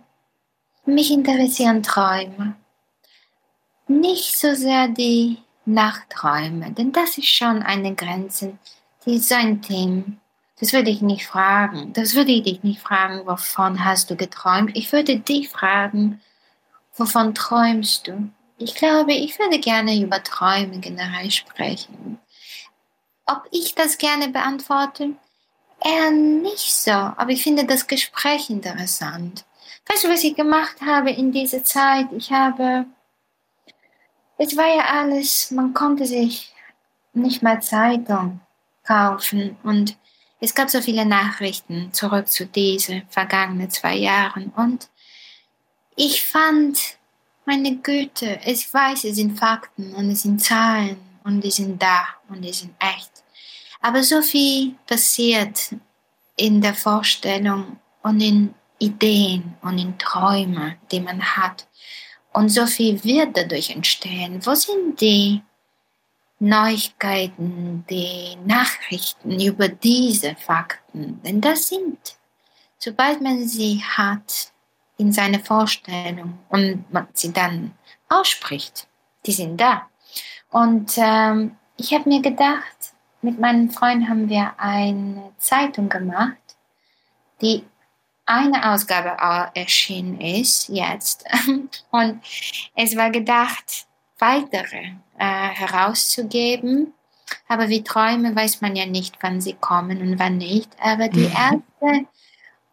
[0.85, 2.55] Mich interessieren Träume.
[3.87, 8.57] Nicht so sehr die Nachträume, denn das ist schon eine Grenze
[9.61, 10.03] Thema.
[10.59, 11.91] Das würde ich nicht fragen.
[11.93, 14.71] Das würde ich dich nicht fragen, wovon hast du geträumt.
[14.75, 16.21] Ich würde dich fragen,
[16.95, 18.29] wovon träumst du?
[18.57, 22.19] Ich glaube, ich würde gerne über Träume generell sprechen.
[23.25, 25.11] Ob ich das gerne beantworte?
[25.83, 29.43] Eher nicht so, aber ich finde das Gespräch interessant.
[29.87, 32.07] Weißt du, was ich gemacht habe in dieser Zeit?
[32.13, 32.85] Ich habe,
[34.37, 36.53] es war ja alles, man konnte sich
[37.13, 38.39] nicht mal Zeitung
[38.85, 39.57] kaufen.
[39.63, 39.97] Und
[40.39, 44.51] es gab so viele Nachrichten zurück zu diesen vergangenen zwei Jahren.
[44.55, 44.89] Und
[45.95, 46.79] ich fand,
[47.45, 52.07] meine Güte, ich weiß, es sind Fakten und es sind Zahlen und die sind da
[52.29, 53.11] und die sind echt.
[53.81, 55.75] Aber so viel passiert
[56.35, 61.67] in der Vorstellung und in Ideen und in Träumen, die man hat.
[62.33, 64.45] Und so viel wird dadurch entstehen.
[64.45, 65.41] Wo sind die
[66.39, 72.17] Neuigkeiten, die Nachrichten über diese Fakten, denn das sind,
[72.77, 74.51] sobald man sie hat
[74.97, 77.73] in seiner Vorstellung und man sie dann
[78.09, 78.87] ausspricht,
[79.25, 79.89] die sind da.
[80.51, 86.37] Und ähm, ich habe mir gedacht, mit meinem Freund haben wir eine Zeitung gemacht,
[87.41, 87.63] die
[88.25, 89.17] eine Ausgabe
[89.53, 91.25] erschienen ist jetzt.
[91.91, 92.21] Und
[92.75, 93.87] es war gedacht,
[94.17, 96.93] weitere äh, herauszugeben.
[97.47, 100.69] Aber wie Träume weiß man ja nicht, wann sie kommen und wann nicht.
[100.79, 101.33] Aber die mhm.
[101.33, 102.07] erste,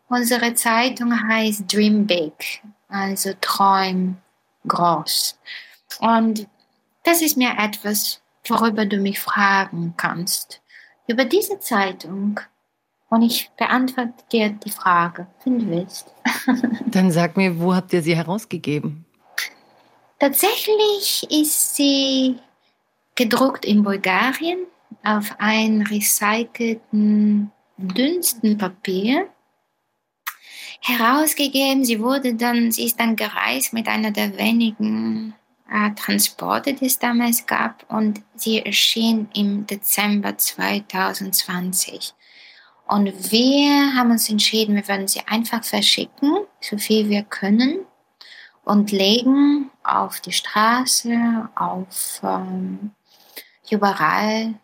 [0.08, 4.18] unsere Zeitung heißt Dream Big, also Träum
[4.66, 5.38] groß.
[6.00, 6.46] Und
[7.04, 10.60] das ist mir etwas, worüber du mich fragen kannst.
[11.06, 12.40] Über diese Zeitung.
[13.08, 16.10] Und ich beantworte dir die Frage, wenn du willst.
[16.86, 19.01] Dann sag mir, wo habt ihr sie herausgegeben?
[20.22, 22.36] Tatsächlich ist sie
[23.16, 24.66] gedruckt in Bulgarien
[25.02, 29.28] auf ein recycelten dünnsten Papier
[30.80, 31.84] herausgegeben.
[31.84, 35.34] Sie wurde dann, sie ist dann gereist mit einer der wenigen
[35.68, 42.14] äh, Transporte, die es damals gab und sie erschien im Dezember 2020.
[42.86, 47.86] Und wir haben uns entschieden, wir werden sie einfach verschicken, so viel wir können,
[48.64, 52.92] und legen auf die Straße, auf ähm,
[53.70, 54.54] überall,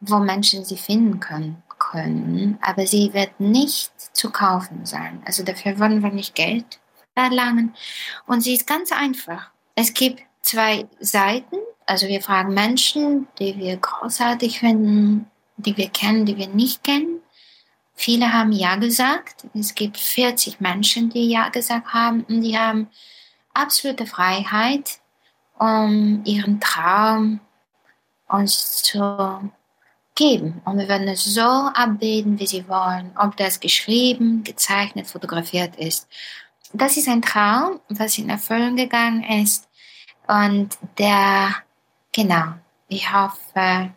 [0.00, 2.58] wo Menschen sie finden können, können.
[2.62, 5.22] Aber sie wird nicht zu kaufen sein.
[5.24, 6.78] Also dafür wollen wir nicht Geld
[7.14, 7.74] verlangen.
[8.26, 9.50] Und sie ist ganz einfach.
[9.74, 11.56] Es gibt zwei Seiten.
[11.86, 17.20] Also wir fragen Menschen, die wir großartig finden, die wir kennen, die wir nicht kennen.
[17.94, 19.46] Viele haben Ja gesagt.
[19.54, 22.88] Es gibt 40 Menschen, die Ja gesagt haben und die haben
[23.54, 25.00] absolute Freiheit,
[25.58, 27.40] um ihren Traum
[28.28, 29.50] uns zu
[30.14, 30.60] geben.
[30.64, 36.08] Und wir werden es so abbilden, wie sie wollen, ob das geschrieben, gezeichnet, fotografiert ist.
[36.72, 39.68] Das ist ein Traum, was in Erfüllung gegangen ist.
[40.28, 41.54] Und der,
[42.12, 42.54] genau,
[42.88, 43.90] ich hoffe,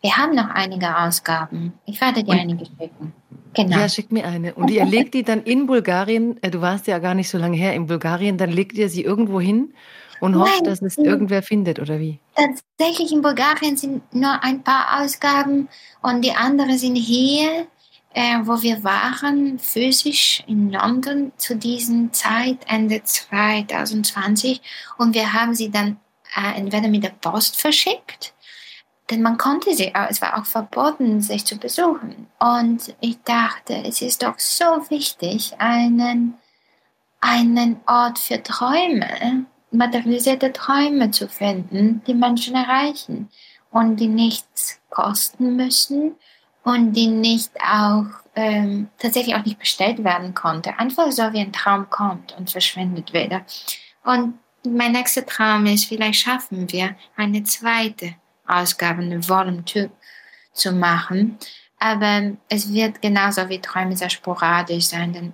[0.00, 1.78] wir haben noch einige Ausgaben.
[1.84, 3.12] Ich werde dir einige schicken.
[3.54, 3.78] Genau.
[3.78, 4.54] Ja, schick mir eine.
[4.54, 7.56] Und ihr legt die dann in Bulgarien, äh, du warst ja gar nicht so lange
[7.56, 9.72] her in Bulgarien, dann legt ihr sie irgendwo hin
[10.20, 12.18] und Nein, hofft, dass es irgendwer findet, oder wie?
[12.34, 15.68] Tatsächlich in Bulgarien sind nur ein paar Ausgaben
[16.02, 17.66] und die anderen sind hier,
[18.14, 24.60] äh, wo wir waren, physisch in London zu diesem Zeit, Ende 2020.
[24.96, 25.98] Und wir haben sie dann
[26.36, 28.32] äh, entweder mit der Post verschickt
[29.10, 32.26] denn man konnte sie, es war auch verboten, sich zu besuchen.
[32.40, 36.34] Und ich dachte, es ist doch so wichtig, einen,
[37.20, 43.28] einen Ort für Träume, materialisierte Träume zu finden, die Menschen erreichen
[43.70, 46.16] und die nichts kosten müssen
[46.64, 50.76] und die nicht auch ähm, tatsächlich auch nicht bestellt werden konnte.
[50.78, 53.42] Einfach so wie ein Traum kommt und verschwindet wieder.
[54.04, 54.34] Und
[54.64, 58.16] mein nächster Traum ist, vielleicht schaffen wir eine zweite
[58.46, 59.90] Ausgaben, Volume 2
[60.52, 61.38] zu machen.
[61.78, 65.32] Aber es wird genauso wie Träume sehr sporadisch sein, denn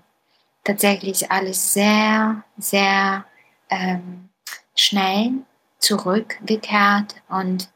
[0.64, 3.24] tatsächlich alles sehr, sehr
[3.70, 4.28] ähm,
[4.74, 5.32] schnell
[5.78, 7.68] zurückgekehrt und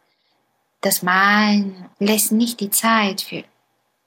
[0.80, 3.44] das Malen lässt nicht die Zeit für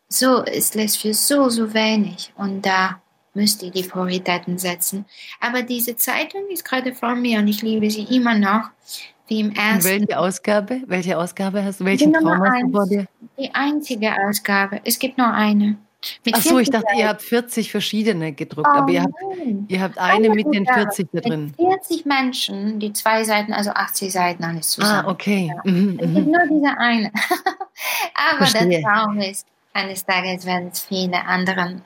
[0.08, 3.02] so, es lässt für so, so wenig und da
[3.34, 5.06] müsste ich die Prioritäten setzen.
[5.40, 8.70] Aber diese Zeitung ist gerade vor mir und ich liebe sie immer noch.
[9.30, 9.84] Wie im ersten.
[9.84, 10.82] welche Ausgabe?
[10.88, 11.86] Welche Ausgabe hast du?
[11.86, 13.06] Welchen Traum hast du vor dir?
[13.38, 14.82] Die einzige Ausgabe.
[14.84, 15.78] Es gibt nur eine.
[16.26, 19.14] Mit Ach so, ich dachte, ihr habt 40 verschiedene gedruckt, oh, aber ihr habt,
[19.68, 21.54] ihr habt eine mit den 40 da drin.
[21.58, 25.06] 40 Menschen, die zwei Seiten, also 80 Seiten alles zusammen.
[25.06, 25.52] Ah, okay.
[25.54, 25.72] Ja.
[25.72, 26.32] Mhm, es gibt mhm.
[26.32, 27.12] nur diese eine.
[28.14, 28.70] aber Verstehe.
[28.70, 31.82] der Traum ist, eines Tages werden es viele andere.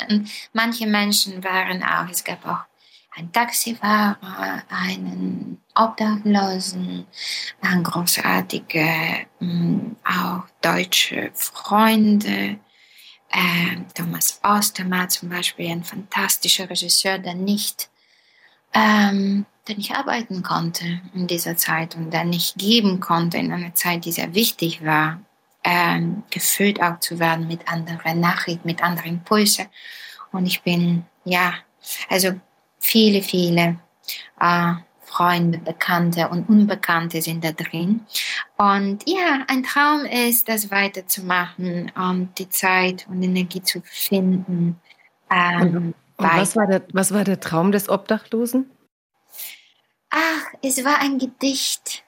[0.54, 2.66] manche Menschen waren auch, es gab auch
[3.16, 7.06] ein Taxifahrer, einen Obdachlosen,
[7.62, 12.60] ein großartige, mm, auch deutsche Freunde.
[13.30, 17.90] Äh, Thomas Ostermann zum Beispiel, ein fantastischer Regisseur, der nicht,
[18.74, 23.76] ähm, der nicht arbeiten konnte in dieser Zeit und der nicht geben konnte in einer
[23.76, 25.20] Zeit, die sehr wichtig war,
[25.64, 29.68] ähm, gefüllt auch zu werden mit anderen Nachrichten, mit anderen Impulsen.
[30.32, 31.54] Und ich bin, ja,
[32.10, 32.40] also
[32.84, 33.80] viele, viele
[34.40, 38.06] äh, Freunde, Bekannte und Unbekannte sind da drin.
[38.58, 44.80] Und ja, ein Traum ist, das weiterzumachen und die Zeit und Energie zu finden.
[45.32, 48.70] Ähm, und, und was, war der, was war der Traum des Obdachlosen?
[50.10, 52.04] Ach, es war ein Gedicht.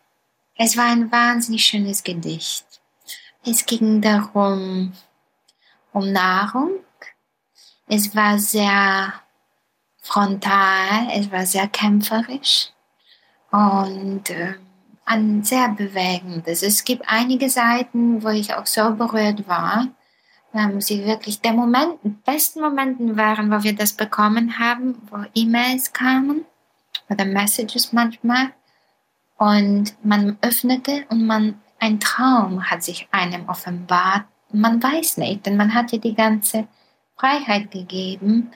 [0.56, 2.66] Es war ein wahnsinnig schönes Gedicht.
[3.46, 4.94] Es ging darum,
[5.92, 6.72] um Nahrung.
[7.88, 9.14] Es war sehr
[10.06, 12.70] frontal, es war sehr kämpferisch
[13.50, 14.54] und äh,
[15.04, 16.62] ein sehr bewegendes.
[16.62, 19.88] Es gibt einige Seiten, wo ich auch so berührt war.
[20.54, 25.92] Ähm, sie wirklich der Moment, besten Momenten waren, wo wir das bekommen haben, wo E-Mails
[25.92, 26.46] kamen
[27.10, 28.52] oder Messages manchmal
[29.38, 34.26] und man öffnete und man ein Traum hat sich einem offenbart.
[34.52, 36.68] Man weiß nicht, denn man hat ja die ganze
[37.18, 38.52] Freiheit gegeben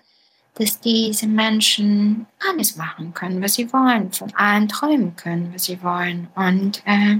[0.60, 5.82] dass diese Menschen alles machen können, was sie wollen, von allen träumen können, was sie
[5.82, 6.28] wollen.
[6.36, 7.20] Und äh,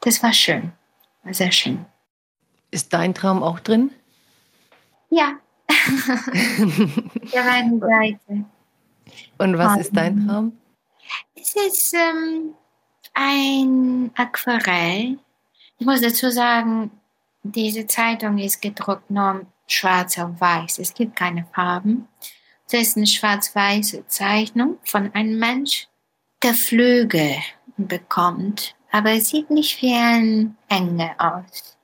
[0.00, 0.72] das war schön,
[1.24, 1.84] war sehr schön.
[2.70, 3.90] Ist dein Traum auch drin?
[5.10, 5.32] Ja.
[7.32, 8.44] Der eine Seite.
[9.38, 10.56] Und was ist dein Traum?
[11.34, 12.54] Es ist ähm,
[13.14, 15.18] ein Aquarell.
[15.78, 16.92] Ich muss dazu sagen,
[17.42, 20.78] diese Zeitung ist gedruckt nur schwarz auf weiß.
[20.78, 22.06] Es gibt keine Farben.
[22.72, 25.86] Eine schwarz-weiße Zeichnung von einem Mensch,
[26.42, 27.36] der Flügel
[27.76, 31.76] bekommt, aber es sieht nicht wie ein Engel aus.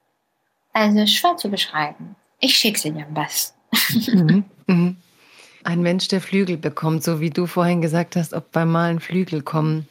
[0.72, 2.16] Also schwer zu beschreiben.
[2.40, 3.58] Ich schicke sie dir am besten.
[4.12, 4.44] Mhm.
[4.66, 4.96] Mhm.
[5.62, 9.42] Ein Mensch, der Flügel bekommt, so wie du vorhin gesagt hast, ob beim Malen Flügel
[9.42, 9.86] kommen.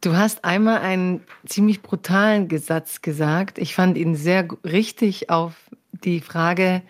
[0.00, 3.58] Du hast einmal einen ziemlich brutalen Satz gesagt.
[3.58, 5.54] Ich fand ihn sehr richtig auf
[5.92, 6.82] die Frage,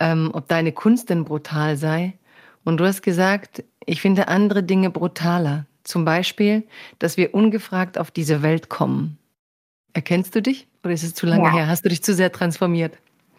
[0.00, 2.18] ähm, ob deine Kunst denn brutal sei.
[2.64, 5.66] Und du hast gesagt, ich finde andere Dinge brutaler.
[5.84, 6.66] Zum Beispiel,
[6.98, 9.18] dass wir ungefragt auf diese Welt kommen.
[9.94, 10.68] Erkennst du dich?
[10.84, 11.52] Oder ist es zu lange ja.
[11.52, 11.66] her?
[11.66, 12.96] Hast du dich zu sehr transformiert?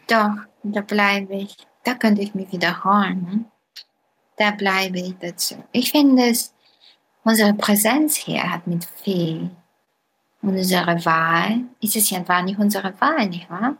[0.07, 1.55] Doch, da bleibe ich.
[1.83, 3.45] Da könnte ich mich wiederholen.
[4.37, 5.55] Da bleibe ich dazu.
[5.71, 6.53] Ich finde es,
[7.23, 9.49] unsere Präsenz hier hat mit viel.
[10.41, 13.77] Unsere Wahl, ist es ja war nicht unsere Wahl, nicht wahr?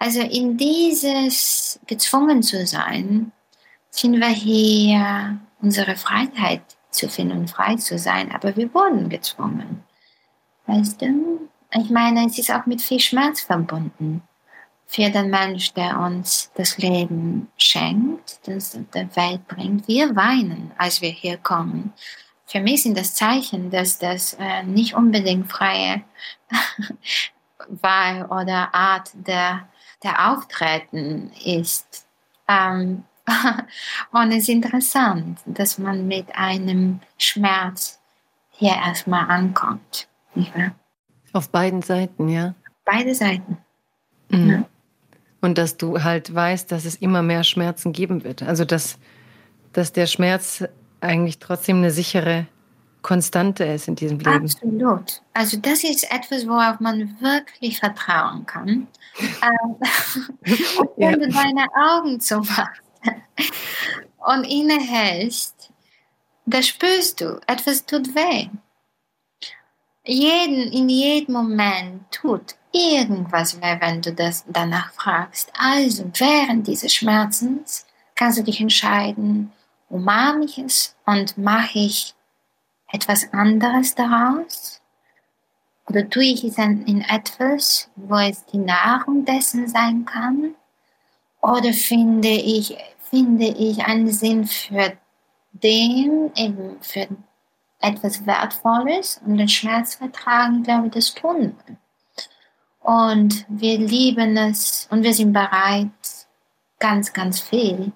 [0.00, 3.30] Also in dieses gezwungen zu sein,
[3.92, 9.84] sind wir hier, unsere Freiheit zu finden und frei zu sein, aber wir wurden gezwungen.
[10.66, 11.48] Weißt du?
[11.74, 14.22] Ich meine, es ist auch mit viel Schmerz verbunden.
[14.86, 19.88] Für den Mensch, der uns das Leben schenkt, das der Welt bringt.
[19.88, 21.92] Wir weinen, als wir hier kommen.
[22.46, 26.02] Für mich sind das Zeichen, dass das äh, nicht unbedingt freie
[27.68, 29.68] Wahl oder Art der,
[30.02, 32.06] der Auftreten ist.
[32.48, 33.04] Ähm,
[34.12, 38.00] und es ist interessant, dass man mit einem Schmerz
[38.50, 40.08] hier erstmal ankommt.
[40.34, 40.72] Nicht wahr?
[41.32, 42.54] Auf beiden Seiten, ja.
[42.84, 43.58] Beide Seiten.
[44.28, 44.50] Mhm.
[44.50, 44.64] Ja.
[45.40, 48.42] Und dass du halt weißt, dass es immer mehr Schmerzen geben wird.
[48.42, 48.98] Also dass,
[49.72, 50.64] dass der Schmerz
[51.00, 52.46] eigentlich trotzdem eine sichere
[53.02, 54.44] Konstante ist in diesem Leben.
[54.44, 55.22] Absolut.
[55.34, 58.88] Also das ist etwas, worauf man wirklich vertrauen kann.
[59.42, 59.76] Ähm,
[60.78, 61.16] und wenn ja.
[61.18, 62.80] du deine Augen zumachst
[64.18, 65.70] und innehältst,
[66.46, 68.48] da spürst du, etwas tut weh
[70.04, 75.52] jeden, in jedem Moment tut irgendwas weh, wenn du das danach fragst.
[75.56, 79.52] Also während dieses Schmerzens kannst du dich entscheiden,
[79.88, 82.14] umarme ich es und mache ich
[82.90, 84.80] etwas anderes daraus?
[85.88, 90.54] Oder tue ich es in etwas, wo es die Nahrung dessen sein kann?
[91.40, 92.76] Oder finde ich,
[93.12, 94.94] finde ich einen Sinn für
[95.52, 97.06] den, eben für
[97.78, 101.54] etwas Wertvolles und den Schmerz vertragen, glaube ich, das tun.
[102.80, 105.90] Und wir lieben es und wir sind bereit,
[106.78, 107.92] ganz, ganz viel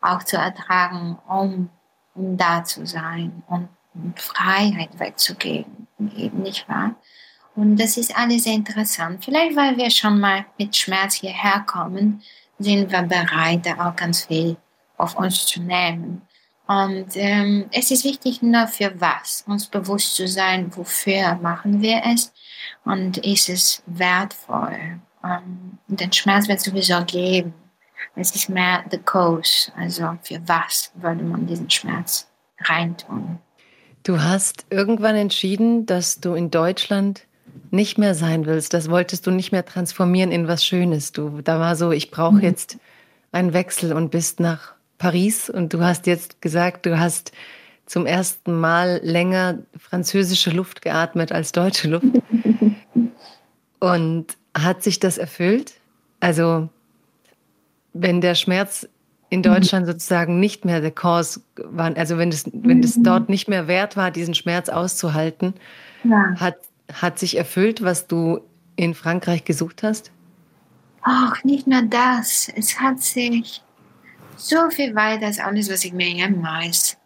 [0.00, 1.68] auch zu ertragen, um,
[2.14, 6.94] um da zu sein und, und Freiheit wegzugeben, eben nicht wahr?
[7.54, 9.24] Und das ist alles sehr interessant.
[9.24, 12.22] Vielleicht, weil wir schon mal mit Schmerz hierher kommen,
[12.58, 14.56] sind wir bereit, da auch ganz viel
[14.96, 16.22] auf uns zu nehmen.
[16.66, 22.02] Und ähm, es ist wichtig nur für was, uns bewusst zu sein, wofür machen wir
[22.04, 22.32] es
[22.84, 25.00] und ist es wertvoll.
[25.22, 27.54] Ähm, den Schmerz wird sowieso geben.
[28.16, 32.28] Es ist mehr the cause, also für was würde man diesen Schmerz
[32.60, 33.38] reintun.
[34.02, 37.25] Du hast irgendwann entschieden, dass du in Deutschland
[37.70, 38.74] nicht mehr sein willst.
[38.74, 41.12] Das wolltest du nicht mehr transformieren in was Schönes.
[41.12, 42.42] Du, da war so, ich brauche mhm.
[42.42, 42.78] jetzt
[43.32, 47.32] einen Wechsel und bist nach Paris und du hast jetzt gesagt, du hast
[47.86, 52.06] zum ersten Mal länger französische Luft geatmet als deutsche Luft.
[53.78, 55.74] Und hat sich das erfüllt?
[56.18, 56.68] Also,
[57.92, 58.88] wenn der Schmerz
[59.28, 63.48] in Deutschland sozusagen nicht mehr der Cause war, also wenn es, wenn es dort nicht
[63.48, 65.54] mehr wert war, diesen Schmerz auszuhalten,
[66.04, 66.34] ja.
[66.36, 66.56] hat,
[66.92, 68.40] hat sich erfüllt, was du
[68.76, 70.10] in Frankreich gesucht hast?
[71.02, 72.48] Ach, nicht nur das.
[72.54, 73.62] Es hat sich
[74.36, 76.96] so viel weiter als alles, was ich mir jemals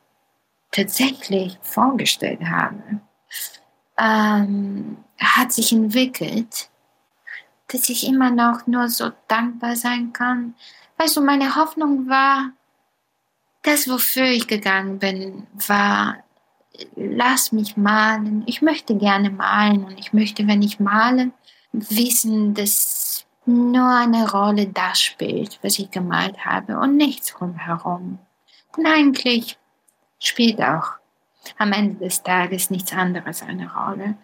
[0.72, 3.00] tatsächlich vorgestellt habe,
[3.98, 6.70] ähm, hat sich entwickelt,
[7.68, 10.54] dass ich immer noch nur so dankbar sein kann.
[10.98, 12.52] Weißt du, meine Hoffnung war,
[13.62, 16.24] das, wofür ich gegangen bin, war,
[16.96, 18.42] lass mich malen.
[18.46, 21.30] Ich möchte gerne malen und ich möchte, wenn ich male,
[21.72, 28.18] wissen, dass nur eine Rolle das spielt, was ich gemalt habe und nichts drumherum.
[28.76, 29.58] Und eigentlich
[30.18, 30.92] spielt auch
[31.58, 34.16] am Ende des Tages nichts anderes eine Rolle.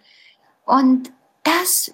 [0.65, 1.11] Und
[1.43, 1.93] das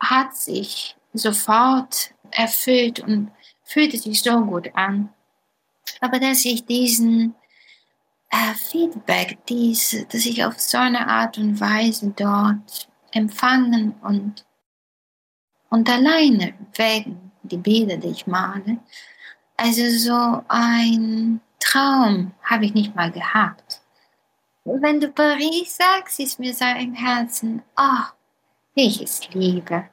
[0.00, 3.30] hat sich sofort erfüllt und
[3.62, 5.10] fühlte sich so gut an.
[6.00, 7.34] Aber dass ich diesen
[8.32, 14.44] äh, Feedback, dies, dass ich auf so eine Art und Weise dort empfangen und
[15.70, 18.78] und alleine wegen die Bilder, die ich male.
[19.56, 23.80] Also so ein Traum habe ich nicht mal gehabt.
[24.64, 28.04] Wenn du Paris sagst, ist mir so im Herzen, oh,
[28.74, 29.88] ich es liebe.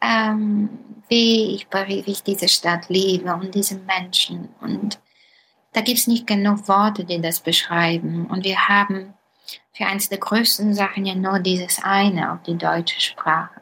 [0.00, 0.68] ähm,
[1.08, 4.48] wie, ich, wie ich diese Stadt liebe und diese Menschen.
[4.60, 4.98] Und
[5.76, 8.24] da gibt es nicht genug Worte, die das beschreiben.
[8.28, 9.12] Und wir haben
[9.74, 13.60] für eines der größten Sachen ja nur dieses eine auf die deutsche Sprache.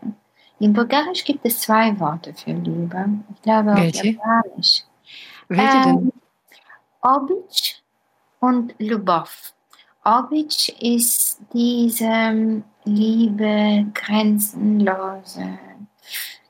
[0.60, 3.04] In Bulgarisch gibt es zwei Worte für Liebe.
[3.34, 3.98] Ich glaube Welche?
[3.98, 4.82] auf Japanisch.
[5.48, 5.96] Welche denn?
[5.96, 6.12] Ähm,
[7.02, 7.82] Obic
[8.38, 9.52] und Lubov.
[10.04, 15.58] Obic ist diese Liebe, grenzenlose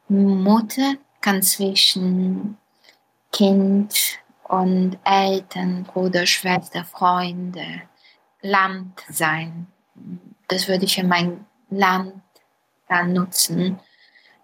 [0.09, 2.59] Mutter kann zwischen
[3.33, 7.83] Kind und Eltern, Bruder, Schwester, Freunde,
[8.43, 9.67] Land sein.
[10.49, 12.15] Das würde ich für mein Land
[12.89, 13.79] dann nutzen.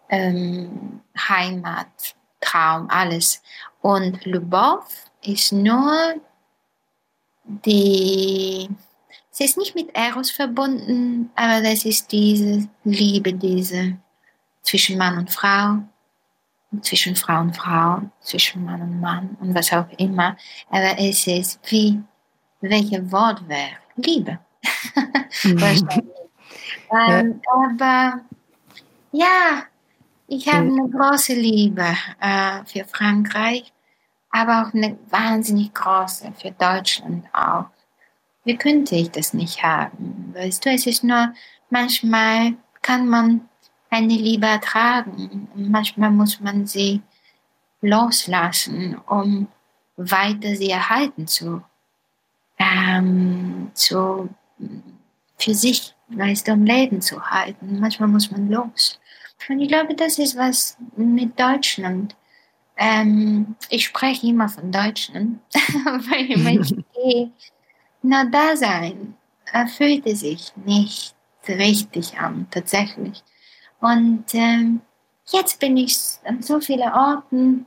[0.09, 3.43] Ähm, Heimat, Traum, alles.
[3.83, 4.87] Und Lubov
[5.23, 6.15] ist nur
[7.45, 8.69] die,
[9.33, 13.99] es ist nicht mit Eros verbunden, aber das ist diese Liebe, diese
[14.63, 15.79] zwischen Mann und Frau,
[16.83, 20.37] zwischen Frau und Frau, zwischen Mann und Mann und was auch immer.
[20.71, 22.01] Aber es ist wie,
[22.61, 23.77] welches Wort wäre?
[23.97, 24.39] Liebe.
[25.45, 26.05] Wahrscheinlich.
[26.93, 28.21] ähm, aber
[29.13, 29.65] ja,
[30.29, 31.85] ich habe eine große Liebe
[32.21, 33.73] äh, für Frankreich,
[34.31, 37.67] aber auch eine wahnsinnig große für Deutschland auch.
[38.45, 40.33] Wie könnte ich das nicht haben?
[40.35, 41.35] Weißt du, es ist nur,
[41.69, 43.50] manchmal kann man
[43.91, 47.03] eine Liebe ertragen manchmal muss man sie
[47.83, 49.49] loslassen, um
[49.97, 51.63] weiter sie erhalten zu,
[52.59, 54.29] ähm, zu
[55.39, 57.81] für sich, weißt du, um Leben zu halten.
[57.81, 59.01] Manchmal muss man los.
[59.49, 62.15] Und ich glaube, das ist was mit Deutschland.
[62.77, 66.85] Ähm, ich spreche immer von Deutschland, weil man
[68.03, 69.15] na da sein
[69.53, 71.15] erfüllte sich nicht
[71.49, 73.23] richtig an, tatsächlich.
[73.81, 74.81] Und ähm,
[75.27, 77.67] jetzt bin ich an so vielen Orten,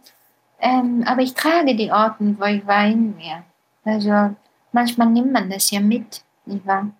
[0.59, 3.43] ähm, aber ich trage die Orten, wo ich war, in mir.
[3.83, 4.35] Also
[4.71, 6.91] manchmal nimmt man das ja mit, nicht wahr?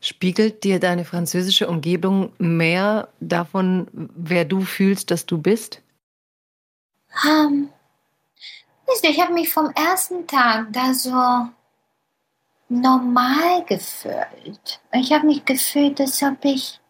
[0.00, 5.80] Spiegelt dir deine französische Umgebung mehr davon, wer du fühlst, dass du bist?
[7.24, 7.68] Um,
[9.02, 11.48] ich habe mich vom ersten Tag da so
[12.68, 14.80] normal gefühlt.
[14.92, 16.80] Ich habe mich gefühlt, als ob ich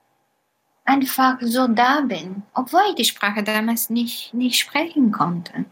[0.84, 5.64] einfach so da bin, obwohl ich die Sprache damals nicht, nicht sprechen konnte.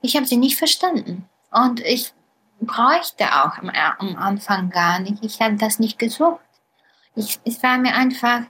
[0.00, 1.28] Ich habe sie nicht verstanden.
[1.50, 2.12] Und ich
[2.60, 5.24] bräuchte auch am, am Anfang gar nicht.
[5.24, 6.40] Ich habe das nicht gesucht.
[7.14, 8.42] Ich, es war mir einfach,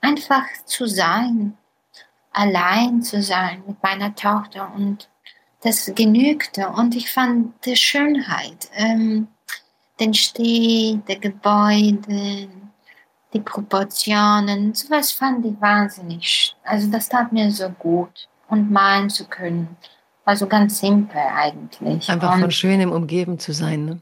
[0.00, 1.56] einfach zu sein,
[2.32, 5.08] allein zu sein mit meiner Tochter und
[5.62, 9.26] das genügte und ich fand die Schönheit, ähm,
[9.98, 12.48] den Stil, die Gebäude,
[13.38, 16.56] die Proportionen, sowas fand ich wahnsinnig.
[16.64, 19.76] Also das tat mir so gut und malen zu können.
[20.24, 22.10] Also ganz simpel eigentlich.
[22.10, 24.00] Einfach und, von schönem umgeben zu sein, ne?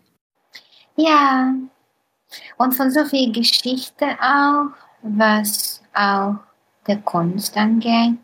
[0.97, 1.53] Ja,
[2.57, 4.71] und von so viel Geschichte auch,
[5.03, 6.37] was auch
[6.87, 8.19] der Kunst angeht.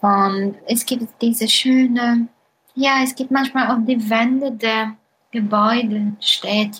[0.00, 2.28] Und es gibt diese schöne,
[2.74, 4.94] ja, es gibt manchmal auch die Wände der
[5.30, 6.76] Gebäude, steht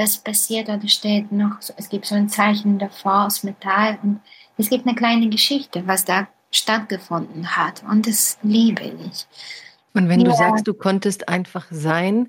[0.00, 4.20] was passiert oder steht noch, es gibt so ein Zeichen davor aus Metall und
[4.56, 9.26] es gibt eine kleine Geschichte, was da stattgefunden hat und das liebe ich.
[9.94, 10.30] Und wenn ja.
[10.30, 12.28] du sagst, du konntest einfach sein,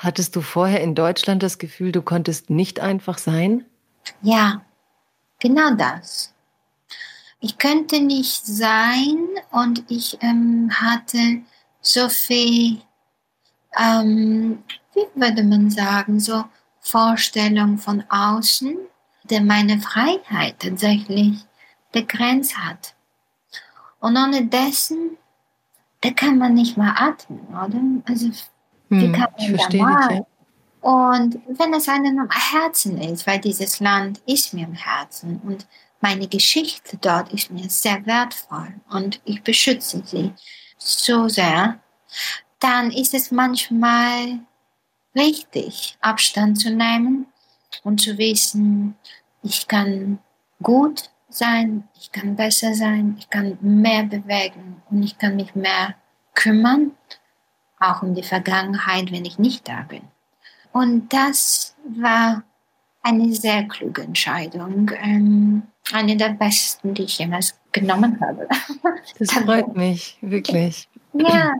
[0.00, 3.66] Hattest du vorher in Deutschland das Gefühl, du konntest nicht einfach sein?
[4.22, 4.62] Ja,
[5.40, 6.32] genau das.
[7.40, 11.42] Ich könnte nicht sein und ich ähm, hatte
[11.82, 12.80] so viel,
[13.78, 14.62] ähm,
[14.94, 16.44] wie würde man sagen, so
[16.80, 18.76] Vorstellung von außen,
[19.24, 21.38] der meine Freiheit tatsächlich
[21.92, 22.94] begrenzt hat.
[24.00, 25.16] Und ohne dessen,
[26.00, 27.80] da kann man nicht mal atmen, oder?
[28.06, 28.30] Also
[28.88, 30.26] wie hm, kann man verstehe dich, ja.
[30.80, 35.66] Und wenn es einem am Herzen ist, weil dieses Land ist mir am Herzen und
[36.00, 40.32] meine Geschichte dort ist mir sehr wertvoll und ich beschütze sie
[40.78, 41.78] so sehr,
[42.58, 44.40] dann ist es manchmal
[45.14, 47.26] richtig, Abstand zu nehmen
[47.82, 48.96] und zu wissen,
[49.42, 50.18] ich kann
[50.62, 55.94] gut sein, ich kann besser sein, ich kann mehr bewegen und ich kann mich mehr
[56.34, 56.92] kümmern
[57.80, 60.02] auch um die Vergangenheit, wenn ich nicht da bin.
[60.72, 62.44] Und das war
[63.02, 65.62] eine sehr kluge Entscheidung, ähm,
[65.92, 68.46] eine der besten, die ich jemals genommen habe.
[69.18, 70.88] Das freut mich, wirklich.
[71.14, 71.52] Ja,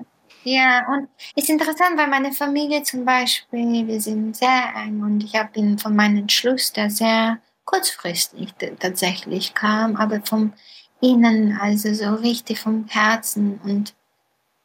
[0.44, 5.22] ja, und es ist interessant, weil meine Familie zum Beispiel, wir sind sehr eng und
[5.22, 10.52] ich habe von meinem Entschluss, der sehr kurzfristig tatsächlich kam, aber vom
[11.00, 13.94] innen, also so richtig vom Herzen und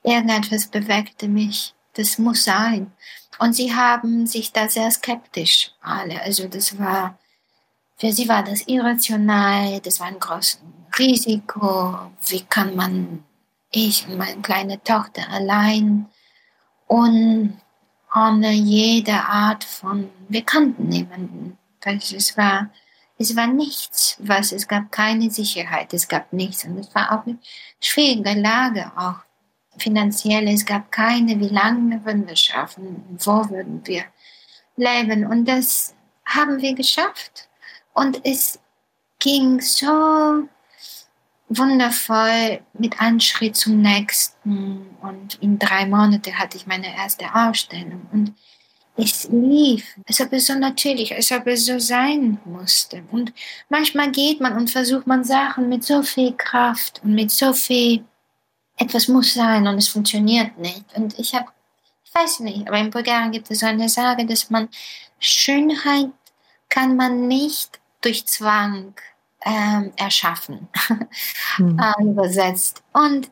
[0.04, 1.74] irgendetwas bewegte mich.
[1.94, 2.92] Das muss sein.
[3.40, 6.22] Und sie haben sich da sehr skeptisch alle.
[6.22, 7.18] Also das war,
[7.98, 10.62] für sie war das irrational, das war ein großes
[10.98, 12.12] Risiko.
[12.28, 13.24] Wie kann man,
[13.72, 16.08] ich und meine kleine Tochter allein
[16.88, 17.60] und
[18.16, 21.58] ohne jede Art von, wir kannten niemanden.
[21.84, 22.70] Es war,
[23.18, 26.64] es war nichts, was, es gab keine Sicherheit, es gab nichts.
[26.64, 27.38] Und es war auch eine
[27.80, 29.18] schwierige Lage, auch
[29.78, 30.48] finanziell.
[30.48, 34.06] Es gab keine, wie lange würden wir schaffen, wo würden wir
[34.78, 35.26] leben.
[35.26, 35.94] Und das
[36.26, 37.50] haben wir geschafft.
[37.94, 38.60] Und es
[39.20, 40.48] ging so
[41.58, 44.88] wundervoll mit einem Schritt zum nächsten.
[45.02, 48.08] Und in drei Monaten hatte ich meine erste Ausstellung.
[48.12, 48.34] Und
[48.98, 53.04] es lief, als ob es so natürlich, als ob es so sein musste.
[53.12, 53.34] Und
[53.70, 58.06] manchmal geht man und versucht man Sachen mit so viel Kraft und mit so viel,
[58.78, 60.86] etwas muss sein und es funktioniert nicht.
[60.96, 61.48] Und ich habe,
[62.04, 64.70] ich weiß nicht, aber in Bulgarien gibt es so eine Sage, dass man
[65.20, 66.12] Schönheit
[66.70, 68.94] kann man nicht durch Zwang
[69.46, 70.68] ähm, erschaffen,
[71.58, 71.80] mhm.
[71.80, 72.84] äh, übersetzt.
[72.92, 73.32] Und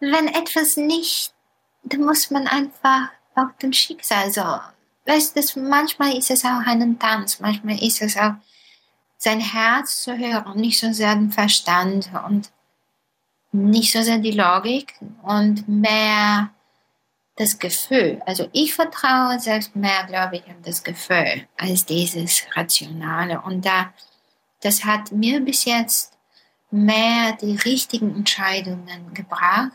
[0.00, 1.34] wenn etwas nicht,
[1.82, 4.42] dann muss man einfach auch dem Schicksal so
[5.08, 8.34] weißt du, manchmal ist es auch ein Tanz, manchmal ist es auch
[9.16, 12.50] sein Herz zu hören, nicht so sehr den Verstand und
[13.50, 16.50] nicht so sehr die Logik und mehr
[17.36, 18.20] das Gefühl.
[18.26, 23.40] Also ich vertraue selbst mehr, glaube ich, an das Gefühl als dieses Rationale.
[23.40, 23.92] Und da,
[24.62, 26.16] das hat mir bis jetzt
[26.70, 29.72] mehr die richtigen Entscheidungen gebracht.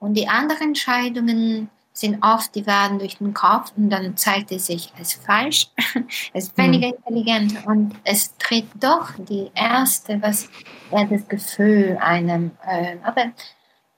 [0.00, 4.66] Und die anderen Entscheidungen, sind oft, die werden durch den Kopf und dann zeigt es
[4.66, 5.68] sich als falsch,
[6.34, 6.94] als weniger mhm.
[6.94, 10.48] intelligent und es tritt doch die erste, was
[10.92, 13.32] ja das Gefühl einem, äh, aber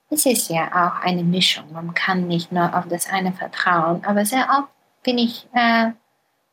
[0.08, 4.24] es ist ja auch eine Mischung, man kann nicht nur auf das eine vertrauen, aber
[4.24, 4.70] sehr oft
[5.02, 5.90] bin ich äh,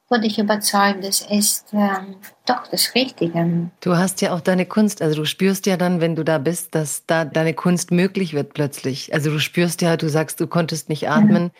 [0.09, 2.15] wurde ich überzeugt, das ist ähm,
[2.45, 3.69] doch das Richtige.
[3.81, 6.75] Du hast ja auch deine Kunst, also du spürst ja dann, wenn du da bist,
[6.75, 9.13] dass da deine Kunst möglich wird plötzlich.
[9.13, 11.43] Also du spürst ja, du sagst, du konntest nicht atmen.
[11.43, 11.51] Mhm.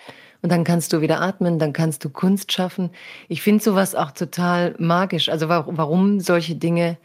[0.44, 2.92] Und dann kannst du wieder atmen, dann kannst du Kunst schaffen.
[3.28, 5.30] Ich finde sowas auch total magisch.
[5.30, 6.98] Also warum solche Dinge,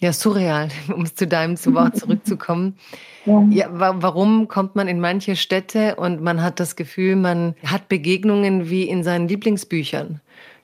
[0.00, 2.76] ja, surreal, um zu deinem Wort zurückzukommen.
[3.24, 3.46] Ja.
[3.48, 8.68] ja, warum kommt man in manche Städte und man hat das Gefühl, man hat Begegnungen
[8.68, 10.20] wie in seinen Lieblingsbüchern?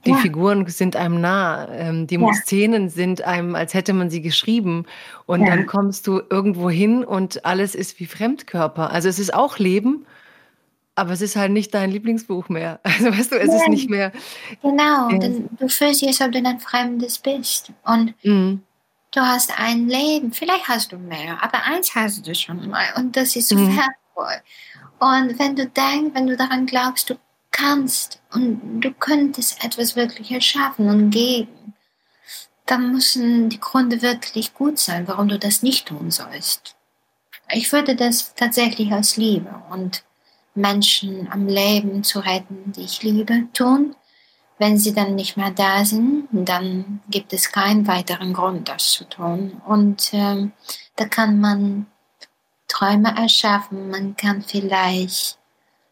[0.06, 0.16] Die ja.
[0.16, 1.68] Figuren sind einem nah.
[1.68, 2.32] Ähm, die ja.
[2.32, 4.86] Szenen sind einem, als hätte man sie geschrieben.
[5.26, 5.48] Und ja.
[5.48, 8.90] dann kommst du irgendwo hin und alles ist wie Fremdkörper.
[8.90, 10.06] Also es ist auch Leben,
[10.94, 12.80] aber es ist halt nicht dein Lieblingsbuch mehr.
[12.84, 14.12] Also weißt du, es ist nicht mehr.
[14.62, 17.72] Genau, du fühlst dich, als ob du ein Fremdes bist.
[17.84, 18.62] Und mhm.
[19.10, 20.32] du hast ein Leben.
[20.32, 22.86] Vielleicht hast du mehr, aber eins hast du schon mal.
[22.96, 23.76] Und das ist so mhm.
[23.76, 24.40] wertvoll.
[24.98, 27.14] Und wenn du denkst, wenn du daran glaubst, du
[27.50, 31.74] kannst und du könntest etwas wirklich erschaffen und geben,
[32.66, 36.76] dann müssen die Gründe wirklich gut sein, warum du das nicht tun sollst.
[37.52, 40.04] Ich würde das tatsächlich aus Liebe und
[40.54, 43.96] Menschen am Leben zu retten, die ich liebe, tun.
[44.58, 49.04] Wenn sie dann nicht mehr da sind, dann gibt es keinen weiteren Grund, das zu
[49.04, 49.60] tun.
[49.66, 50.52] Und ähm,
[50.96, 51.86] da kann man
[52.68, 55.38] Träume erschaffen, man kann vielleicht,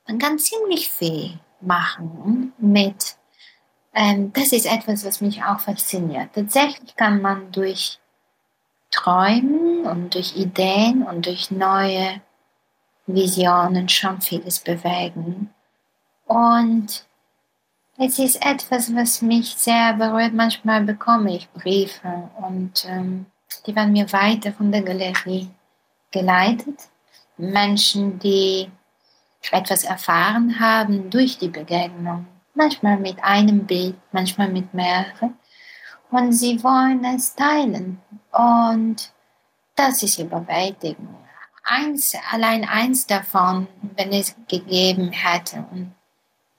[0.06, 3.16] man kann ziemlich viel machen mit,
[3.94, 6.30] ähm, das ist etwas, was mich auch fasziniert.
[6.34, 7.98] Tatsächlich kann man durch
[8.90, 12.20] Träumen und durch Ideen und durch neue
[13.06, 15.50] Visionen schon vieles bewegen.
[16.26, 17.06] Und
[17.96, 20.32] es ist etwas, was mich sehr berührt.
[20.32, 23.26] Manchmal bekomme ich Briefe und ähm,
[23.66, 25.50] die werden mir weiter von der Galerie
[26.10, 26.88] geleitet.
[27.36, 28.70] Menschen, die
[29.50, 32.26] etwas erfahren haben durch die Begegnung.
[32.54, 35.38] Manchmal mit einem Bild, manchmal mit mehreren.
[36.10, 38.00] Und sie wollen es teilen.
[38.32, 39.12] Und
[39.76, 41.08] das ist überwältigend.
[41.64, 45.94] Eins, allein eins davon, wenn es gegeben hätte, und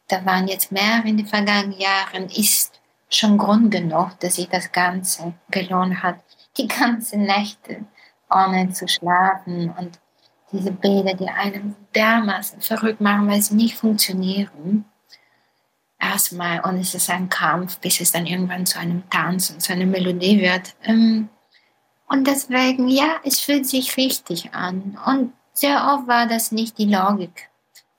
[0.07, 2.79] da waren jetzt mehrere in den vergangenen Jahren, ist
[3.09, 6.19] schon Grund genug, dass sich das Ganze gelohnt hat.
[6.57, 7.85] Die ganzen Nächte
[8.29, 9.99] ohne zu schlafen und
[10.51, 14.85] diese Bilder, die einen dermaßen verrückt machen, weil sie nicht funktionieren.
[15.99, 19.73] Erstmal, und es ist ein Kampf, bis es dann irgendwann zu einem Tanz und zu
[19.73, 20.75] einer Melodie wird.
[20.83, 21.29] Ähm,
[22.07, 24.97] und deswegen, ja, es fühlt sich richtig an.
[25.05, 27.49] Und sehr oft war das nicht die Logik.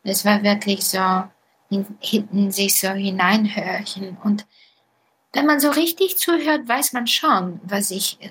[0.03, 1.25] Es war wirklich so,
[2.01, 4.17] hinten sich so hineinhörchen.
[4.25, 4.47] Und
[5.33, 8.31] wenn man so richtig zuhört, weiß man schon, was ich äh,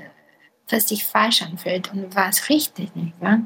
[0.71, 3.13] was sich falsch anfühlt und was richtig nicht.
[3.21, 3.41] Ja?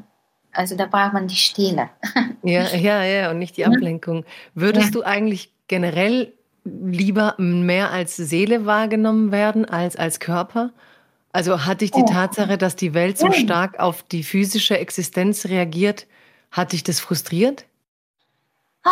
[0.54, 1.90] Also da braucht man die Stille.
[2.46, 4.26] Ja, ja, ja, und nicht die Ablenkung.
[4.54, 4.90] Würdest ja.
[4.90, 10.70] du eigentlich generell lieber mehr als Seele wahrgenommen werden als als Körper?
[11.32, 12.06] Also hat dich die oh.
[12.06, 16.06] Tatsache, dass die Welt so stark auf die physische Existenz reagiert,
[16.50, 17.64] hat dich das frustriert?
[18.84, 18.90] Oh,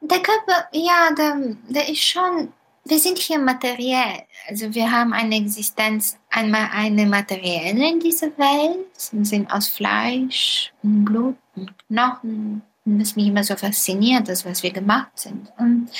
[0.00, 2.52] der Körper, ja, der, der ist schon
[2.84, 4.24] wir sind hier materiell.
[4.48, 10.72] Also wir haben eine Existenz, einmal eine materielle in dieser Welt, wir sind aus Fleisch
[10.82, 12.62] und Blut und Knochen.
[12.84, 15.52] Und das mich immer so fasziniert, das, was wir gemacht sind.
[15.58, 15.90] Und,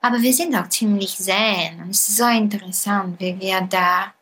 [0.00, 1.82] aber wir sind auch ziemlich sehen.
[1.82, 4.14] Und es ist so interessant, wie wir da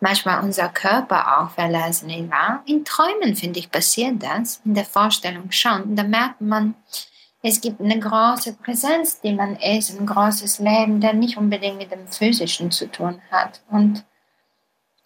[0.00, 2.08] manchmal unser Körper auch verlassen.
[2.10, 5.82] In Träumen, finde ich, passiert das, in der Vorstellung schon.
[5.82, 6.74] Und da merkt man,
[7.46, 11.92] es gibt eine große Präsenz, die man ist, ein großes Leben, der nicht unbedingt mit
[11.92, 13.60] dem Physischen zu tun hat.
[13.70, 14.04] Und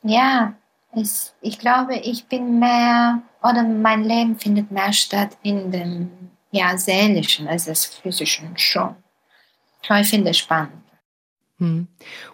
[0.02, 0.54] ja,
[0.92, 6.10] es, ich glaube, ich bin mehr, oder mein Leben findet mehr statt in dem
[6.50, 8.96] ja, Seelischen als das Physischen schon.
[9.82, 10.80] Ich finde es spannend.
[11.60, 11.88] Hm.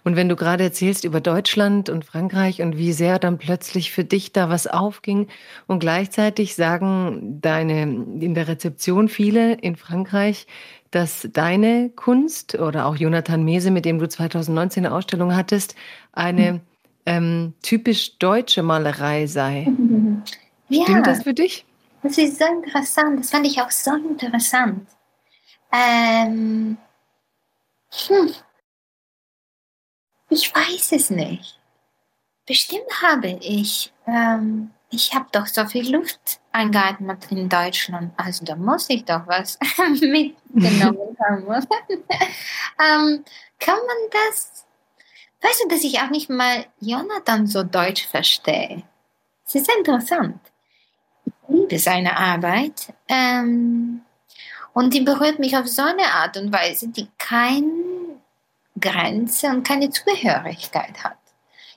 [0.04, 4.04] Und wenn du gerade erzählst über Deutschland und Frankreich und wie sehr dann plötzlich für
[4.04, 5.26] dich da was aufging
[5.66, 10.46] und gleichzeitig sagen deine in der Rezeption viele in Frankreich,
[10.92, 15.74] dass deine Kunst oder auch Jonathan Mese, mit dem du 2019 eine Ausstellung hattest,
[16.12, 16.60] eine hm.
[17.06, 19.66] ähm, typisch deutsche Malerei sei.
[20.68, 21.64] Ja, Stimmt das für dich?
[22.02, 23.20] Das ist so interessant.
[23.20, 24.88] Das fand ich auch so interessant.
[25.72, 26.76] Ähm,
[28.08, 28.30] hm.
[30.36, 31.58] Ich weiß es nicht.
[32.44, 33.90] Bestimmt habe ich.
[34.06, 38.12] Ähm, ich habe doch so viel Luft eingeatmet in Deutschland.
[38.18, 41.46] Also da muss ich doch was mitgenommen haben.
[42.78, 43.24] ähm,
[43.58, 44.66] kann man das?
[45.40, 48.82] Weißt du, dass ich auch nicht mal Jonathan so deutsch verstehe?
[49.46, 50.38] Es ist interessant.
[51.24, 52.92] Ich liebe seine Arbeit.
[53.08, 54.02] Ähm,
[54.74, 57.95] und die berührt mich auf so eine Art und Weise, die kein
[58.80, 61.18] Grenze und keine Zugehörigkeit hat.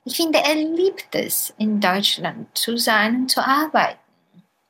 [0.05, 3.99] Ich finde, er liebt es, in Deutschland zu sein und zu arbeiten.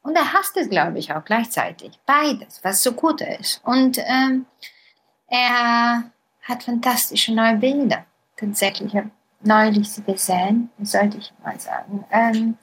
[0.01, 1.99] Und er hasst es, glaube ich, auch gleichzeitig.
[2.05, 3.61] Beides, was so gut ist.
[3.63, 4.45] Und ähm,
[5.27, 6.11] er
[6.41, 8.05] hat fantastische neue Bilder.
[8.37, 9.11] Tatsächlich, ich habe
[9.41, 12.05] neulich sie gesehen, sollte ich mal sagen.
[12.11, 12.57] Ähm,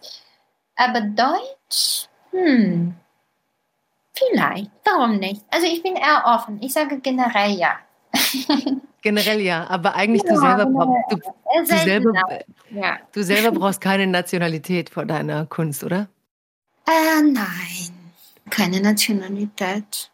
[0.75, 2.97] aber Deutsch, hm,
[4.13, 5.43] vielleicht, warum nicht?
[5.51, 6.61] Also ich bin eher offen.
[6.63, 7.79] Ich sage generell ja.
[9.07, 12.13] Generell ja, aber eigentlich ja, du selber brauchst du, du, selber,
[12.71, 12.99] ja.
[13.13, 16.09] du selber brauchst keine Nationalität vor deiner Kunst, oder?
[16.89, 18.13] Äh, nein,
[18.51, 20.11] keine Nationalität.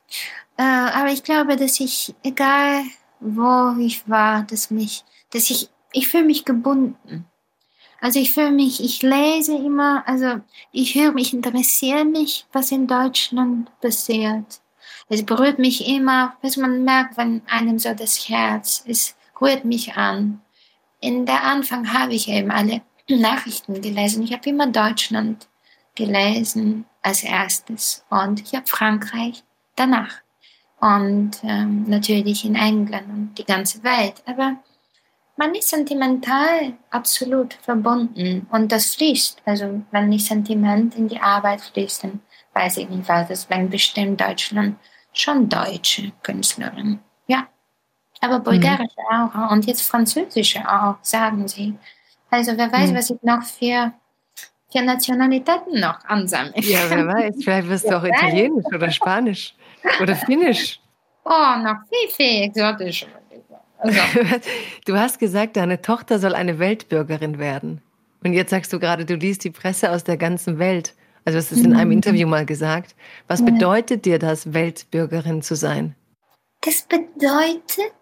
[0.58, 2.82] Äh, aber ich glaube, dass ich, egal
[3.18, 7.24] wo ich war, dass mich, dass ich, ich fühle mich gebunden.
[7.98, 10.40] Also ich fühle mich, ich lese immer, also
[10.70, 14.60] ich höre mich, interessiere mich, was in Deutschland passiert.
[15.12, 19.94] Es berührt mich immer, was man merkt, wenn einem so das Herz, es rührt mich
[19.94, 20.40] an.
[21.00, 22.80] In der Anfang habe ich eben alle
[23.10, 24.22] Nachrichten gelesen.
[24.22, 25.48] Ich habe immer Deutschland
[25.94, 29.44] gelesen als erstes und ich habe Frankreich
[29.76, 30.22] danach
[30.80, 34.22] und ähm, natürlich in England und die ganze Welt.
[34.24, 34.56] Aber
[35.36, 39.42] man ist sentimental absolut verbunden und das fließt.
[39.44, 42.20] Also wenn nicht Sentiment in die Arbeit fließt, dann
[42.54, 44.78] weiß ich nicht, was das wenn bestimmt Deutschland
[45.12, 46.98] schon deutsche Künstlerin.
[47.26, 47.48] Ja.
[48.20, 49.30] Aber bulgarische mhm.
[49.34, 51.74] auch und jetzt französische auch, sagen sie.
[52.30, 52.96] Also wer weiß, mhm.
[52.96, 53.92] was ich noch für,
[54.70, 56.52] für Nationalitäten noch ansammle.
[56.56, 59.54] Ja, wer weiß, vielleicht wirst du auch Italienisch oder Spanisch
[60.00, 60.80] oder Finnisch.
[61.24, 63.06] Oh, noch viel, viel exotischer.
[63.78, 64.00] Also.
[64.86, 67.82] Du hast gesagt, deine Tochter soll eine Weltbürgerin werden.
[68.24, 70.94] Und jetzt sagst du gerade, du liest die Presse aus der ganzen Welt.
[71.24, 71.96] Also das ist in einem mhm.
[71.96, 72.94] Interview mal gesagt.
[73.28, 75.94] Was bedeutet dir das, Weltbürgerin zu sein?
[76.62, 77.92] Das bedeutet,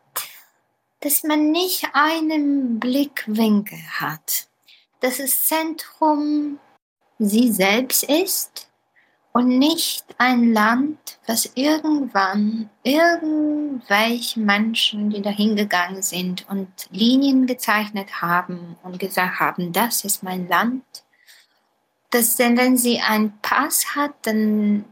[1.01, 4.49] dass man nicht einen Blickwinkel hat,
[5.01, 6.59] dass das Zentrum
[7.19, 8.71] sie selbst ist
[9.33, 18.21] und nicht ein Land, was irgendwann irgendwelche Menschen, die dahin gegangen sind und Linien gezeichnet
[18.21, 20.85] haben und gesagt haben, das ist mein Land
[22.11, 24.85] dass denn wenn sie einen Pass hat, dann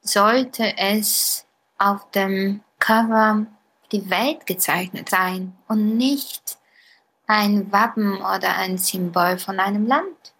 [0.00, 1.46] sollte es
[1.78, 3.46] auf dem Cover
[3.90, 6.58] die Welt gezeichnet sein und nicht
[7.26, 10.34] ein Wappen oder ein Symbol von einem Land.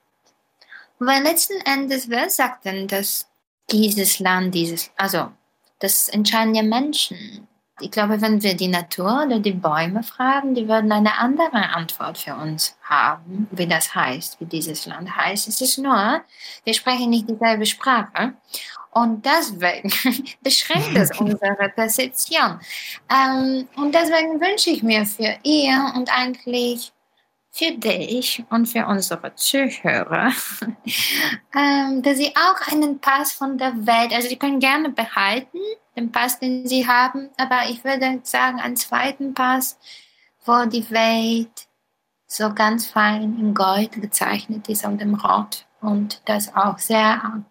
[0.98, 3.28] Weil letzten Endes, wer sagt denn, dass
[3.70, 5.30] dieses Land, dieses, also
[5.78, 7.47] das entscheiden ja Menschen.
[7.80, 12.18] Ich glaube, wenn wir die Natur oder die Bäume fragen, die würden eine andere Antwort
[12.18, 15.48] für uns haben, wie das heißt, wie dieses Land heißt.
[15.48, 16.22] Es ist nur,
[16.64, 18.34] wir sprechen nicht dieselbe Sprache.
[18.90, 19.92] Und deswegen
[20.42, 22.58] beschränkt es unsere Perzeption.
[23.10, 26.92] Ähm, und deswegen wünsche ich mir für ihr und eigentlich
[27.58, 30.30] für dich und für unsere Zuhörer,
[31.56, 35.58] ähm, dass sie auch einen Pass von der Welt, also sie können gerne behalten,
[35.96, 39.76] den Pass, den sie haben, aber ich würde sagen, einen zweiten Pass,
[40.44, 41.66] wo die Welt
[42.28, 47.42] so ganz fein in Gold gezeichnet ist auf dem Rot und das auch sehr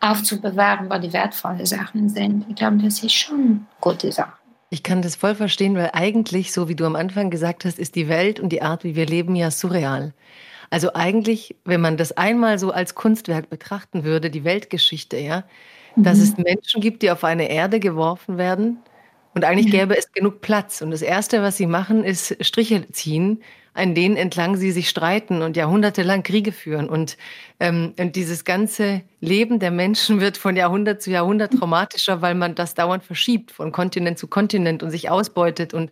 [0.00, 2.46] aufzubewahren, wo die wertvollen Sachen sind.
[2.48, 4.41] Ich glaube, das ist schon gute Sache.
[4.72, 7.94] Ich kann das voll verstehen, weil eigentlich, so wie du am Anfang gesagt hast, ist
[7.94, 10.14] die Welt und die Art, wie wir leben, ja surreal.
[10.70, 15.44] Also eigentlich, wenn man das einmal so als Kunstwerk betrachten würde, die Weltgeschichte, ja,
[15.94, 16.04] mhm.
[16.04, 18.78] dass es Menschen gibt, die auf eine Erde geworfen werden
[19.34, 20.80] und eigentlich gäbe es genug Platz.
[20.80, 23.42] Und das Erste, was sie machen, ist Striche ziehen
[23.74, 26.88] an denen entlang sie sich streiten und jahrhundertelang Kriege führen.
[26.90, 27.16] Und,
[27.58, 32.54] ähm, und dieses ganze Leben der Menschen wird von Jahrhundert zu Jahrhundert traumatischer, weil man
[32.54, 35.72] das dauernd verschiebt, von Kontinent zu Kontinent und sich ausbeutet.
[35.72, 35.90] Und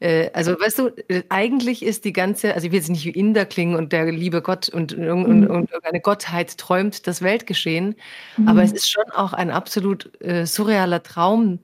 [0.00, 0.90] äh, also weißt du,
[1.28, 4.42] eigentlich ist die ganze, also ich will jetzt nicht wie Inder klingen und der liebe
[4.42, 5.50] Gott und, und, und, mhm.
[5.50, 7.94] und irgendeine Gottheit träumt das Weltgeschehen,
[8.36, 8.48] mhm.
[8.48, 11.60] aber es ist schon auch ein absolut äh, surrealer Traum,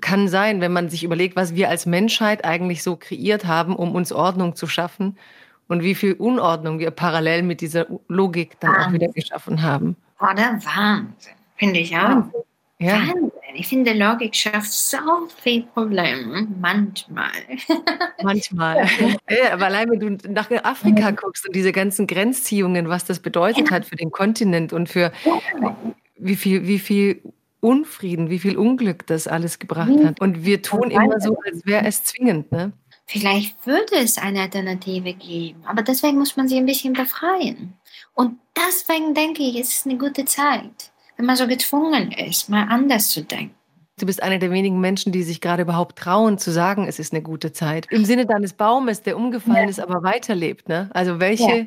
[0.00, 3.94] kann sein, wenn man sich überlegt, was wir als Menschheit eigentlich so kreiert haben, um
[3.94, 5.16] uns Ordnung zu schaffen
[5.68, 8.88] und wie viel Unordnung wir parallel mit dieser Logik dann Wahnsinn.
[8.88, 9.96] auch wieder geschaffen haben.
[10.20, 12.02] Oh, der Wahnsinn, finde ich auch.
[12.02, 12.40] Wahnsinn.
[12.78, 12.92] Ja.
[12.94, 13.32] Wahnsinn.
[13.54, 14.98] Ich finde, Logik schafft so
[15.42, 16.46] viel Probleme.
[16.60, 17.30] Manchmal.
[18.22, 18.86] Manchmal.
[19.30, 23.70] ja, aber allein, wenn du nach Afrika guckst und diese ganzen Grenzziehungen, was das bedeutet
[23.70, 23.76] ja.
[23.76, 25.10] hat für den Kontinent und für
[26.18, 27.22] wie viel, wie viel
[27.66, 30.06] Unfrieden, wie viel Unglück das alles gebracht mhm.
[30.06, 30.20] hat.
[30.20, 32.52] Und wir tun immer so, als wäre es zwingend.
[32.52, 32.72] Ne?
[33.06, 37.74] Vielleicht würde es eine Alternative geben, aber deswegen muss man sie ein bisschen befreien.
[38.14, 42.68] Und deswegen denke ich, es ist eine gute Zeit, wenn man so gezwungen ist, mal
[42.68, 43.56] anders zu denken.
[43.98, 47.12] Du bist einer der wenigen Menschen, die sich gerade überhaupt trauen, zu sagen, es ist
[47.12, 47.86] eine gute Zeit.
[47.90, 49.70] Im Sinne deines Baumes, der umgefallen ja.
[49.70, 50.68] ist, aber weiterlebt.
[50.68, 50.88] Ne?
[50.92, 51.64] Also welche ja.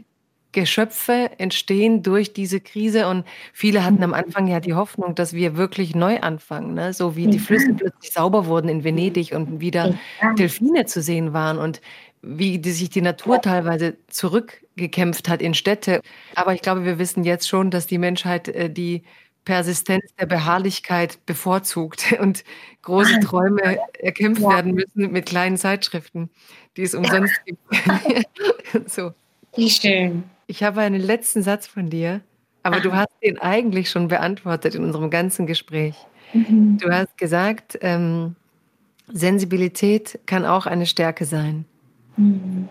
[0.51, 5.57] Geschöpfe entstehen durch diese Krise und viele hatten am Anfang ja die Hoffnung, dass wir
[5.57, 6.91] wirklich neu anfangen, ne?
[6.93, 9.93] so wie die Flüsse plötzlich sauber wurden in Venedig und wieder
[10.38, 11.81] Delfine zu sehen waren und
[12.21, 16.01] wie die, sich die Natur teilweise zurückgekämpft hat in Städte.
[16.35, 19.03] Aber ich glaube, wir wissen jetzt schon, dass die Menschheit äh, die
[19.45, 22.43] Persistenz der Beharrlichkeit bevorzugt und
[22.81, 26.30] große Träume erkämpft werden müssen mit kleinen Zeitschriften,
[26.76, 27.61] die es umsonst gibt.
[28.88, 29.13] so.
[29.55, 30.23] Wie schön.
[30.49, 32.21] Ich habe einen letzten Satz von dir,
[32.63, 32.81] aber Aha.
[32.81, 35.95] du hast den eigentlich schon beantwortet in unserem ganzen Gespräch.
[36.34, 36.80] Mhm.
[36.80, 38.35] Du hast gesagt, ähm,
[39.07, 41.65] Sensibilität kann auch eine Stärke sein.
[42.17, 42.67] Mhm.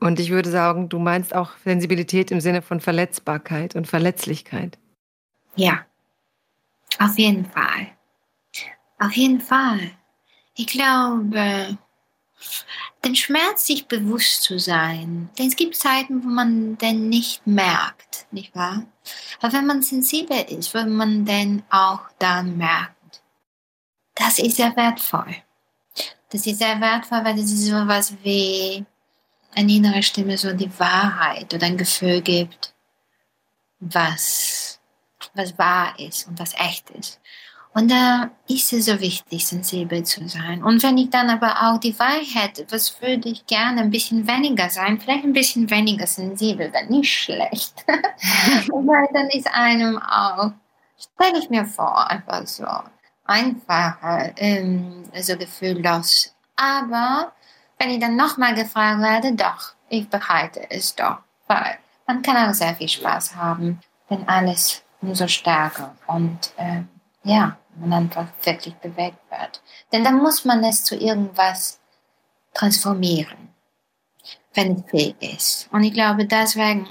[0.00, 4.78] Und ich würde sagen, du meinst auch Sensibilität im Sinne von Verletzbarkeit und Verletzlichkeit.
[5.56, 5.84] Ja,
[7.00, 7.88] auf jeden Fall.
[8.98, 9.90] Auf jeden Fall.
[10.56, 11.76] Ich glaube,
[13.04, 15.30] den Schmerz sich bewusst zu sein.
[15.38, 18.84] Denn es gibt Zeiten, wo man den nicht merkt, nicht wahr?
[19.40, 23.22] Aber wenn man sensibel ist, wird man den auch dann merkt.
[24.14, 25.36] Das ist sehr wertvoll.
[26.30, 28.84] Das ist sehr wertvoll, weil ist so was wie
[29.54, 32.74] eine innere Stimme, so die Wahrheit oder ein Gefühl gibt,
[33.80, 34.80] was,
[35.34, 37.20] was wahr ist und was echt ist.
[37.74, 40.62] Und da ist es so wichtig, sensibel zu sein.
[40.62, 44.28] Und wenn ich dann aber auch die Wahl hätte, was würde ich gerne ein bisschen
[44.28, 47.84] weniger sein, vielleicht ein bisschen weniger sensibel, wäre nicht schlecht.
[47.88, 50.52] Weil dann ist einem auch,
[50.96, 52.64] stelle ich mir vor, einfach so
[53.24, 56.32] einfacher, ähm, so gefühllos.
[56.54, 57.32] Aber
[57.78, 61.18] wenn ich dann nochmal gefragt werde, doch, ich behalte es doch,
[61.48, 66.82] weil man kann auch sehr viel Spaß haben, wenn alles umso stärker und äh,
[67.24, 69.62] ja, man einfach wirklich bewegt wird.
[69.92, 71.80] Denn dann muss man es zu irgendwas
[72.52, 73.50] transformieren,
[74.54, 75.68] wenn es fähig ist.
[75.72, 76.88] Und ich glaube, deswegen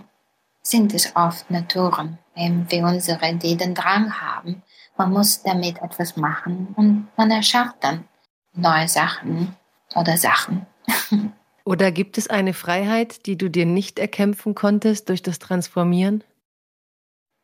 [0.61, 4.63] sind es oft Naturen, wie unsere, die den Drang haben.
[4.97, 8.07] Man muss damit etwas machen und man erschafft dann
[8.53, 9.55] neue Sachen
[9.95, 10.65] oder Sachen.
[11.65, 16.21] Oder gibt es eine Freiheit, die du dir nicht erkämpfen konntest durch das Transformieren?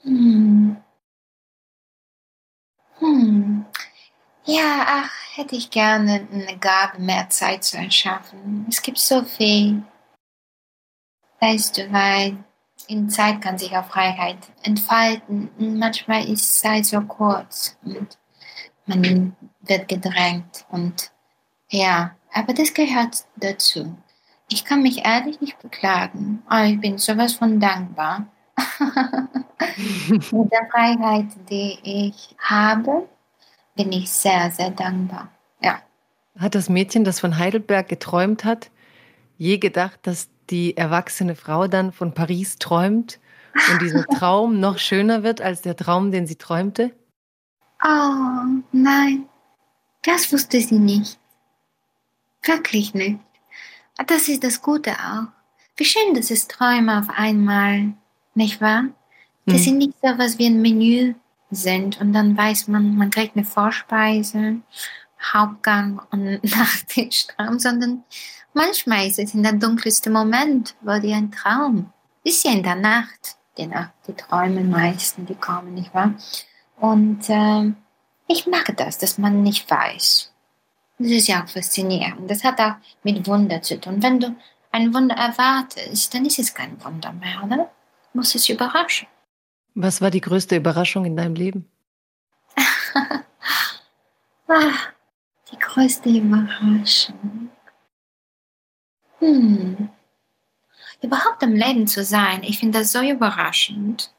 [0.02, 0.76] Hm.
[3.00, 3.66] Hm.
[4.46, 8.66] Ja, ach, hätte ich gerne eine Gabe, mehr Zeit zu erschaffen.
[8.70, 9.84] Es gibt so viel.
[11.40, 12.38] Weißt du, weil
[12.88, 15.50] in Zeit kann sich auch Freiheit entfalten.
[15.58, 18.18] Manchmal ist Zeit so kurz und
[18.86, 21.12] man wird gedrängt und
[21.70, 23.96] ja, aber das gehört dazu.
[24.52, 28.26] Ich kann mich ehrlich nicht beklagen, aber ich bin sowas von dankbar.
[30.32, 33.08] Mit der Freiheit, die ich habe,
[33.76, 35.30] bin ich sehr, sehr dankbar.
[35.62, 35.82] Ja.
[36.38, 38.72] Hat das Mädchen, das von Heidelberg geträumt hat,
[39.38, 43.20] je gedacht, dass die erwachsene Frau dann von Paris träumt
[43.72, 46.92] und dieser Traum noch schöner wird als der Traum, den sie träumte?
[47.84, 49.30] Oh, nein,
[50.04, 51.20] das wusste sie nicht.
[52.44, 53.20] Wirklich nicht.
[54.08, 55.28] Das ist das Gute auch.
[55.76, 57.94] Wie schön, dass es Träume auf einmal,
[58.40, 58.86] nicht wahr?
[59.46, 59.64] Das hm.
[59.64, 61.14] sind nicht so was wie ein Menü
[61.52, 64.58] sind und dann weiß man, man kriegt eine Vorspeise,
[65.34, 68.04] Hauptgang und Nachtischtraum, sondern
[68.54, 71.94] manchmal ist es in der dunkelsten Moment, wo dir ein Traum
[72.24, 76.14] ist ja in der Nacht, die Nacht, die Träume meisten, die kommen, nicht wahr?
[76.80, 77.72] Und äh,
[78.28, 80.32] ich mag das, dass man nicht weiß.
[81.00, 82.30] Das ist ja auch faszinierend.
[82.30, 84.04] Das hat auch mit Wunder zu tun.
[84.04, 84.36] Wenn du
[84.72, 87.72] ein Wunder erwartest, dann ist es kein Wunder mehr, oder?
[88.14, 89.08] Muss es überraschen.
[89.76, 91.70] Was war die größte Überraschung in deinem Leben?
[94.48, 94.74] ah,
[95.52, 97.50] die größte Überraschung.
[99.20, 99.90] Hm.
[101.02, 104.14] Überhaupt im Leben zu sein, ich finde das so überraschend.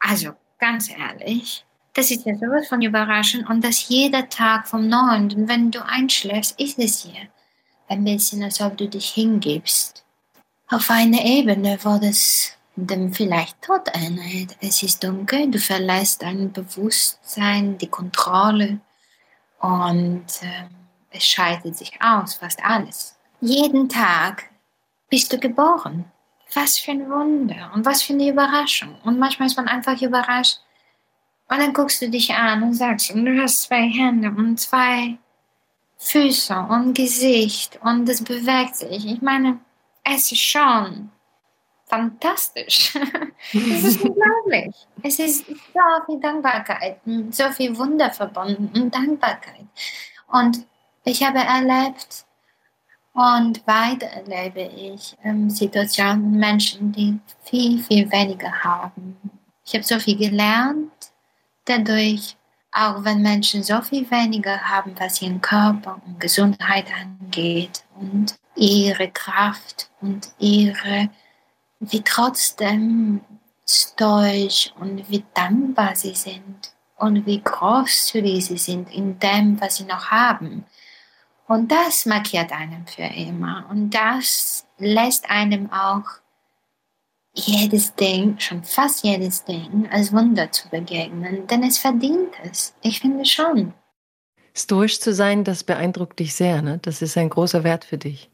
[0.00, 1.64] Also, ganz ehrlich,
[1.94, 5.30] das ist ja sowas von überraschend und das jeder Tag vom Neuen.
[5.32, 7.28] Und wenn du einschläfst, ist es hier
[7.88, 10.04] ein bisschen, als ob du dich hingibst.
[10.68, 14.56] Auf eine Ebene, wo das dem vielleicht Tod einhält.
[14.60, 18.80] Es ist dunkel, du verlässt dein Bewusstsein, die Kontrolle
[19.60, 20.68] und äh,
[21.10, 23.16] es schaltet sich aus, fast alles.
[23.40, 24.50] Jeden Tag
[25.10, 26.04] bist du geboren.
[26.54, 28.96] Was für ein Wunder und was für eine Überraschung.
[29.04, 30.58] Und manchmal ist man einfach überrascht.
[31.48, 35.18] Und dann guckst du dich an und sagst, und du hast zwei Hände und zwei
[35.98, 39.06] Füße und Gesicht und es bewegt sich.
[39.06, 39.60] Ich meine,
[40.02, 41.10] es ist schon
[41.92, 42.94] fantastisch.
[43.52, 44.74] es ist unglaublich.
[45.02, 46.98] Es ist so viel Dankbarkeit,
[47.30, 49.66] so viel Wunder verbunden und Dankbarkeit.
[50.28, 50.66] Und
[51.04, 52.24] ich habe erlebt
[53.12, 59.18] und weiter erlebe ich ähm, Situationen mit Menschen, die viel, viel weniger haben.
[59.66, 61.12] Ich habe so viel gelernt
[61.66, 62.36] dadurch,
[62.72, 69.10] auch wenn Menschen so viel weniger haben, was ihren Körper und Gesundheit angeht und ihre
[69.10, 71.10] Kraft und ihre
[71.82, 73.20] wie trotzdem
[73.68, 79.84] stoisch und wie dankbar sie sind und wie großzügig sie sind in dem, was sie
[79.84, 80.64] noch haben.
[81.48, 83.66] Und das markiert einen für immer.
[83.68, 86.04] Und das lässt einem auch
[87.34, 91.46] jedes Ding, schon fast jedes Ding, als Wunder zu begegnen.
[91.48, 92.74] Denn es verdient es.
[92.82, 93.74] Ich finde schon.
[94.54, 96.62] Stoisch zu sein, das beeindruckt dich sehr.
[96.62, 96.78] Ne?
[96.82, 98.30] Das ist ein großer Wert für dich.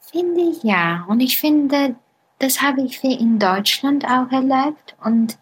[0.00, 1.04] Finde ich ja.
[1.08, 1.96] Und ich finde,
[2.42, 5.38] das habe ich viel in Deutschland auch erlebt und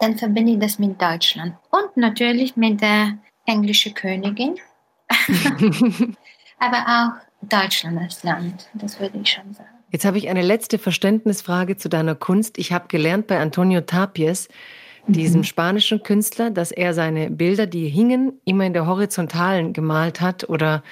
[0.00, 4.56] dann verbinde ich das mit Deutschland und natürlich mit der englischen Königin,
[6.58, 9.68] aber auch Deutschland als Land, das würde ich schon sagen.
[9.90, 12.58] Jetzt habe ich eine letzte Verständnisfrage zu deiner Kunst.
[12.58, 14.48] Ich habe gelernt bei Antonio Tapies,
[15.06, 15.44] diesem mhm.
[15.44, 20.82] spanischen Künstler, dass er seine Bilder, die hingen, immer in der Horizontalen gemalt hat oder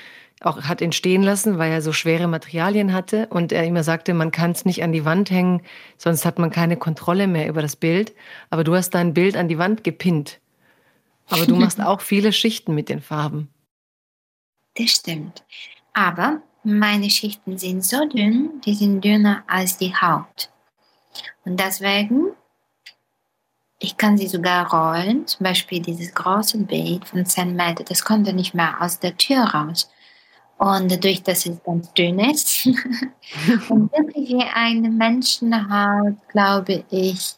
[0.41, 4.31] auch hat entstehen lassen, weil er so schwere Materialien hatte und er immer sagte, man
[4.31, 5.62] kann es nicht an die Wand hängen,
[5.99, 8.15] sonst hat man keine Kontrolle mehr über das Bild.
[8.49, 10.41] Aber du hast dein Bild an die Wand gepinnt.
[11.29, 13.49] Aber du machst auch viele Schichten mit den Farben.
[14.77, 15.45] Das stimmt.
[15.93, 20.51] Aber meine Schichten sind so dünn, die sind dünner als die Haut.
[21.45, 22.33] Und deswegen,
[23.79, 25.27] ich kann sie sogar rollen.
[25.27, 27.47] Zum Beispiel dieses große Bild von St.
[27.47, 29.91] Melde, das konnte nicht mehr aus der Tür raus.
[30.61, 32.66] Und dadurch, dass es ganz dünn ist
[33.70, 37.37] und wirklich wie eine Menschenhaut, glaube ich,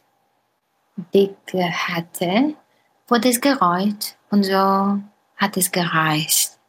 [1.13, 2.53] dicke hatte,
[3.07, 4.99] wurde es gerollt und so
[5.37, 6.59] hat es gereist.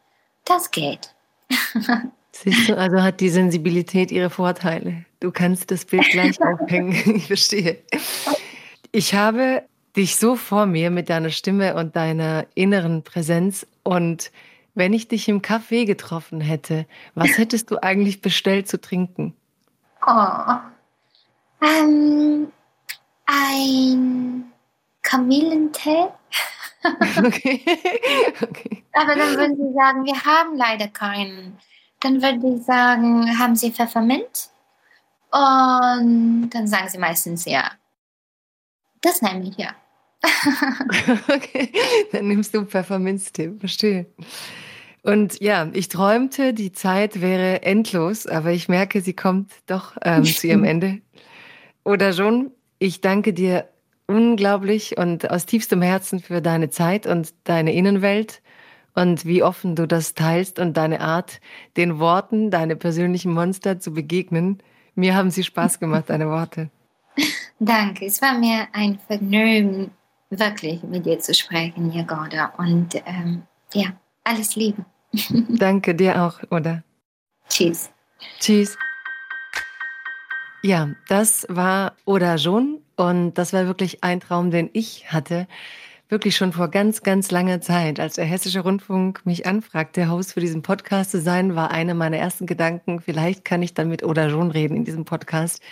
[0.44, 1.12] Das geht.
[2.30, 5.06] Siehst du, also hat die Sensibilität ihre Vorteile.
[5.18, 7.16] Du kannst das Bild gleich aufhängen.
[7.16, 7.82] Ich verstehe.
[8.92, 9.64] Ich habe
[9.96, 14.30] dich so vor mir mit deiner Stimme und deiner inneren Präsenz und
[14.74, 19.34] wenn ich dich im Café getroffen hätte, was hättest du eigentlich bestellt zu trinken?
[20.06, 20.56] Oh,
[21.62, 22.52] ähm,
[23.26, 24.52] ein
[25.02, 26.06] Kamillentee.
[27.18, 27.64] okay.
[28.42, 28.84] okay.
[28.92, 31.58] Aber dann würden Sie sagen, wir haben leider keinen.
[32.00, 34.50] Dann würde ich sagen, haben Sie Pfeffermint?
[35.30, 37.70] Und dann sagen Sie meistens ja.
[39.00, 39.74] Das nehme ich ja.
[41.28, 41.72] okay,
[42.12, 44.06] dann nimmst du Pfefferminztee, verstehe.
[45.04, 50.24] Und ja, ich träumte, die Zeit wäre endlos, aber ich merke, sie kommt doch ähm,
[50.24, 51.02] zu ihrem Ende.
[51.84, 53.68] Oder schon, ich danke dir
[54.06, 58.40] unglaublich und aus tiefstem Herzen für deine Zeit und deine Innenwelt
[58.94, 61.42] und wie offen du das teilst und deine Art,
[61.76, 64.62] den Worten, deine persönlichen Monster zu begegnen.
[64.94, 66.70] Mir haben sie Spaß gemacht, deine Worte.
[67.58, 69.90] Danke, es war mir ein Vergnügen,
[70.30, 72.54] wirklich mit dir zu sprechen, Jagoda.
[72.56, 73.42] Und ähm,
[73.74, 73.88] ja,
[74.24, 74.86] alles Liebe.
[75.48, 76.82] Danke dir auch, oder?
[77.48, 77.90] Tschüss.
[78.40, 78.76] Tschüss.
[80.62, 85.46] Ja, das war Oda John und das war wirklich ein Traum, den ich hatte.
[86.08, 90.40] Wirklich schon vor ganz, ganz langer Zeit, als der Hessische Rundfunk mich anfragte, Host für
[90.40, 94.28] diesen Podcast zu sein, war einer meiner ersten Gedanken, vielleicht kann ich dann mit Oda
[94.28, 95.62] John reden in diesem Podcast.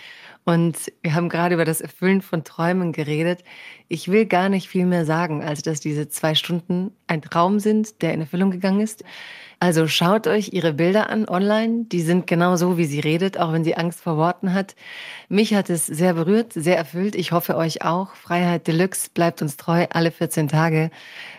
[0.44, 3.44] Und wir haben gerade über das Erfüllen von Träumen geredet.
[3.88, 8.02] Ich will gar nicht viel mehr sagen, als dass diese zwei Stunden ein Traum sind,
[8.02, 9.04] der in Erfüllung gegangen ist.
[9.60, 11.84] Also schaut euch ihre Bilder an online.
[11.84, 14.74] Die sind genau so, wie sie redet, auch wenn sie Angst vor Worten hat.
[15.28, 17.14] Mich hat es sehr berührt, sehr erfüllt.
[17.14, 18.16] Ich hoffe euch auch.
[18.16, 20.90] Freiheit Deluxe bleibt uns treu alle 14 Tage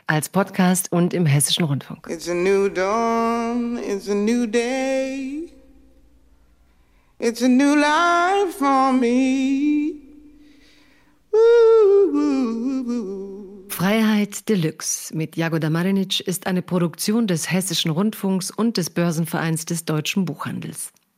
[0.08, 2.08] als Podcast und im Hessischen Rundfunk.
[2.10, 5.53] It's a new dawn, it's a new day.
[7.26, 9.94] It's a new life for me.
[13.70, 19.86] Freiheit Deluxe mit Jagoda Marinic ist eine Produktion des Hessischen Rundfunks und des Börsenvereins des
[19.86, 20.92] Deutschen Buchhandels.